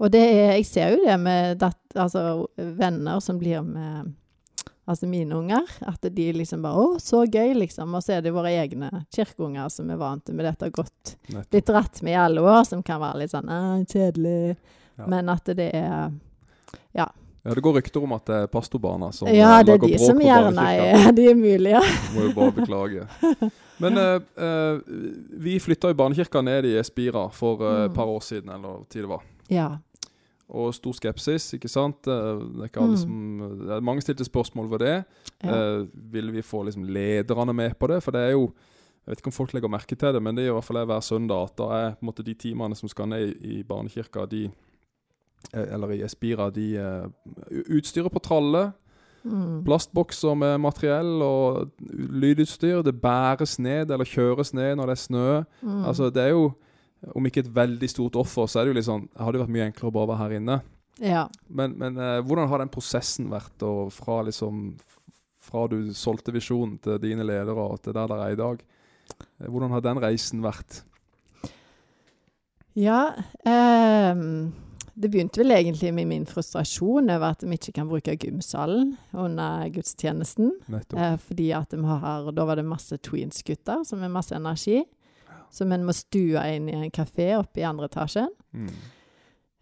Og 0.00 0.10
det 0.10 0.20
er, 0.22 0.52
jeg 0.56 0.66
ser 0.66 0.90
jo 0.96 1.04
det 1.04 1.20
med 1.20 1.58
dat, 1.58 1.76
altså, 1.94 2.46
venner 2.56 3.20
som 3.20 3.38
blir 3.38 3.62
med 3.62 4.14
Altså 4.88 5.06
mine 5.06 5.36
unger. 5.36 5.66
At 5.86 6.00
de 6.14 6.32
liksom 6.32 6.62
bare 6.64 6.74
'Å, 6.80 6.96
så 7.00 7.26
gøy', 7.28 7.54
liksom. 7.60 7.94
Og 7.94 8.02
så 8.02 8.14
er 8.16 8.20
det 8.24 8.32
våre 8.32 8.48
egne 8.56 9.04
kirkeunger 9.14 9.68
som 9.70 9.90
er 9.90 9.96
vant 10.00 10.28
med 10.32 10.46
dette 10.46 10.70
godt 10.72 11.16
Nettopp. 11.28 11.50
blitt 11.50 11.66
dratt 11.66 12.02
med 12.02 12.12
i 12.12 12.16
alle 12.16 12.40
år, 12.40 12.64
som 12.64 12.82
kan 12.82 13.00
være 13.00 13.18
litt 13.18 13.30
sånn 13.30 13.48
«Æ, 13.48 13.84
'Kjedelig'. 13.84 14.56
Ja. 14.98 15.06
Men 15.06 15.28
at 15.28 15.44
det 15.44 15.74
er 15.74 16.10
Ja, 16.94 17.06
Ja, 17.44 17.54
Det 17.54 17.62
går 17.62 17.74
rykter 17.80 18.02
om 18.02 18.12
at 18.12 18.24
det 18.26 18.34
er 18.34 18.46
pastorbarna 18.48 19.12
som 19.14 19.28
Ja, 19.28 19.60
eh, 19.60 19.62
det 19.64 19.74
er 19.74 19.86
de 19.86 19.98
som 19.98 20.18
på 20.18 20.24
gjerne 20.24 20.58
er 20.58 21.12
De 21.12 21.28
er 21.30 21.34
mulige, 21.34 21.70
ja. 21.70 21.80
Må 22.14 22.22
jo 22.28 22.32
bare 22.34 22.52
beklage. 22.52 23.06
Men 23.78 23.96
eh, 23.96 24.20
eh, 24.36 24.80
vi 25.38 25.58
flytta 25.60 25.88
jo 25.88 25.94
barnekirka 25.94 26.42
ned 26.42 26.64
i 26.66 26.78
Espira 26.80 27.28
for 27.30 27.62
eh, 27.62 27.84
et 27.84 27.90
Mm. 27.90 27.94
par 27.94 28.06
år 28.06 28.20
siden, 28.22 28.50
eller 28.52 28.68
hva 28.68 28.86
tid 28.88 29.02
det 29.02 29.08
var. 29.08 29.22
Ja. 29.48 29.68
Og 30.50 30.72
stor 30.74 30.92
skepsis, 30.96 31.52
ikke 31.54 31.68
sant. 31.68 32.06
Eh, 32.08 32.38
Det 32.40 32.60
er 32.62 32.68
ikke 32.70 32.80
alle 32.80 32.96
Mm. 32.96 32.96
som 32.96 33.70
er 33.70 33.80
Mange 33.80 34.00
stilte 34.00 34.24
spørsmål 34.24 34.70
ved 34.70 34.78
det. 34.78 35.04
ja. 35.44 35.50
Eh, 35.80 35.86
vil 36.12 36.32
vi 36.32 36.40
få 36.42 36.62
liksom 36.64 36.84
lederne 36.84 37.52
med 37.54 37.78
på 37.78 37.86
det? 37.88 38.02
For 38.02 38.10
det 38.12 38.20
er 38.28 38.32
jo 38.32 38.52
Jeg 39.06 39.12
vet 39.12 39.18
ikke 39.20 39.28
om 39.28 39.32
folk 39.32 39.52
legger 39.54 39.68
merke 39.68 39.96
til 39.96 40.12
det, 40.12 40.22
men 40.22 40.34
det 40.36 40.44
er 40.44 40.48
i 40.48 40.52
hvert 40.52 40.64
fall 40.64 40.84
hver 40.84 41.00
søndag 41.00 41.42
at 41.44 41.56
da 41.56 41.64
er 41.64 41.90
på 41.94 42.02
en 42.02 42.06
måte 42.12 42.22
de 42.24 42.34
timene 42.34 42.74
som 42.76 42.88
skal 42.88 43.06
ned 43.08 43.34
i, 43.42 43.60
i 43.60 43.62
barnekirka, 43.62 44.26
de 44.28 44.50
eh, 45.54 45.66
Eller 45.74 45.88
i 45.92 46.02
Espira, 46.02 46.50
de 46.50 46.76
eh, 46.76 47.06
utstyret 47.70 48.12
på 48.12 48.20
tralle. 48.20 48.72
Mm. 49.24 49.64
Plastbokser 49.64 50.34
med 50.36 50.58
materiell 50.60 51.22
og 51.22 51.70
lydutstyr. 51.90 52.82
Det 52.82 53.00
bæres 53.00 53.58
ned 53.58 53.90
eller 53.90 54.04
kjøres 54.04 54.52
ned 54.54 54.76
når 54.76 54.86
det 54.86 54.90
er 54.98 55.02
snø. 55.06 55.44
Mm. 55.62 55.84
Altså 55.84 56.10
Det 56.12 56.22
er 56.22 56.28
jo, 56.30 56.52
om 57.14 57.26
ikke 57.28 57.44
et 57.44 57.54
veldig 57.54 57.88
stort 57.90 58.16
offer, 58.18 58.46
så 58.50 58.58
er 58.60 58.66
det 58.66 58.72
jo 58.72 58.78
litt 58.80 58.88
sånn 58.88 59.04
Det 59.12 59.22
hadde 59.22 59.40
vært 59.44 59.54
mye 59.54 59.66
enklere 59.70 59.90
å 59.90 59.94
bare 59.94 60.10
være 60.12 60.22
her 60.24 60.36
inne. 60.40 60.56
ja. 60.98 61.28
Men, 61.48 61.76
men 61.78 61.96
eh, 61.96 62.18
hvordan 62.26 62.48
har 62.50 62.58
den 62.58 62.72
prosessen 62.74 63.28
vært, 63.30 63.62
og 63.62 63.92
fra 63.94 64.22
liksom 64.26 64.76
Fra 65.48 65.66
du 65.70 65.92
solgte 65.96 66.34
visjonen 66.34 66.76
til 66.82 66.98
dine 67.00 67.24
ledere 67.24 67.54
og 67.56 67.78
til 67.82 67.94
der 67.96 68.10
dere 68.10 68.26
er 68.26 68.34
i 68.34 68.40
dag? 68.42 68.64
Eh, 69.40 69.46
Hvordan 69.48 69.70
har 69.72 69.80
den 69.80 70.00
reisen 70.02 70.42
vært? 70.44 70.82
Ja 72.78 73.14
ehm, 73.48 74.52
Det 74.94 75.08
begynte 75.10 75.40
vel 75.40 75.54
egentlig 75.54 75.92
med 75.94 76.08
min 76.10 76.26
frustrasjon 76.26 77.08
over 77.14 77.32
at 77.32 77.42
vi 77.46 77.56
ikke 77.56 77.72
kan 77.76 77.88
bruke 77.90 78.16
gymsalen 78.18 78.96
under 79.14 79.68
gudstjenesten. 79.70 80.52
Eh, 80.74 81.16
fordi 81.22 81.52
at 81.54 81.72
vi 81.74 81.82
har 81.86 82.30
Da 82.32 82.44
var 82.44 82.56
det 82.58 82.66
masse 82.66 82.98
tweens-gutter 82.98 83.84
som 83.86 84.02
har 84.02 84.10
masse 84.10 84.34
energi. 84.34 84.82
Som 85.50 85.72
en 85.72 85.86
må 85.86 85.94
stue 85.96 86.44
inn 86.54 86.68
i 86.68 86.76
en 86.76 86.94
kafé 86.94 87.32
oppe 87.38 87.62
i 87.62 87.66
andre 87.66 87.88
etasjen. 87.88 88.30
Mm. 88.52 88.72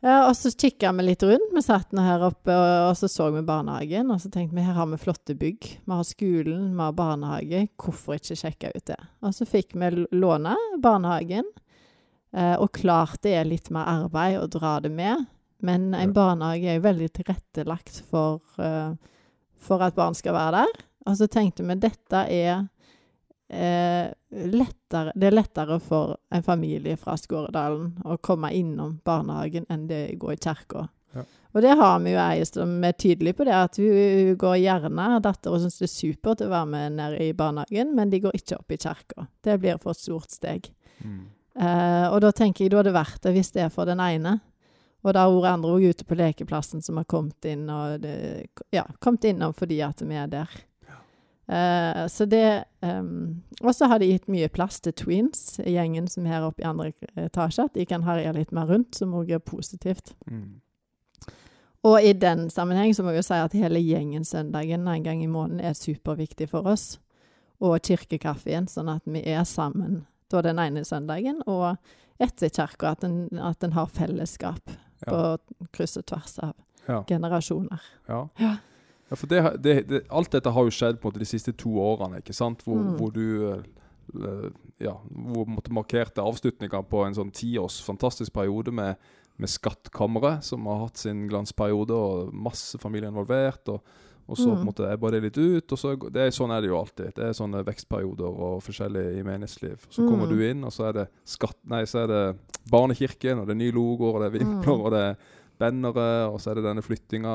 Ja, 0.04 0.28
og 0.28 0.36
så 0.36 0.52
kikka 0.52 0.92
vi 0.94 1.06
litt 1.06 1.22
rundt. 1.24 1.52
Vi 1.54 1.62
satt 1.64 1.94
nå 1.96 2.02
her 2.04 2.22
oppe, 2.28 2.52
og, 2.52 2.72
og 2.90 2.96
så 2.98 3.08
så 3.10 3.30
vi 3.34 3.42
barnehagen. 3.46 4.10
Og 4.12 4.20
så 4.22 4.30
tenkte 4.30 4.58
vi 4.58 4.64
her 4.66 4.76
har 4.76 4.88
vi 4.90 4.98
flotte 5.00 5.34
bygg. 5.38 5.70
Vi 5.82 5.92
har 5.92 6.06
skolen, 6.06 6.68
vi 6.76 6.84
har 6.84 6.96
barnehage. 6.96 7.62
Hvorfor 7.80 8.18
ikke 8.18 8.36
sjekke 8.38 8.70
ut 8.74 8.84
det? 8.92 9.00
Og 9.24 9.34
så 9.34 9.48
fikk 9.48 9.74
vi 9.74 10.06
låne 10.14 10.54
barnehagen. 10.84 11.48
Eh, 12.36 12.54
og 12.54 12.74
klart 12.76 13.22
det 13.24 13.34
er 13.38 13.48
litt 13.48 13.72
mer 13.74 13.88
arbeid 14.04 14.38
å 14.42 14.50
dra 14.52 14.76
det 14.84 14.92
med. 14.94 15.24
Men 15.64 15.88
en 15.96 16.12
barnehage 16.14 16.68
er 16.68 16.78
jo 16.78 16.86
veldig 16.86 17.10
tilrettelagt 17.16 18.02
for, 18.10 18.42
eh, 18.62 18.92
for 19.56 19.82
at 19.82 19.96
barn 19.96 20.14
skal 20.14 20.36
være 20.36 20.60
der. 20.60 20.84
Og 21.06 21.16
så 21.16 21.30
tenkte 21.30 21.64
vi 21.66 21.80
dette 21.80 22.26
er 22.28 22.68
eh, 23.48 24.08
lettere, 24.30 25.12
det 25.14 25.30
er 25.30 25.36
lettere 25.36 25.78
for 25.82 26.16
en 26.32 26.44
familie 26.46 26.96
fra 27.00 27.16
Skåredalen 27.20 27.94
å 28.04 28.18
komme 28.22 28.52
innom 28.54 28.98
barnehagen 29.04 29.68
enn 29.68 29.86
det 29.90 30.02
å 30.14 30.20
gå 30.24 30.34
i 30.34 30.40
kirka. 30.40 30.88
Ja. 31.16 31.24
Og 31.56 31.62
det 31.64 31.76
har 31.80 32.00
vi 32.04 32.12
jo 32.12 32.20
ei 32.20 32.42
som 32.44 32.74
er 32.84 32.96
tydelig 32.98 33.36
på 33.38 33.46
det, 33.48 33.54
at 33.56 33.78
hun, 33.80 33.92
hun 33.96 34.34
går 34.40 34.58
gjerne 34.60 35.06
Dattera 35.24 35.60
syns 35.62 35.78
det 35.80 35.86
er 35.86 35.94
supert 35.94 36.42
å 36.44 36.50
være 36.50 36.72
med 36.72 36.98
nede 36.98 37.22
i 37.24 37.30
barnehagen, 37.36 37.94
men 37.96 38.12
de 38.12 38.20
går 38.26 38.36
ikke 38.36 38.58
opp 38.58 38.74
i 38.74 38.80
kirka. 38.82 39.28
Det 39.40 39.56
blir 39.62 39.80
for 39.80 39.96
et 39.96 40.02
stort 40.02 40.34
steg. 40.34 40.68
Mm. 41.00 41.24
Eh, 41.56 42.06
og 42.10 42.20
da 42.20 42.34
tenker 42.36 42.66
jeg 42.66 42.74
da 42.74 42.82
er 42.82 42.90
det 42.90 42.96
verdt 42.98 43.24
det 43.24 43.32
hvis 43.38 43.54
det 43.54 43.64
er 43.64 43.72
for 43.72 43.88
den 43.88 44.02
ene. 44.04 44.36
Og 45.06 45.14
da 45.14 45.22
har 45.24 45.32
vært 45.32 45.54
andre 45.54 45.74
òg 45.76 45.84
ute 45.94 46.04
på 46.04 46.18
lekeplassen 46.18 46.82
som 46.82 46.98
har 46.98 47.06
kommet 47.08 47.46
inn 47.48 47.68
og 47.70 48.02
det, 48.02 48.16
ja, 48.74 48.84
kommet 49.00 49.28
innom 49.30 49.54
fordi 49.56 49.78
at 49.86 50.02
vi 50.02 50.18
er 50.18 50.28
der. 50.32 50.50
Eh, 51.48 52.06
så 52.10 52.24
det 52.26 52.64
um, 52.82 53.42
Og 53.62 53.74
så 53.74 53.86
har 53.86 54.00
de 54.02 54.08
gitt 54.10 54.26
mye 54.28 54.48
plass 54.50 54.80
til 54.82 54.92
tweens, 54.92 55.60
gjengen 55.62 56.08
som 56.10 56.26
er 56.26 56.32
her 56.36 56.46
oppe 56.48 56.62
i 56.64 56.66
andre 56.66 56.92
etasje. 57.16 57.64
At 57.68 57.74
de 57.78 57.86
kan 57.86 58.02
herje 58.02 58.32
litt 58.34 58.52
mer 58.52 58.66
rundt, 58.66 58.94
som 58.98 59.14
òg 59.14 59.30
er 59.30 59.38
positivt. 59.38 60.14
Mm. 60.30 60.60
Og 61.86 62.02
i 62.02 62.12
den 62.18 62.48
sammenheng 62.50 62.94
så 62.96 63.04
må 63.06 63.12
jeg 63.14 63.20
jo 63.22 63.26
si 63.28 63.38
at 63.38 63.52
hele 63.54 63.78
gjengen 63.78 64.24
søndagen 64.26 64.88
en 64.90 65.04
gang 65.04 65.22
i 65.22 65.28
måneden 65.30 65.60
er 65.62 65.76
superviktig 65.78 66.48
for 66.50 66.66
oss. 66.66 66.96
Og 67.62 67.78
kirkekaffen, 67.86 68.66
sånn 68.68 68.90
at 68.96 69.06
vi 69.06 69.22
er 69.30 69.44
sammen 69.48 70.04
da 70.32 70.42
den 70.42 70.58
ene 70.58 70.82
søndagen, 70.84 71.38
og 71.46 71.76
etter 72.18 72.50
kirka. 72.50 72.90
At, 72.96 73.04
at 73.06 73.64
en 73.64 73.72
har 73.78 73.86
fellesskap 73.86 74.74
Ja. 75.06 75.12
på 75.12 75.66
kryss 75.76 75.96
og 76.00 76.06
tvers 76.06 76.38
av 76.42 76.54
Ja. 76.88 77.02
generasjoner. 77.06 77.80
Ja. 78.08 78.28
Ja. 78.38 78.56
Ja, 79.10 79.16
for 79.16 79.26
det, 79.30 79.40
det, 79.62 79.74
det, 79.88 80.00
alt 80.10 80.30
dette 80.32 80.50
har 80.50 80.64
jo 80.64 80.70
skjedd 80.74 80.98
på 81.00 81.06
en 81.08 81.12
måte 81.12 81.22
de 81.22 81.28
siste 81.30 81.52
to 81.56 81.70
årene, 81.78 82.18
ikke 82.22 82.34
sant? 82.34 82.62
Hvor, 82.66 82.76
Mm. 82.76 82.96
hvor 82.98 83.12
du 83.12 83.52
eh, 83.52 84.50
ja, 84.80 84.94
hvor 85.10 85.46
måtte 85.48 85.72
markerte 85.74 86.22
avslutninga 86.22 86.82
på 86.88 87.04
en 87.06 87.14
sånn 87.14 87.30
tiårs 87.34 87.80
fantastisk 87.86 88.32
periode 88.32 88.70
med, 88.74 88.96
med 89.38 89.48
Skattkammeret, 89.50 90.44
som 90.44 90.66
har 90.66 90.82
hatt 90.86 90.96
sin 90.98 91.26
glansperiode, 91.28 91.94
og 91.94 92.34
masse 92.34 92.78
familie 92.78 93.08
involvert. 93.10 93.68
Og, 93.68 93.80
og 94.28 94.36
så 94.36 94.48
på 94.48 94.52
en 94.56 94.58
Mm. 94.58 94.66
måte 94.66 94.90
ebber 94.92 95.10
det 95.12 95.22
litt 95.22 95.38
ut. 95.38 95.72
og 95.72 95.78
så, 95.78 95.94
det 96.10 96.16
er, 96.22 96.30
Sånn 96.34 96.50
er 96.50 96.60
det 96.60 96.68
jo 96.70 96.78
alltid. 96.80 97.14
Det 97.14 97.24
er 97.24 97.32
sånne 97.32 97.64
vekstperioder 97.64 98.26
og 98.26 98.62
forskjellig 98.62 99.18
i 99.20 99.22
menighetsliv. 99.22 99.86
Så 99.90 100.02
kommer 100.08 100.26
Mm. 100.26 100.30
du 100.36 100.42
inn, 100.50 100.64
og 100.64 100.72
så 100.72 100.88
er 100.88 100.92
det 100.92 101.08
skatt, 101.24 101.56
nei, 101.64 101.82
så 101.84 102.02
er 102.04 102.06
det 102.08 102.36
Barnekirken, 102.70 103.38
og 103.40 103.46
det 103.46 103.54
er 103.54 103.62
nye 103.64 103.72
logoer, 103.72 104.14
og 104.16 104.20
det 104.22 104.34
er 104.34 104.38
vimpler, 104.44 104.76
Mm. 104.76 104.84
og 104.84 104.90
det 104.90 105.00
er 105.00 105.16
bannere, 105.58 106.06
og 106.30 106.40
så 106.40 106.50
er 106.50 106.58
det 106.60 106.64
denne 106.66 106.82
flyttinga. 106.84 107.34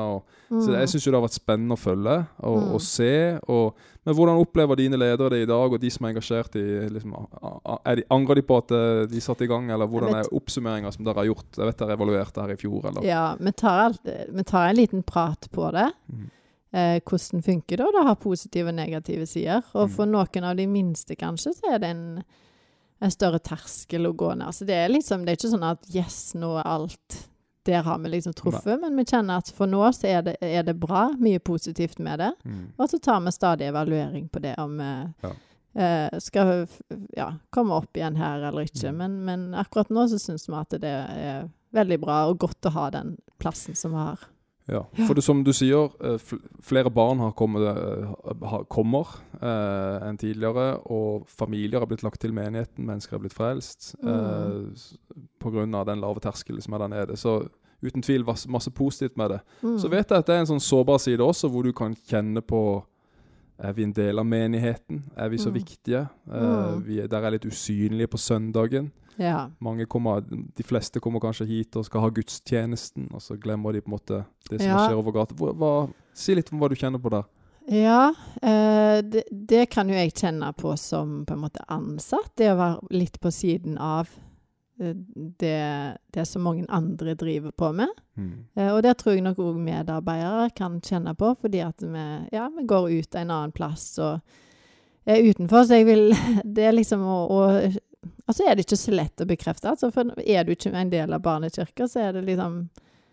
Mm. 0.50 0.60
så 0.62 0.74
jeg 0.76 0.88
syns 0.92 1.04
det 1.04 1.14
har 1.14 1.24
vært 1.24 1.36
spennende 1.38 1.76
å 1.76 1.80
følge 1.80 2.16
og, 2.42 2.58
Mm. 2.62 2.74
og 2.74 2.80
se. 2.84 3.38
Og, 3.48 3.76
men 4.04 4.14
hvordan 4.18 4.40
opplever 4.42 4.76
dine 4.76 4.98
ledere 4.98 5.30
det 5.30 5.42
i 5.42 5.46
dag, 5.48 5.72
og 5.72 5.80
de 5.80 5.90
som 5.90 6.04
er 6.06 6.12
engasjert 6.14 6.56
i 6.60 6.66
liksom, 6.92 7.14
er 7.86 7.96
de, 7.96 8.04
Angrer 8.10 8.34
de 8.40 8.42
på 8.42 8.58
at 8.58 8.70
eh, 8.76 9.06
de 9.10 9.20
satte 9.20 9.44
i 9.46 9.50
gang, 9.50 9.70
eller 9.70 9.86
hvordan 9.88 10.14
er 10.20 10.30
oppsummeringa 10.34 10.92
som 10.92 11.04
dere 11.04 11.22
har 11.22 11.30
gjort? 11.32 11.48
Jeg 11.56 11.66
vet 11.70 11.78
dere 11.82 11.96
evaluerte 11.96 12.42
her 12.44 12.52
i 12.54 12.60
fjor, 12.60 12.86
eller? 12.90 13.02
Ja, 13.06 13.24
vi 13.40 13.52
tar, 13.52 13.80
alt, 13.88 14.06
vi 14.28 14.44
tar 14.44 14.68
en 14.68 14.76
liten 14.76 15.02
prat 15.02 15.48
på 15.52 15.70
det. 15.72 15.88
Mm. 16.12 16.30
Eh, 16.72 17.00
hvordan 17.04 17.42
funker 17.44 17.76
det, 17.76 17.84
og 17.84 17.92
det 17.92 18.06
har 18.06 18.14
positive 18.16 18.70
og 18.72 18.74
negative 18.78 19.26
sider. 19.28 19.62
Og 19.74 19.90
for 19.92 20.08
noen 20.08 20.44
av 20.48 20.56
de 20.56 20.64
minste, 20.66 21.16
kanskje, 21.20 21.52
så 21.58 21.74
er 21.74 21.82
det 21.82 21.90
en, 21.92 22.06
en 23.02 23.12
større 23.12 23.38
terskel 23.44 24.06
å 24.08 24.14
gå 24.16 24.30
ned. 24.40 24.54
Så 24.56 24.64
det 24.64 24.78
er 24.78 24.88
liksom, 24.88 25.26
det 25.26 25.34
er 25.34 25.36
ikke 25.40 25.50
sånn 25.52 25.68
at 25.68 25.84
yes, 25.92 26.32
nå 26.38 26.54
er 26.62 26.70
alt 26.70 27.18
Der 27.64 27.82
har 27.86 27.98
vi 28.02 28.08
liksom 28.08 28.32
truffet, 28.34 28.80
men 28.80 28.96
vi 28.98 29.04
kjenner 29.04 29.38
at 29.38 29.50
for 29.54 29.70
nå 29.70 29.84
så 29.94 30.08
er 30.10 30.22
det, 30.26 30.36
er 30.42 30.62
det 30.66 30.74
bra. 30.82 31.04
Mye 31.18 31.38
positivt 31.38 31.98
med 32.02 32.18
det. 32.18 32.32
Mm. 32.44 32.72
Og 32.76 32.90
så 32.90 32.98
tar 32.98 33.20
vi 33.22 33.32
stadig 33.32 33.68
evaluering 33.70 34.28
på 34.28 34.42
det, 34.42 34.56
om 34.58 34.76
vi 34.78 34.90
Ja. 35.22 35.32
eh, 35.74 36.18
skal 36.18 36.66
ja, 37.16 37.28
komme 37.50 37.74
opp 37.74 37.96
igjen 37.96 38.16
her 38.16 38.42
eller 38.48 38.66
ikke. 38.66 38.90
Mm. 38.90 38.96
Men, 38.98 39.24
men 39.24 39.54
akkurat 39.54 39.88
nå 39.94 40.08
så 40.10 40.18
syns 40.18 40.48
vi 40.48 40.54
at 40.58 40.74
det 40.82 40.90
er 40.90 41.48
veldig 41.72 42.00
bra 42.02 42.24
og 42.28 42.38
godt 42.42 42.66
å 42.66 42.74
ha 42.74 42.90
den 42.90 43.14
plassen 43.38 43.74
som 43.78 43.94
vi 43.94 43.98
har. 43.98 44.26
Ja, 44.70 44.84
for 45.06 45.14
det, 45.14 45.24
som 45.26 45.42
du 45.44 45.50
sier, 45.52 45.90
eh, 46.04 46.20
flere 46.62 46.90
barn 46.90 47.18
har 47.18 47.32
kommet, 47.32 47.62
eh, 47.62 48.12
har, 48.46 48.64
kommer 48.70 49.08
eh, 49.40 50.08
enn 50.08 50.18
tidligere. 50.18 50.76
Og 50.86 51.26
familier 51.28 51.82
har 51.82 51.90
blitt 51.90 52.04
lagt 52.06 52.20
til 52.22 52.34
menigheten, 52.34 52.86
mennesker 52.86 53.16
har 53.16 53.24
blitt 53.24 53.36
frelst. 53.36 53.94
Mm. 54.02 54.12
Eh, 54.12 55.18
Pga. 55.42 55.84
den 55.84 56.00
lave 56.00 56.20
terskelen 56.22 56.62
som 56.62 56.74
er 56.74 56.78
der 56.84 56.88
nede. 56.88 57.16
Så 57.16 57.48
uten 57.82 58.02
tvil 58.02 58.24
masse 58.24 58.70
positivt 58.70 59.16
med 59.16 59.30
det. 59.30 59.40
Mm. 59.62 59.78
Så 59.78 59.88
vet 59.88 60.10
jeg 60.10 60.18
at 60.18 60.26
det 60.26 60.36
er 60.36 60.44
en 60.44 60.52
sånn 60.54 60.62
sårbar 60.62 60.98
side 61.02 61.20
også, 61.20 61.50
hvor 61.50 61.62
du 61.62 61.72
kan 61.72 61.96
kjenne 62.06 62.40
på 62.40 62.84
er 63.62 63.76
vi 63.76 63.84
en 63.86 63.94
del 63.94 64.18
av 64.18 64.26
menigheten? 64.26 65.04
Er 65.16 65.30
vi 65.30 65.38
så 65.38 65.52
mm. 65.52 65.54
viktige? 65.54 66.06
Uh, 66.26 66.80
vi 66.82 66.98
er, 67.02 67.08
der 67.10 67.22
er 67.22 67.36
litt 67.36 67.46
usynlige 67.46 68.10
på 68.10 68.18
søndagen. 68.18 68.90
Ja. 69.20 69.50
Kommer, 69.88 70.24
De 70.56 70.64
fleste 70.64 71.00
kommer 71.00 71.20
kanskje 71.20 71.46
hit 71.46 71.76
og 71.76 71.84
skal 71.86 72.06
ha 72.06 72.10
gudstjenesten, 72.10 73.10
og 73.12 73.22
så 73.22 73.36
glemmer 73.36 73.72
de 73.72 73.82
på 73.84 73.92
en 73.92 73.96
måte 73.98 74.24
det 74.48 74.58
som 74.62 74.72
ja. 74.72 74.80
skjer 74.86 74.98
over 74.98 75.14
gata. 75.14 75.92
Si 76.16 76.34
litt 76.34 76.50
om 76.52 76.62
hva 76.62 76.72
du 76.72 76.76
kjenner 76.78 77.02
på 77.02 77.12
der. 77.12 77.28
Ja, 77.70 78.10
uh, 78.42 78.98
det, 79.06 79.28
det, 79.30 79.68
kan 79.70 79.90
jo 79.90 79.94
jeg 79.94 80.16
kjenne 80.18 80.50
på 80.58 80.74
som 80.80 81.22
på 81.28 81.36
en 81.36 81.44
måte 81.44 81.62
ansatt. 81.70 82.32
Det 82.36 82.50
å 82.50 82.58
være 82.58 82.98
litt 82.98 83.20
på 83.22 83.30
siden 83.30 83.78
av 83.78 84.10
det, 85.38 85.96
det 86.14 86.26
som 86.26 86.42
mange 86.42 86.66
andre 86.68 87.14
driver 87.14 87.50
på 87.50 87.72
med. 87.72 87.88
Mm. 88.14 88.44
Eh, 88.54 88.70
og 88.74 88.82
det 88.82 88.96
tror 88.98 89.16
jeg 89.16 89.24
nok 89.24 89.40
òg 89.42 89.60
medarbeidere 89.62 90.50
kan 90.56 90.80
kjenne 90.80 91.14
på, 91.18 91.34
fordi 91.40 91.62
at 91.64 91.82
vi, 91.82 92.06
ja, 92.32 92.48
vi 92.56 92.66
går 92.66 92.90
ut 92.90 93.14
en 93.14 93.30
annen 93.30 93.54
plass 93.54 93.86
og 94.02 94.20
er 95.04 95.24
utenfor. 95.28 95.66
Så 95.66 95.80
jeg 95.80 95.88
vil 95.90 96.14
Det 96.56 96.68
er 96.68 96.76
liksom 96.76 97.04
å, 97.06 97.22
å 97.30 97.42
Altså 98.26 98.46
er 98.46 98.56
det 98.56 98.64
ikke 98.64 98.78
så 98.80 98.92
lett 98.94 99.22
å 99.22 99.26
bekrefte. 99.28 99.70
Altså, 99.70 99.92
for 99.94 100.08
er 100.18 100.46
du 100.46 100.54
ikke 100.54 100.72
en 100.74 100.90
del 100.90 101.12
av 101.14 101.22
barnekirka, 101.22 101.86
så 101.86 102.00
er 102.02 102.16
det 102.16 102.24
liksom 102.26 102.64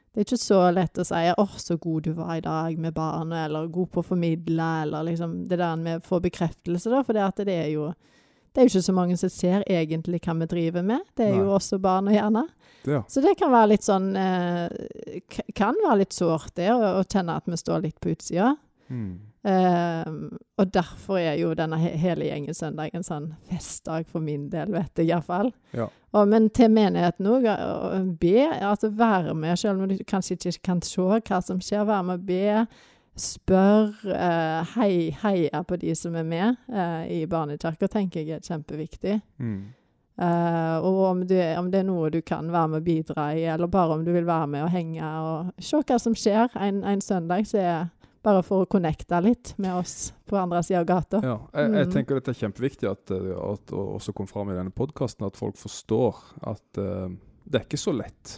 Det 0.10 0.24
er 0.24 0.26
ikke 0.26 0.40
så 0.42 0.60
lett 0.74 0.98
å 0.98 1.04
si 1.06 1.14
'Å, 1.30 1.36
oh, 1.38 1.58
så 1.62 1.78
god 1.78 2.08
du 2.08 2.14
var 2.18 2.36
i 2.36 2.42
dag 2.42 2.78
med 2.78 2.94
barnet', 2.94 3.46
eller 3.46 3.68
'god 3.68 3.92
på 3.92 4.02
å 4.02 4.08
formidle', 4.08 4.82
eller 4.82 5.04
liksom 5.04 5.48
det 5.48 5.60
der 5.60 5.76
med 5.76 6.00
å 6.00 6.06
få 6.06 6.20
bekreftelse, 6.20 6.90
da. 6.90 7.04
For 7.04 7.14
det, 7.14 7.22
at 7.22 7.46
det 7.46 7.54
er 7.54 7.70
jo 7.70 7.92
det 8.60 8.66
er 8.66 8.68
jo 8.68 8.74
ikke 8.74 8.88
så 8.90 8.94
mange 8.98 9.16
som 9.16 9.30
ser 9.32 9.62
egentlig 9.72 10.18
hva 10.26 10.34
vi 10.42 10.46
driver 10.52 10.84
med. 10.84 11.04
Det 11.16 11.30
er 11.30 11.30
Nei. 11.32 11.44
jo 11.46 11.54
også 11.56 11.78
barn 11.80 12.10
og 12.12 12.16
hjerne. 12.18 12.42
Ja. 12.84 12.98
Så 13.08 13.22
det 13.24 13.38
kan 13.40 13.54
være 13.54 13.70
litt 13.72 13.86
sånn 13.86 14.10
eh, 14.20 15.22
Kan 15.56 15.80
være 15.80 16.02
litt 16.02 16.16
sårt, 16.16 16.52
det, 16.60 16.68
å, 16.74 16.98
å, 17.00 17.06
kjenne 17.08 17.38
at 17.40 17.48
vi 17.48 17.60
står 17.60 17.86
litt 17.86 17.96
på 18.04 18.12
utsida. 18.12 18.50
Mm. 18.92 19.14
Eh, 19.48 20.12
og 20.60 20.76
derfor 20.76 21.22
er 21.22 21.40
jo 21.40 21.54
denne 21.56 21.80
he 21.80 21.94
hele 22.02 22.28
gjengen 22.28 22.58
søndag 22.58 22.92
en 22.92 23.08
sånn 23.08 23.32
festdag 23.48 24.12
for 24.12 24.28
min 24.28 24.50
del, 24.52 24.76
vet 24.76 25.00
jeg 25.00 25.08
iallfall. 25.14 25.54
Ja. 25.72 25.88
men 26.28 26.52
til 26.52 26.76
menigheten 26.76 27.32
òg, 27.32 27.48
be, 28.20 28.50
altså 28.60 28.92
være 28.92 29.40
med, 29.40 29.56
selv 29.56 29.80
om 29.80 29.88
du 29.88 30.04
kanskje 30.04 30.36
ikke 30.36 30.68
kan 30.68 30.84
se 30.84 31.00
hva 31.00 31.40
som 31.46 31.64
skjer, 31.64 31.88
være 31.88 32.12
med 32.12 32.20
å 32.20 32.28
be 32.28 32.44
spør, 33.20 33.92
uh, 34.08 34.76
hei, 34.78 35.10
heia 35.22 35.64
på 35.68 35.78
de 35.82 35.96
som 35.98 36.16
er 36.20 36.26
med 36.28 36.56
uh, 36.72 37.04
i 37.10 37.26
barnekirka, 37.30 37.90
tenker 37.92 38.24
jeg 38.24 38.40
er 38.40 38.48
kjempeviktig. 38.48 39.20
Mm. 39.38 39.60
Uh, 40.20 40.78
og 40.84 40.98
om, 41.08 41.22
du, 41.28 41.36
om, 41.56 41.70
det 41.72 41.80
er 41.80 41.88
noe 41.88 42.10
du 42.12 42.20
kan 42.26 42.50
være 42.52 42.74
med 42.74 42.82
å 42.82 42.84
bidra 42.84 43.30
i, 43.40 43.46
eller 43.48 43.72
bare 43.72 43.96
om 43.96 44.02
du 44.04 44.12
vil 44.12 44.28
være 44.28 44.50
med 44.52 44.66
og 44.66 44.74
henge 44.74 45.12
og 45.24 45.64
se 45.64 45.80
hva 45.80 46.00
som 46.02 46.18
skjer 46.18 46.52
en, 46.60 46.82
en 46.84 47.04
søndag, 47.04 47.48
så 47.48 47.62
er 47.62 47.88
bare 48.26 48.42
for 48.44 48.66
å 48.66 48.68
connecte 48.68 49.16
litt 49.24 49.54
med 49.64 49.78
oss 49.80 50.12
på 50.28 50.36
andre 50.36 50.60
sida 50.66 50.82
av 50.82 50.90
gata. 50.90 51.22
Ja, 51.24 51.38
jeg, 51.54 51.70
jeg, 51.72 51.88
mm. 51.88 51.94
tenker 51.94 52.20
dette 52.20 52.34
er 52.34 52.42
kjempeviktig 52.42 52.90
at, 52.92 53.14
at, 53.16 53.72
å 53.72 53.86
også 53.96 54.14
kom 54.18 54.28
fram 54.28 54.52
i 54.52 54.58
denne 54.58 54.76
podkasten, 54.76 55.28
at 55.30 55.40
folk 55.40 55.56
forstår 55.60 56.20
at 56.52 56.82
uh, 56.84 57.08
det 57.46 57.62
er 57.62 57.66
ikke 57.66 57.80
så 57.80 57.96
lett, 57.96 58.36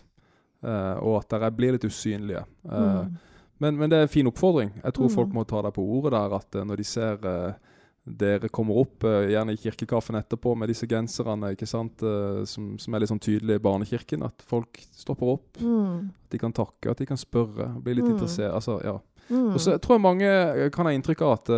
uh, 0.62 1.02
og 1.02 1.24
at 1.24 1.34
dere 1.34 1.50
blir 1.56 1.76
litt 1.76 1.88
usynlige. 1.90 2.46
Uh, 2.62 3.08
mm. 3.10 3.18
Men, 3.62 3.78
men, 3.78 3.92
det 3.92 4.00
er 4.00 4.08
en 4.08 4.12
fin 4.12 4.30
oppfordring. 4.30 4.72
Jeg 4.82 4.96
tror 4.98 5.10
mm. 5.10 5.14
folk 5.14 5.36
må 5.36 5.44
ta 5.46 5.62
deg 5.62 5.76
på 5.76 5.84
ordet 5.98 6.16
der. 6.16 6.34
At 6.40 6.58
uh, 6.58 6.64
når 6.66 6.82
de 6.82 6.86
ser 6.88 7.20
uh, 7.22 7.76
dere 8.02 8.50
kommer 8.50 8.80
opp, 8.82 9.06
uh, 9.06 9.28
gjerne 9.30 9.54
i 9.54 9.60
kirkekaffen 9.62 10.18
etterpå 10.18 10.56
med 10.58 10.72
disse 10.72 10.90
genserne 10.90 11.52
ikke 11.54 11.70
sant, 11.70 12.02
som, 12.50 12.72
som, 12.82 12.96
er 12.96 13.04
litt 13.04 13.12
sånn 13.12 13.22
tydelige 13.22 13.62
i 13.62 13.64
barnekirken, 13.68 14.26
at 14.26 14.42
folk 14.50 14.82
stopper 14.98 15.36
opp. 15.36 15.62
Mm. 15.62 16.10
At 16.10 16.34
de 16.34 16.42
kan 16.42 16.58
takke, 16.58 16.90
at 16.90 17.04
de 17.04 17.10
kan 17.12 17.22
spørre, 17.22 17.70
bli 17.86 18.00
litt 18.00 18.10
mm. 18.10 18.16
interessert. 18.16 18.56
Altså, 18.58 18.80
ja. 18.82 18.98
Mm. 19.30 19.54
Og 19.54 19.62
så 19.62 19.78
tror 19.78 20.00
jeg 20.00 20.06
mange 20.08 20.34
kan 20.74 20.90
ha 20.90 20.96
inntrykk 20.98 21.22
av 21.24 21.38
at, 21.38 21.54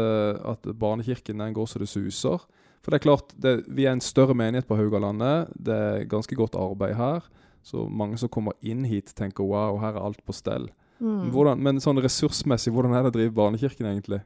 at 0.51 0.67
barnekirken 0.77 1.39
den 1.39 1.55
går 1.55 1.71
så 1.71 1.79
det 1.81 1.89
suser. 1.89 2.43
For 2.83 2.91
det 2.91 2.99
er 2.99 3.07
klart, 3.07 3.31
det, 3.39 3.55
vi 3.71 3.87
er 3.87 3.95
en 3.95 4.03
større 4.03 4.35
menighet 4.35 4.67
på 4.67 4.75
Haugalandet. 4.75 5.55
Det 5.55 5.79
er 5.87 6.07
ganske 6.11 6.35
godt 6.35 6.59
arbeid 6.59 6.97
her. 6.99 7.23
Så 7.63 7.87
mange 7.87 8.19
som 8.19 8.27
kommer 8.27 8.59
inn 8.59 8.83
hit, 8.83 9.15
tenker 9.15 9.47
wow, 9.47 9.79
her 9.79 9.95
er 9.95 10.03
alt 10.03 10.19
på 10.27 10.35
stell. 10.35 10.67
Mm. 11.03 11.31
Hvordan, 11.33 11.59
men 11.59 11.81
sånn 11.83 11.99
ressursmessig, 11.99 12.71
hvordan 12.71 12.95
er 12.95 13.03
det 13.03 13.11
å 13.11 13.17
drive 13.17 13.35
barnekirken 13.35 13.89
egentlig? 13.89 14.21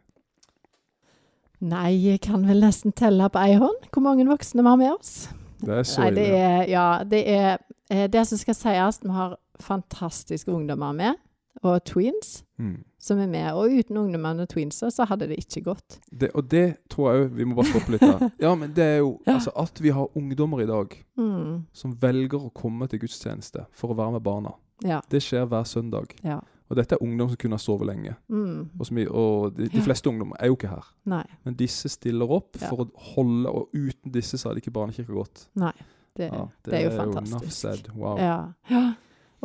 Nei, 1.66 1.96
jeg 1.98 2.22
kan 2.22 2.44
vel 2.46 2.62
nesten 2.62 2.94
telle 2.94 3.32
på 3.34 3.42
ei 3.42 3.56
hånd 3.58 3.88
hvor 3.90 4.04
mange 4.06 4.28
voksne 4.30 4.62
vi 4.62 4.70
har 4.70 4.78
med 4.78 4.94
oss. 4.94 5.14
Det 5.58 5.74
er 5.74 5.88
så 5.90 6.04
Nei, 6.04 6.12
det 6.14 6.26
er, 6.38 6.60
ja, 6.70 6.90
det 7.02 7.24
er 7.34 7.48
eh, 7.90 8.06
det 8.14 8.22
som 8.30 8.38
skal 8.38 8.58
sies. 8.58 9.00
Vi 9.02 9.14
har 9.16 9.40
fantastiske 9.64 10.54
ungdommer 10.54 10.94
med, 10.94 11.18
og 11.64 11.80
twins 11.90 12.44
mm. 12.62 12.76
som 13.02 13.24
er 13.24 13.32
med. 13.32 13.48
Og 13.58 13.74
uten 13.80 13.98
ungdommene 13.98 14.46
og 14.46 14.52
tweensa, 14.52 14.92
så 14.94 15.08
hadde 15.10 15.32
det 15.32 15.40
ikke 15.42 15.64
gått. 15.72 15.98
Det, 16.12 16.30
og 16.38 16.46
det 16.52 16.68
tror 16.94 17.10
jeg 17.10 17.24
òg 17.24 17.40
Vi 17.40 17.48
må 17.50 17.58
bare 17.58 17.72
stoppe 17.72 17.96
litt 17.96 18.06
der. 18.06 18.28
Ja, 18.46 18.54
men 18.54 18.76
det 18.78 18.86
er 18.86 19.00
jo 19.02 19.16
altså, 19.26 19.56
At 19.58 19.82
vi 19.82 19.96
har 19.98 20.14
ungdommer 20.18 20.62
i 20.62 20.70
dag 20.70 20.94
mm. 21.18 21.66
som 21.74 21.98
velger 21.98 22.38
å 22.38 22.54
komme 22.54 22.86
til 22.92 23.02
gudstjeneste 23.02 23.66
for 23.74 23.96
å 23.96 23.98
være 23.98 24.20
med 24.20 24.26
barna. 24.30 24.54
Ja. 24.86 25.02
Det 25.10 25.24
skjer 25.26 25.50
hver 25.50 25.66
søndag. 25.66 26.14
Ja. 26.22 26.38
Og 26.68 26.76
dette 26.76 26.98
er 26.98 27.04
ungdom 27.04 27.30
som 27.32 27.40
kunne 27.40 27.58
ha 27.58 27.64
sovet 27.64 27.88
lenge. 27.88 28.14
Mm. 28.28 28.70
Og, 28.76 28.88
vi, 28.92 29.06
og 29.08 29.56
de, 29.56 29.70
de, 29.72 29.84
fleste 29.86 30.10
ungdommer 30.12 30.40
er 30.40 30.52
jo 30.52 30.58
ikke 30.58 30.72
her. 30.72 30.90
Nei. 31.08 31.24
Men 31.48 31.56
disse 31.60 31.92
stiller 31.92 32.34
opp 32.38 32.60
ja. 32.60 32.68
for 32.68 32.84
å 32.84 32.88
holde, 33.14 33.52
og 33.52 33.70
uten 33.72 34.14
disse 34.14 34.40
så 34.40 34.52
hadde 34.52 34.64
ikke 34.64 34.76
barnekirka 34.76 35.16
gått. 35.16 35.48
Nei, 35.60 35.74
det, 36.20 36.28
ja, 36.28 36.46
det, 36.66 36.72
det 36.72 36.80
er 36.82 36.88
jo 36.90 36.96
fantastisk. 36.98 37.92
Jo 37.94 38.04
wow. 38.04 38.20
ja. 38.22 38.40
ja. 38.72 38.86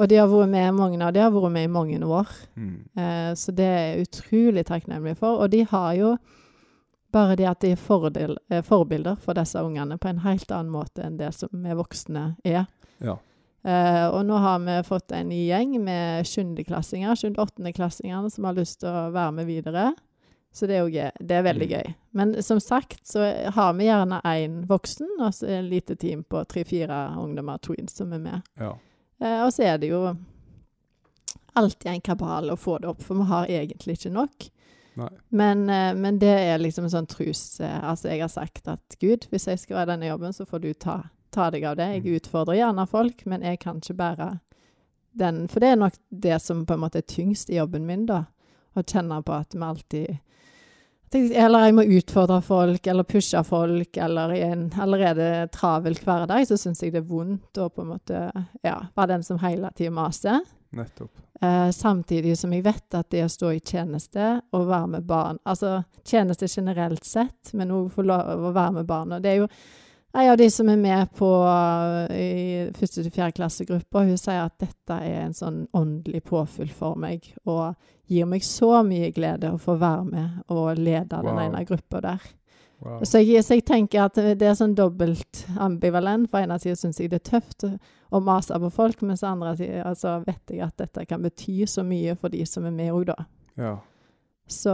Og 0.01 0.09
de 0.09 0.17
har 0.17 0.29
vært 0.31 0.49
med 0.49 0.75
mange 0.75 1.01
av 1.05 1.13
de 1.13 1.21
har 1.21 1.33
vært 1.35 1.53
med 1.53 1.67
i 1.69 1.73
mange 1.73 1.99
år. 2.01 2.31
Mm. 2.57 2.77
Eh, 2.97 3.33
så 3.39 3.53
det 3.55 3.67
er 3.69 3.83
jeg 3.83 4.07
utrolig 4.07 4.65
takknemlig 4.69 5.19
for. 5.21 5.43
Og 5.45 5.53
de 5.53 5.67
har 5.69 5.91
jo 5.99 6.15
bare 7.13 7.37
det 7.37 7.49
at 7.51 7.61
de 7.61 7.75
er 7.75 7.81
fordel, 7.81 8.39
eh, 8.49 8.63
forbilder 8.65 9.19
for 9.21 9.37
disse 9.37 9.61
ungene 9.61 9.99
på 10.01 10.09
en 10.09 10.23
helt 10.25 10.49
annen 10.51 10.73
måte 10.73 11.05
enn 11.05 11.19
det 11.21 11.29
som 11.37 11.53
vi 11.53 11.77
voksne 11.77 12.25
er. 12.49 12.65
Ja. 13.05 13.19
Uh, 13.63 14.09
og 14.11 14.25
nå 14.27 14.39
har 14.43 14.59
vi 14.59 14.81
fått 14.83 15.13
en 15.15 15.29
ny 15.31 15.45
gjeng 15.47 15.77
med 15.85 16.27
7.-klassinger, 16.27 17.15
7.-8.-klassingene 17.15 18.31
som 18.31 18.49
har 18.49 18.57
lyst 18.57 18.81
til 18.83 18.91
å 18.91 19.13
være 19.15 19.37
med 19.37 19.47
videre. 19.47 19.93
Så 20.53 20.67
det 20.67 20.77
er, 20.77 20.83
jo, 20.83 21.05
det 21.23 21.37
er 21.37 21.45
veldig 21.47 21.69
mm. 21.69 21.75
gøy. 21.77 21.93
Men 22.19 22.35
som 22.43 22.59
sagt 22.61 23.07
så 23.09 23.25
har 23.55 23.77
vi 23.79 23.87
gjerne 23.87 24.19
én 24.29 24.59
voksen 24.69 25.15
og 25.21 25.31
så 25.33 25.47
et 25.49 25.71
lite 25.71 25.97
team 25.97 26.27
på 26.29 26.43
tre-fire 26.51 27.05
ungdommer, 27.23 27.63
tweens, 27.63 27.95
som 27.97 28.13
er 28.13 28.21
med. 28.25 28.51
Ja. 28.61 28.75
Uh, 29.23 29.39
og 29.47 29.55
så 29.55 29.69
er 29.71 29.79
det 29.79 29.93
jo 29.93 30.03
alltid 31.55 31.89
en 31.93 32.05
kabal 32.05 32.51
å 32.51 32.59
få 32.59 32.81
det 32.83 32.91
opp, 32.91 33.07
for 33.07 33.23
vi 33.23 33.31
har 33.31 33.57
egentlig 33.63 34.01
ikke 34.01 34.15
nok. 34.19 34.51
Men, 35.31 35.69
uh, 35.71 35.95
men, 35.95 36.19
det 36.21 36.35
er 36.35 36.61
liksom 36.61 36.85
en 36.85 36.93
sånn 36.93 37.07
trus 37.09 37.63
Altså, 37.63 38.11
jeg 38.11 38.21
har 38.21 38.29
sagt 38.29 38.67
at 38.69 38.99
Gud, 39.01 39.25
hvis 39.31 39.47
jeg 39.49 39.63
skal 39.63 39.79
være 39.79 39.95
denne 39.95 40.11
jobben, 40.11 40.35
så 40.37 40.45
får 40.45 40.67
du 40.67 40.73
ta 40.75 40.99
ta 41.33 41.51
deg 41.51 41.65
av 41.69 41.79
det. 41.81 41.89
Jeg 41.97 42.05
mm. 42.05 42.11
utfordrer 42.19 42.61
gjerne 42.61 42.89
folk, 42.91 43.25
men 43.31 43.47
jeg 43.47 43.61
kan 43.63 43.81
ikke 43.83 43.99
bære 43.99 44.29
den. 45.23 45.47
For 45.53 45.65
det 45.65 45.73
er 45.73 45.81
nok 45.81 45.97
det 46.25 46.39
som 46.43 46.67
på 46.67 46.77
en 46.77 46.85
måte 46.85 47.03
er 47.03 47.09
tyngst 47.09 47.51
i 47.53 47.59
jobben 47.59 47.89
min, 47.89 48.07
da. 48.09 48.25
Å 48.73 48.85
kjenne 48.85 49.19
på 49.25 49.35
at 49.37 49.53
vi 49.53 49.65
alltid 49.67 50.21
eller 51.13 51.67
jeg 51.67 51.75
må 51.77 51.83
utfordre 51.99 52.39
folk, 52.41 52.87
eller 52.89 53.05
pushe 53.05 53.43
folk, 53.45 53.97
eller 54.01 54.33
i 54.33 54.41
en 54.47 54.63
allerede 54.81 55.27
travel 55.53 55.99
hverdag, 56.01 56.47
så 56.49 56.57
syns 56.57 56.81
jeg 56.83 56.95
det 56.95 57.03
er 57.03 57.11
vondt 57.11 57.61
å 57.61 57.69
på 57.69 57.85
en 57.85 57.91
måte 57.91 58.21
ja, 58.65 58.79
være 58.97 59.11
den 59.11 59.27
som 59.27 59.41
hele 59.43 59.69
tida 59.77 59.93
maser. 59.93 60.41
Nettopp. 60.73 61.13
Eh, 61.43 61.69
samtidig 61.77 62.39
som 62.39 62.53
jeg 62.55 62.65
vet 62.65 62.97
at 62.97 63.11
det 63.13 63.27
å 63.27 63.31
stå 63.33 63.51
i 63.53 63.61
tjeneste 63.61 64.39
og 64.55 64.69
være 64.69 64.93
med 64.93 65.07
barn 65.09 65.41
Altså 65.43 65.81
tjeneste 66.07 66.47
generelt 66.49 67.05
sett, 67.05 67.51
men 67.59 67.75
òg 67.75 67.91
få 67.93 68.05
lov 68.07 68.47
å 68.47 68.53
være 68.55 68.77
med 68.79 68.87
barna. 68.89 69.19
Det 69.21 69.33
er 69.33 69.43
jo 69.43 69.49
Ei 70.13 70.29
av 70.29 70.37
de 70.37 70.51
som 70.53 70.69
er 70.69 70.77
med 70.77 71.13
på 71.17 71.29
uh, 71.41 72.05
i 72.13 72.69
første 72.77 73.01
til 73.01 73.13
fjerde 73.15 73.37
klassegruppa, 73.39 74.03
hun 74.05 74.19
sier 74.21 74.43
at 74.45 74.59
dette 74.61 74.99
er 75.01 75.23
en 75.23 75.33
sånn 75.37 75.63
åndelig 75.73 76.21
påfyll 76.29 76.69
for 76.69 76.99
meg, 77.01 77.31
og 77.49 77.73
gir 78.13 78.29
meg 78.29 78.45
så 78.45 78.83
mye 78.85 79.09
glede 79.17 79.55
å 79.55 79.61
få 79.61 79.79
være 79.81 80.05
med 80.11 80.53
og 80.53 80.77
lede 80.77 81.17
wow. 81.17 81.31
den 81.31 81.41
ene 81.47 81.65
gruppa 81.65 82.03
der. 82.05 82.27
Wow. 82.83 82.99
Så, 83.07 83.23
jeg, 83.23 83.41
så, 83.47 83.57
jeg, 83.57 83.65
tenker 83.65 84.05
at 84.05 84.19
det 84.19 84.43
er 84.43 84.57
sånn 84.59 84.75
dobbelt 84.77 85.45
ambivalent. 85.57 86.29
På 86.33 86.41
ene 86.43 86.59
sida 86.61 86.75
syns 86.77 86.99
jeg 87.01 87.13
det 87.13 87.21
er 87.23 87.29
tøft 87.31 87.65
å 87.65 88.21
mase 88.21 88.59
på 88.59 88.73
folk, 88.75 89.05
mens 89.07 89.23
på 89.23 89.31
andre 89.31 89.55
sida 89.61 89.85
altså, 89.87 90.19
vet 90.27 90.53
jeg 90.53 90.65
at 90.67 90.77
dette 90.83 91.07
kan 91.09 91.23
bety 91.23 91.63
så 91.71 91.87
mye 91.87 92.19
for 92.19 92.35
de 92.35 92.43
som 92.49 92.67
er 92.69 92.75
med 92.75 92.93
òg, 92.93 93.07
da. 93.15 93.17
Ja. 93.57 93.77
Så 94.49 94.73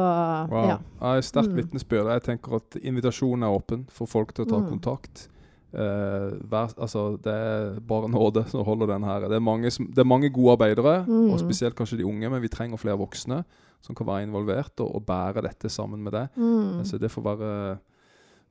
wow. 0.50 0.68
ja. 0.68 0.78
ja 1.00 1.20
Sterkt 1.22 1.52
mm. 1.52 1.56
vitnesbyrd. 1.62 2.08
Jeg 2.16 2.22
tenker 2.26 2.56
at 2.58 2.78
invitasjonen 2.82 3.44
er 3.46 3.54
åpen 3.58 3.84
for 3.94 4.06
folk 4.10 4.32
til 4.34 4.46
å 4.46 4.48
ta 4.50 4.58
mm. 4.62 4.68
kontakt. 4.72 5.28
eh, 5.72 6.30
vær, 6.48 6.72
altså, 6.80 7.18
det 7.22 7.34
er 7.34 7.80
bare 7.80 8.08
nåde 8.08 8.46
som 8.48 8.64
holder 8.64 8.86
den 8.94 9.04
her. 9.04 9.28
Det 9.28 9.36
er 9.36 9.44
mange, 9.44 9.70
som, 9.70 9.86
det 9.92 9.98
er 10.02 10.08
mange 10.08 10.30
gode 10.32 10.56
arbeidere, 10.56 11.04
Mm. 11.06 11.30
og 11.32 11.38
spesielt 11.40 11.76
kanskje 11.76 11.98
de 12.00 12.06
unge, 12.08 12.30
men 12.30 12.40
vi 12.42 12.48
trenger 12.48 12.76
flere 12.80 12.98
voksne 12.98 13.44
som 13.84 13.94
kan 13.94 14.06
være 14.08 14.24
involvert 14.26 14.80
og, 14.80 14.94
og 14.96 15.04
bære 15.06 15.42
dette 15.44 15.68
sammen 15.70 16.02
med 16.02 16.12
deg. 16.12 16.28
Mm. 16.36 16.84
Så 16.84 16.98
det 16.98 17.10
får 17.12 17.22
være 17.28 17.52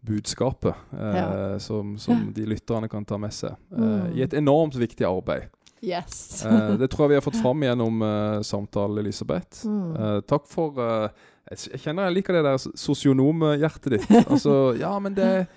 budskapet 0.07 0.73
eh, 0.93 1.15
Ja. 1.17 1.59
som, 1.59 1.97
som 1.97 2.31
de 2.33 2.45
lytterne 2.45 2.87
kan 2.87 3.05
ta 3.05 3.17
med 3.17 3.33
seg. 3.33 3.57
Eh, 3.73 3.77
Mm. 3.81 4.13
I 4.15 4.21
et 4.23 4.33
enormt 4.33 4.77
viktig 4.79 5.03
arbeid. 5.05 5.49
Yes. 5.87 6.43
Eh, 6.45 6.73
det 6.81 6.89
tror 6.91 7.05
jeg 7.07 7.15
vi 7.15 7.19
har 7.21 7.25
fått 7.25 7.39
fram 7.41 7.63
gjennom 7.63 8.01
uh, 8.03 8.41
samtalen, 8.45 8.99
Elisabeth. 9.01 9.63
Mm. 9.67 9.95
Eh, 9.95 10.17
takk 10.27 10.45
for 10.51 10.75
jeg, 10.81 11.79
kjenner 11.79 12.09
jeg 12.09 12.17
liker 12.17 12.35
det 12.37 12.43
der 12.43 12.59
sosionomhjertet 12.75 13.95
ditt. 13.95 14.09
Altså, 14.31 14.75
ja, 14.79 14.91
men 14.99 15.15
det 15.17 15.47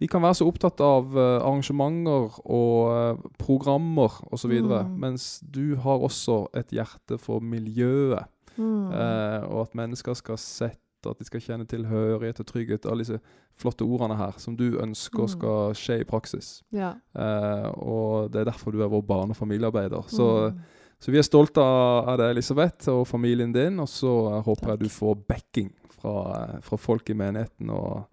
Vi 0.00 0.08
kan 0.08 0.22
være 0.24 0.38
så 0.38 0.46
opptatt 0.48 0.80
av 0.80 1.12
arrangementer 1.20 2.38
og 2.48 3.18
programmer 3.40 4.14
osv., 4.32 4.54
Mm. 4.64 4.94
mens 5.00 5.40
du 5.44 5.76
har 5.76 6.00
også 6.00 6.46
et 6.56 6.70
hjerte 6.72 7.18
for 7.20 7.40
miljøet. 7.44 8.24
Mm. 8.56 8.92
Eh, 8.92 9.42
og 9.50 9.66
at 9.66 9.74
mennesker 9.76 10.16
skal 10.16 10.38
sette, 10.40 10.78
at 11.06 11.18
de 11.18 11.24
skal 11.24 11.40
kjenne 11.40 11.66
tilhørighet 11.66 12.40
og 12.40 12.46
trygghet. 12.46 12.86
Alle 12.86 13.04
disse 13.04 13.20
flotte 13.56 13.82
ordene 13.82 14.16
her 14.16 14.32
som 14.38 14.56
du 14.56 14.78
ønsker 14.80 15.22
Mm. 15.22 15.28
skal 15.28 15.74
skje 15.74 16.00
i 16.00 16.04
praksis. 16.04 16.62
ja. 16.72 16.94
Eh, 17.16 17.70
og 17.78 18.30
det 18.32 18.40
er 18.40 18.44
derfor 18.52 18.70
du 18.72 18.82
er 18.82 18.88
vår 18.88 19.02
barne- 19.02 19.30
og 19.30 19.36
familiearbeider. 19.36 20.02
Så, 20.08 20.50
Mm. 20.52 20.58
så 21.00 21.10
vi 21.10 21.18
er 21.18 21.22
stolte 21.22 21.58
av, 21.60 22.16
deg, 22.18 22.30
Elisabeth, 22.30 22.88
og 22.88 23.06
familien 23.06 23.52
din. 23.52 23.78
Og 23.80 23.88
så 23.88 24.42
håper 24.42 24.44
håper 24.44 24.68
jeg 24.68 24.78
du 24.80 24.88
får 24.88 25.14
backing 25.28 25.72
fra, 25.90 26.54
eh, 26.54 26.60
fra 26.60 26.76
folk 26.76 27.08
i 27.10 27.14
menigheten. 27.14 27.70
Og 27.70 28.04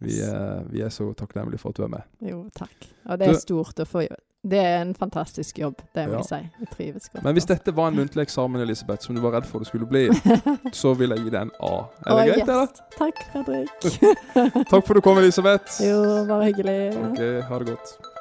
vi 0.00 0.20
er, 0.20 0.64
vi 0.70 0.80
er 0.80 0.88
så 0.88 1.14
takknemlige 1.14 1.58
for 1.58 1.68
at 1.70 1.76
du 1.76 1.82
er 1.84 1.88
med. 1.88 2.02
Jo, 2.22 2.48
takk. 2.56 2.88
Og 3.06 3.18
det 3.18 3.28
er 3.28 3.34
stort 3.34 3.74
å 3.80 3.84
få. 3.86 4.06
Det 4.44 4.58
er 4.60 4.82
en 4.82 4.94
fantastisk 4.94 5.58
jobb, 5.58 5.78
det 5.94 6.06
må 6.08 6.12
Ja. 6.12 6.18
jeg 6.18 6.24
si. 6.28 6.40
Jeg 6.60 6.68
trives 6.76 7.08
godt. 7.08 7.24
Men 7.24 7.32
hvis 7.34 7.44
altså. 7.48 7.54
dette 7.54 7.76
var 7.76 7.88
en 7.88 7.96
muntlig 7.96 8.22
eksamen, 8.26 8.60
Elisabeth, 8.60 9.02
som 9.06 9.14
du 9.16 9.20
var 9.24 9.32
redd 9.38 9.46
for 9.48 9.58
det 9.58 9.66
skulle 9.70 9.86
bli, 9.88 10.08
så 10.82 10.92
vil 10.94 11.10
jeg 11.16 11.18
gi 11.24 11.30
deg 11.30 11.40
en 11.46 11.50
A. 11.62 11.74
Er 12.06 12.16
det 12.16 12.26
det 12.26 12.34
greit, 12.34 12.48
eller? 12.48 12.68
yes. 12.68 12.82
Takk, 12.98 13.22
Fredrik. 13.32 14.66
Takk 14.68 14.86
for 14.86 14.92
at 14.92 14.96
du 14.96 15.00
kom, 15.00 15.18
Elisabeth. 15.18 15.80
jo, 15.80 16.02
bare 16.28 16.44
hyggelig. 16.50 16.78
Ok, 17.08 17.22
ha 17.48 17.58
det 17.58 17.66
godt. 17.72 18.13